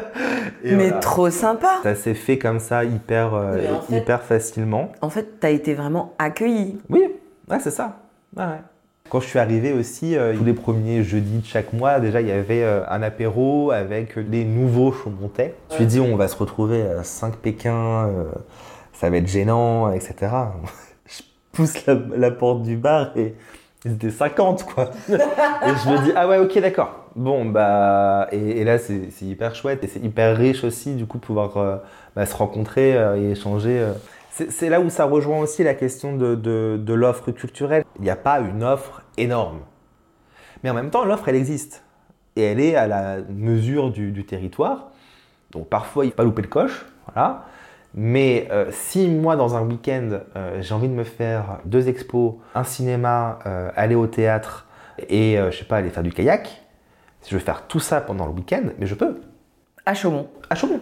Mais 0.64 0.98
trop 1.00 1.28
sympa. 1.28 1.80
Ça 1.82 1.94
s'est 1.94 2.14
fait 2.14 2.38
comme 2.38 2.58
ça 2.58 2.84
hyper, 2.84 3.34
euh, 3.34 3.58
hyper 3.90 4.22
facilement. 4.22 4.92
En 5.02 5.10
fait, 5.10 5.40
tu 5.40 5.46
as 5.46 5.50
été 5.50 5.74
vraiment 5.74 6.14
accueilli. 6.18 6.78
Oui, 6.88 7.02
ouais, 7.50 7.60
c'est 7.60 7.70
ça. 7.70 7.98
Ouais, 8.36 8.44
Quand 9.10 9.20
je 9.20 9.26
suis 9.26 9.38
arrivé 9.38 9.72
aussi, 9.72 10.16
euh, 10.16 10.34
tous 10.36 10.44
les 10.44 10.54
premiers 10.54 11.02
jeudis 11.02 11.38
de 11.38 11.44
chaque 11.44 11.72
mois, 11.72 12.00
déjà 12.00 12.20
il 12.20 12.28
y 12.28 12.32
avait 12.32 12.62
euh, 12.62 12.82
un 12.88 13.02
apéro 13.02 13.72
avec 13.72 14.16
les 14.16 14.44
nouveaux 14.44 14.92
Chaumontais. 14.92 15.54
Je 15.68 15.74
me 15.74 15.78
suis 15.78 15.86
dit, 15.86 16.00
on 16.00 16.16
va 16.16 16.28
se 16.28 16.36
retrouver 16.36 16.82
à 16.82 17.02
5 17.02 17.36
Pékins, 17.36 18.08
ça 18.92 19.10
va 19.10 19.16
être 19.16 19.26
gênant, 19.26 19.92
etc. 19.92 20.14
je 21.06 21.22
pousse 21.52 21.84
la, 21.86 21.98
la 22.16 22.30
porte 22.30 22.62
du 22.62 22.76
bar 22.76 23.10
et 23.16 23.34
ils 23.84 23.92
étaient 23.92 24.10
50 24.10 24.64
quoi. 24.64 24.90
et 25.08 25.12
je 25.12 25.90
me 25.90 26.04
dis 26.04 26.12
ah 26.14 26.28
ouais 26.28 26.38
ok 26.38 26.58
d'accord. 26.60 27.06
Bon 27.16 27.46
bah 27.46 28.28
et, 28.30 28.62
là 28.64 28.78
c'est 28.78 29.10
hyper 29.22 29.54
chouette 29.54 29.82
et 29.82 29.86
c'est 29.86 30.00
hyper 30.00 30.36
riche 30.36 30.64
aussi 30.64 30.94
du 30.94 31.06
coup 31.06 31.18
pouvoir 31.18 31.56
euh, 31.56 31.76
bah, 32.14 32.26
se 32.26 32.36
rencontrer 32.36 32.96
euh, 32.96 33.16
et 33.16 33.30
échanger. 33.32 33.84
C'est 34.30 34.68
là 34.68 34.80
où 34.80 34.90
ça 34.90 35.04
rejoint 35.04 35.40
aussi 35.40 35.64
la 35.64 35.74
question 35.74 36.16
de, 36.16 36.34
de, 36.34 36.94
l'offre 36.94 37.32
culturelle. 37.32 37.84
Il 37.96 38.02
n'y 38.02 38.10
a 38.10 38.16
pas 38.16 38.40
une 38.40 38.62
offre 38.62 39.02
énorme. 39.18 39.60
Mais 40.62 40.70
en 40.70 40.74
même 40.74 40.90
temps 40.90 41.04
l'offre 41.04 41.28
elle 41.28 41.36
existe. 41.36 41.84
Et 42.36 42.42
elle 42.42 42.60
est 42.60 42.76
à 42.76 42.86
la 42.86 43.18
mesure 43.28 43.90
du, 43.90 44.12
du 44.12 44.24
territoire. 44.24 44.90
Donc 45.50 45.68
parfois 45.68 46.04
il 46.04 46.08
ne 46.08 46.10
faut 46.12 46.16
pas 46.16 46.24
louper 46.24 46.42
le 46.42 46.48
coche. 46.48 46.86
Voilà. 47.06 47.44
Mais 47.94 48.46
euh, 48.50 48.66
si 48.70 49.08
moi, 49.08 49.36
dans 49.36 49.56
un 49.56 49.62
week-end, 49.62 50.20
euh, 50.36 50.62
j'ai 50.62 50.74
envie 50.74 50.88
de 50.88 50.94
me 50.94 51.04
faire 51.04 51.58
deux 51.64 51.88
expos, 51.88 52.34
un 52.54 52.64
cinéma, 52.64 53.40
euh, 53.46 53.70
aller 53.74 53.96
au 53.96 54.06
théâtre 54.06 54.66
et, 55.08 55.38
je 55.50 55.56
sais 55.56 55.64
pas, 55.64 55.78
aller 55.78 55.88
faire 55.88 56.02
du 56.02 56.12
kayak, 56.12 56.62
si 57.22 57.30
je 57.30 57.36
veux 57.36 57.40
faire 57.40 57.66
tout 57.66 57.80
ça 57.80 58.02
pendant 58.02 58.26
le 58.26 58.32
week-end, 58.32 58.64
mais 58.78 58.86
je 58.86 58.94
peux. 58.94 59.22
À 59.86 59.94
Chaumont. 59.94 60.28
À 60.50 60.54
Chaumont. 60.54 60.80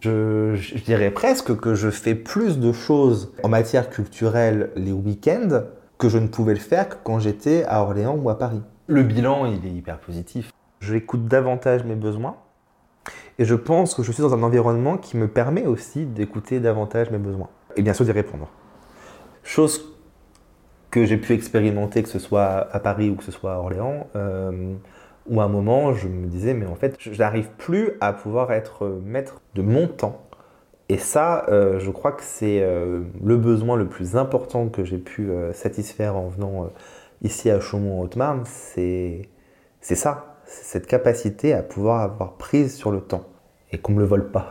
Je, 0.00 0.78
dirais 0.84 1.10
presque 1.10 1.56
que 1.56 1.74
je 1.74 1.90
fais 1.90 2.14
plus 2.14 2.58
de 2.58 2.72
choses 2.72 3.32
en 3.42 3.48
matière 3.48 3.90
culturelle 3.90 4.70
les 4.76 4.92
week-ends 4.92 5.62
que 5.98 6.08
je 6.08 6.18
ne 6.18 6.28
pouvais 6.28 6.54
le 6.54 6.60
faire 6.60 6.88
que 6.88 6.96
quand 7.02 7.18
j'étais 7.18 7.64
à 7.64 7.82
Orléans 7.82 8.16
ou 8.16 8.30
à 8.30 8.38
Paris. 8.38 8.62
Le 8.86 9.02
bilan, 9.02 9.46
il 9.46 9.66
est 9.66 9.72
hyper 9.72 9.98
positif. 9.98 10.52
J'écoute 10.80 11.26
davantage 11.26 11.82
mes 11.82 11.96
besoins 11.96 12.36
et 13.38 13.44
je 13.44 13.54
pense 13.54 13.94
que 13.94 14.02
je 14.02 14.12
suis 14.12 14.22
dans 14.22 14.34
un 14.34 14.42
environnement 14.42 14.96
qui 14.96 15.16
me 15.16 15.28
permet 15.28 15.66
aussi 15.66 16.06
d'écouter 16.06 16.60
davantage 16.60 17.10
mes 17.10 17.18
besoins. 17.18 17.48
Et 17.76 17.82
bien 17.82 17.92
sûr 17.92 18.04
d'y 18.04 18.12
répondre. 18.12 18.48
Chose 19.42 19.94
que 20.90 21.04
j'ai 21.04 21.16
pu 21.16 21.34
expérimenter, 21.34 22.02
que 22.02 22.08
ce 22.08 22.18
soit 22.18 22.68
à 22.72 22.80
Paris 22.80 23.10
ou 23.10 23.16
que 23.16 23.24
ce 23.24 23.32
soit 23.32 23.54
à 23.54 23.58
Orléans, 23.58 24.06
euh, 24.16 24.74
où 25.28 25.40
à 25.40 25.44
un 25.44 25.48
moment 25.48 25.92
je 25.94 26.08
me 26.08 26.26
disais, 26.26 26.54
mais 26.54 26.66
en 26.66 26.74
fait, 26.74 26.96
je 26.98 27.16
n'arrive 27.18 27.48
plus 27.58 27.92
à 28.00 28.12
pouvoir 28.12 28.52
être 28.52 29.00
maître 29.04 29.40
de 29.54 29.62
mon 29.62 29.86
temps. 29.88 30.22
Et 30.88 30.98
ça, 30.98 31.44
euh, 31.48 31.78
je 31.78 31.90
crois 31.90 32.12
que 32.12 32.22
c'est 32.22 32.62
euh, 32.62 33.02
le 33.22 33.36
besoin 33.36 33.76
le 33.76 33.86
plus 33.86 34.16
important 34.16 34.68
que 34.68 34.84
j'ai 34.84 34.98
pu 34.98 35.30
satisfaire 35.52 36.16
en 36.16 36.28
venant 36.28 36.70
ici 37.22 37.50
à 37.50 37.60
Chaumont-en-Haute-Marne, 37.60 38.42
c'est 38.44 39.28
ça 39.80 40.28
c'est 40.48 40.64
cette 40.64 40.86
capacité 40.86 41.52
à 41.52 41.62
pouvoir 41.62 42.00
avoir 42.00 42.38
prise 42.38 42.74
sur 42.74 42.90
le 42.90 43.00
temps 43.00 43.26
et 43.70 43.78
qu'on 43.78 43.92
me 43.92 44.00
le 44.00 44.06
vole 44.06 44.30
pas. 44.30 44.50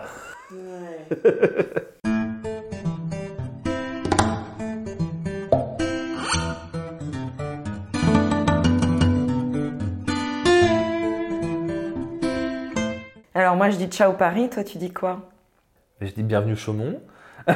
moi 13.68 13.74
je 13.74 13.84
dis 13.84 13.92
ciao 13.92 14.14
Paris, 14.14 14.50
toi 14.50 14.64
tu 14.64 14.78
dis 14.78 14.94
quoi? 14.94 15.30
Je 16.00 16.10
dis 16.12 16.24
bienvenue 16.24 16.56
Chaumont. 16.56 17.02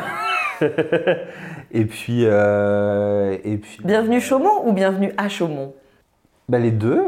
et 1.72 1.86
puis, 1.86 2.26
euh, 2.26 3.38
et 3.46 3.56
puis. 3.56 3.78
Bienvenue 3.86 4.20
Chaumont 4.20 4.68
ou 4.68 4.74
bienvenue 4.74 5.14
à 5.16 5.30
Chaumont? 5.30 5.74
Bah, 6.50 6.60
les 6.60 6.72
deux. 6.72 7.06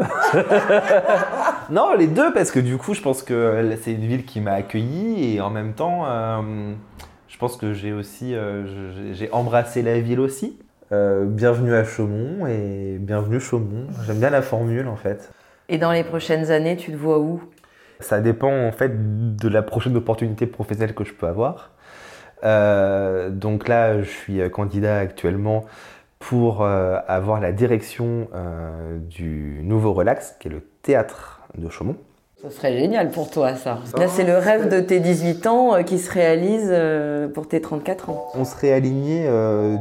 non, 1.69 1.95
les 1.95 2.07
deux, 2.07 2.31
parce 2.31 2.49
que 2.49 2.61
du 2.61 2.77
coup, 2.77 2.93
je 2.93 3.01
pense 3.01 3.23
que 3.23 3.75
c'est 3.81 3.91
une 3.91 4.05
ville 4.05 4.23
qui 4.23 4.39
m'a 4.39 4.53
accueilli 4.53 5.35
et 5.35 5.41
en 5.41 5.49
même 5.49 5.73
temps, 5.73 6.05
euh, 6.05 6.71
je 7.27 7.37
pense 7.37 7.57
que 7.57 7.73
j'ai 7.73 7.91
aussi 7.91 8.33
euh, 8.33 8.63
j'ai 9.11 9.29
embrassé 9.33 9.81
la 9.81 9.99
ville 9.99 10.21
aussi. 10.21 10.57
Euh, 10.93 11.25
bienvenue 11.25 11.75
à 11.75 11.83
Chaumont 11.83 12.47
et 12.47 12.95
bienvenue 13.01 13.41
Chaumont. 13.41 13.87
J'aime 14.07 14.19
bien 14.19 14.29
la 14.29 14.41
formule 14.41 14.87
en 14.87 14.95
fait. 14.95 15.29
Et 15.67 15.77
dans 15.77 15.91
les 15.91 16.05
prochaines 16.05 16.51
années, 16.51 16.77
tu 16.77 16.93
te 16.93 16.97
vois 16.97 17.19
où? 17.19 17.41
Ça 17.99 18.19
dépend 18.19 18.67
en 18.67 18.71
fait 18.71 19.35
de 19.35 19.47
la 19.47 19.61
prochaine 19.61 19.95
opportunité 19.95 20.45
professionnelle 20.47 20.93
que 20.93 21.03
je 21.03 21.13
peux 21.13 21.27
avoir. 21.27 21.71
donc 22.43 23.67
là, 23.67 24.01
je 24.01 24.09
suis 24.09 24.49
candidat 24.51 24.97
actuellement 24.97 25.65
pour 26.27 26.61
euh, 26.61 26.97
avoir 27.07 27.41
la 27.41 27.51
direction 27.51 28.27
euh, 28.33 28.97
du 28.97 29.59
nouveau 29.63 29.93
Relax, 29.93 30.35
qui 30.39 30.47
est 30.47 30.51
le 30.51 30.61
théâtre 30.81 31.41
de 31.57 31.69
Chaumont. 31.69 31.97
Ce 32.41 32.49
serait 32.49 32.77
génial 32.77 33.09
pour 33.09 33.29
toi, 33.29 33.55
ça. 33.55 33.79
Là, 33.97 34.07
c'est 34.07 34.25
le 34.25 34.37
rêve 34.37 34.67
de 34.67 34.81
tes 34.81 34.99
18 34.99 35.47
ans 35.47 35.75
euh, 35.75 35.81
qui 35.81 35.97
se 35.97 36.11
réalise 36.11 36.73
pour 37.33 37.47
tes 37.47 37.61
34 37.61 38.09
ans. 38.09 38.27
On 38.35 38.45
serait 38.45 38.71
aligné 38.71 39.29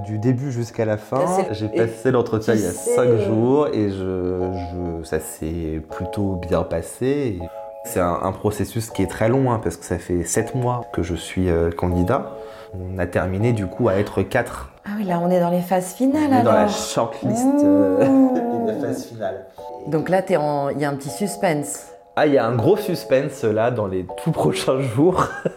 du 0.07 0.18
début 0.18 0.53
jusqu'à 0.53 0.85
la 0.85 0.96
fin. 0.96 1.25
J'ai 1.53 1.68
passé 1.68 2.11
l'entretien 2.11 2.55
il 2.55 2.61
y 2.61 2.66
a 2.66 2.70
5 2.70 3.16
jours 3.18 3.68
et 3.68 3.90
je, 3.90 5.01
ça 5.05 5.20
s'est 5.20 5.81
plutôt 5.90 6.40
bien 6.48 6.62
passé. 6.62 7.38
C'est 7.85 8.01
un, 8.01 8.33
processus 8.33 8.90
qui 8.90 9.03
est 9.03 9.11
très 9.11 9.29
long 9.29 9.51
hein, 9.51 9.61
parce 9.62 9.77
que 9.77 9.85
ça 9.85 9.99
fait 9.99 10.25
7 10.25 10.55
mois 10.55 10.83
que 10.92 11.03
je 11.03 11.14
suis 11.14 11.49
candidat. 11.77 12.37
On 12.75 12.99
a 12.99 13.07
terminé 13.07 13.53
du 13.53 13.66
coup 13.66 13.88
à 13.88 13.97
être 13.97 14.23
4 14.23 14.73
ah 14.85 14.90
oui, 14.97 15.05
là 15.05 15.21
on 15.23 15.31
est 15.31 15.38
dans 15.38 15.51
les 15.51 15.61
phases 15.61 15.92
finales. 15.92 16.29
On 16.31 16.40
est 16.40 16.42
dans 16.42 16.53
la 16.53 16.66
shortlist 16.66 17.47
euh, 17.62 18.66
des 18.66 18.81
phases 18.81 19.07
finales. 19.07 19.47
Donc 19.87 20.09
là, 20.09 20.23
il 20.29 20.37
en... 20.37 20.71
y 20.71 20.85
a 20.85 20.88
un 20.88 20.97
petit 20.97 21.11
suspense. 21.11 21.87
Ah, 22.16 22.27
il 22.27 22.35
y 22.35 22.38
a 22.38 22.45
un 22.45 22.57
gros 22.57 22.77
suspense 22.77 23.45
là 23.45 23.71
dans 23.71 23.87
les 23.87 24.07
tout 24.23 24.33
prochains 24.33 24.81
jours. 24.81 25.29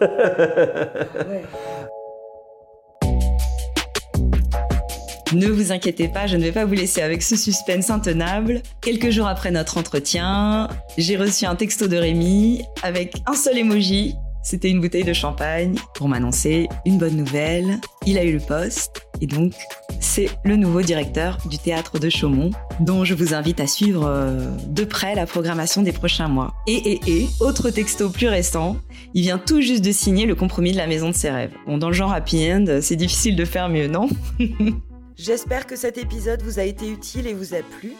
Ne 5.32 5.48
vous 5.48 5.72
inquiétez 5.72 6.08
pas, 6.08 6.26
je 6.26 6.36
ne 6.36 6.42
vais 6.42 6.52
pas 6.52 6.64
vous 6.64 6.74
laisser 6.74 7.02
avec 7.02 7.22
ce 7.22 7.36
suspense 7.36 7.90
intenable. 7.90 8.62
Quelques 8.80 9.10
jours 9.10 9.26
après 9.26 9.50
notre 9.50 9.76
entretien, 9.78 10.68
j'ai 10.98 11.16
reçu 11.16 11.46
un 11.46 11.56
texto 11.56 11.88
de 11.88 11.96
Rémi 11.96 12.62
avec 12.82 13.16
un 13.26 13.34
seul 13.34 13.58
emoji 13.58 14.14
c'était 14.46 14.70
une 14.70 14.80
bouteille 14.80 15.02
de 15.02 15.12
champagne 15.12 15.74
pour 15.92 16.08
m'annoncer 16.08 16.68
une 16.84 16.98
bonne 16.98 17.16
nouvelle. 17.16 17.80
Il 18.06 18.16
a 18.16 18.22
eu 18.22 18.32
le 18.32 18.38
poste 18.38 19.02
et 19.20 19.26
donc 19.26 19.54
c'est 19.98 20.28
le 20.44 20.54
nouveau 20.54 20.82
directeur 20.82 21.38
du 21.50 21.58
théâtre 21.58 21.98
de 21.98 22.08
Chaumont 22.08 22.52
dont 22.78 23.04
je 23.04 23.14
vous 23.14 23.34
invite 23.34 23.58
à 23.58 23.66
suivre 23.66 24.06
euh, 24.06 24.48
de 24.68 24.84
près 24.84 25.16
la 25.16 25.26
programmation 25.26 25.82
des 25.82 25.90
prochains 25.90 26.28
mois. 26.28 26.54
Et 26.68 26.92
et 26.92 27.00
et, 27.08 27.28
autre 27.40 27.70
texto 27.70 28.08
plus 28.08 28.28
récent, 28.28 28.76
il 29.14 29.22
vient 29.22 29.38
tout 29.38 29.60
juste 29.60 29.84
de 29.84 29.90
signer 29.90 30.26
le 30.26 30.36
compromis 30.36 30.70
de 30.70 30.76
la 30.76 30.86
maison 30.86 31.08
de 31.08 31.16
ses 31.16 31.30
rêves. 31.30 31.52
Bon, 31.66 31.76
dans 31.76 31.88
le 31.88 31.94
genre 31.94 32.12
happy 32.12 32.48
end, 32.48 32.66
c'est 32.80 32.94
difficile 32.94 33.34
de 33.34 33.44
faire 33.44 33.68
mieux, 33.68 33.88
non? 33.88 34.08
J'espère 35.16 35.66
que 35.66 35.76
cet 35.76 35.96
épisode 35.98 36.42
vous 36.42 36.58
a 36.58 36.62
été 36.62 36.88
utile 36.88 37.26
et 37.26 37.34
vous 37.34 37.54
a 37.54 37.62
plu. 37.78 37.94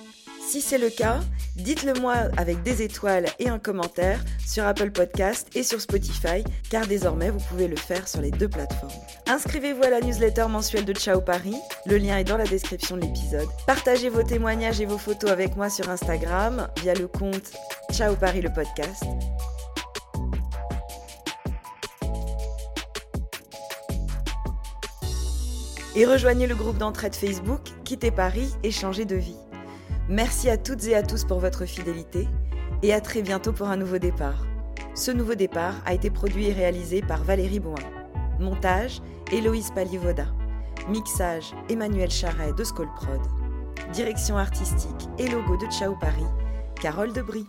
Si 0.46 0.60
c'est 0.60 0.78
le 0.78 0.90
cas, 0.90 1.20
dites-le 1.56 1.94
moi 1.94 2.14
avec 2.36 2.62
des 2.62 2.82
étoiles 2.82 3.26
et 3.40 3.48
un 3.48 3.58
commentaire 3.58 4.22
sur 4.46 4.64
Apple 4.64 4.92
Podcast 4.92 5.48
et 5.56 5.64
sur 5.64 5.80
Spotify, 5.80 6.44
car 6.70 6.86
désormais 6.86 7.30
vous 7.30 7.40
pouvez 7.48 7.66
le 7.66 7.74
faire 7.74 8.06
sur 8.06 8.20
les 8.20 8.30
deux 8.30 8.48
plateformes. 8.48 8.92
Inscrivez-vous 9.26 9.82
à 9.82 9.90
la 9.90 10.00
newsletter 10.00 10.46
mensuelle 10.48 10.84
de 10.84 10.92
Ciao 10.92 11.20
Paris, 11.20 11.56
le 11.86 11.96
lien 11.96 12.18
est 12.18 12.24
dans 12.24 12.36
la 12.36 12.46
description 12.46 12.96
de 12.96 13.02
l'épisode. 13.02 13.48
Partagez 13.66 14.08
vos 14.08 14.22
témoignages 14.22 14.80
et 14.80 14.86
vos 14.86 14.98
photos 14.98 15.30
avec 15.30 15.56
moi 15.56 15.68
sur 15.68 15.90
Instagram 15.90 16.68
via 16.80 16.94
le 16.94 17.08
compte 17.08 17.52
Ciao 17.92 18.14
Paris 18.14 18.42
le 18.42 18.52
podcast. 18.52 19.02
Et 25.98 26.04
rejoignez 26.04 26.46
le 26.46 26.54
groupe 26.54 26.76
d'entraide 26.76 27.14
Facebook 27.14 27.62
Quittez 27.84 28.10
Paris 28.10 28.52
et 28.62 28.70
changez 28.70 29.06
de 29.06 29.16
vie. 29.16 29.38
Merci 30.10 30.50
à 30.50 30.58
toutes 30.58 30.84
et 30.84 30.94
à 30.94 31.02
tous 31.02 31.24
pour 31.24 31.40
votre 31.40 31.64
fidélité 31.64 32.28
et 32.82 32.92
à 32.92 33.00
très 33.00 33.22
bientôt 33.22 33.54
pour 33.54 33.68
un 33.68 33.78
nouveau 33.78 33.96
départ. 33.96 34.46
Ce 34.94 35.10
nouveau 35.10 35.34
départ 35.34 35.74
a 35.86 35.94
été 35.94 36.10
produit 36.10 36.48
et 36.48 36.52
réalisé 36.52 37.00
par 37.00 37.24
Valérie 37.24 37.60
Bouin. 37.60 37.80
Montage, 38.38 39.00
Héloïse 39.32 39.70
Palivoda. 39.74 40.26
Mixage, 40.86 41.54
Emmanuel 41.70 42.10
Charret 42.10 42.52
de 42.52 42.62
Skolprod. 42.62 43.22
Direction 43.94 44.36
artistique 44.36 45.08
et 45.18 45.28
logo 45.28 45.56
de 45.56 45.66
Ciao 45.70 45.96
Paris, 45.98 46.26
Carole 46.78 47.14
Debris. 47.14 47.46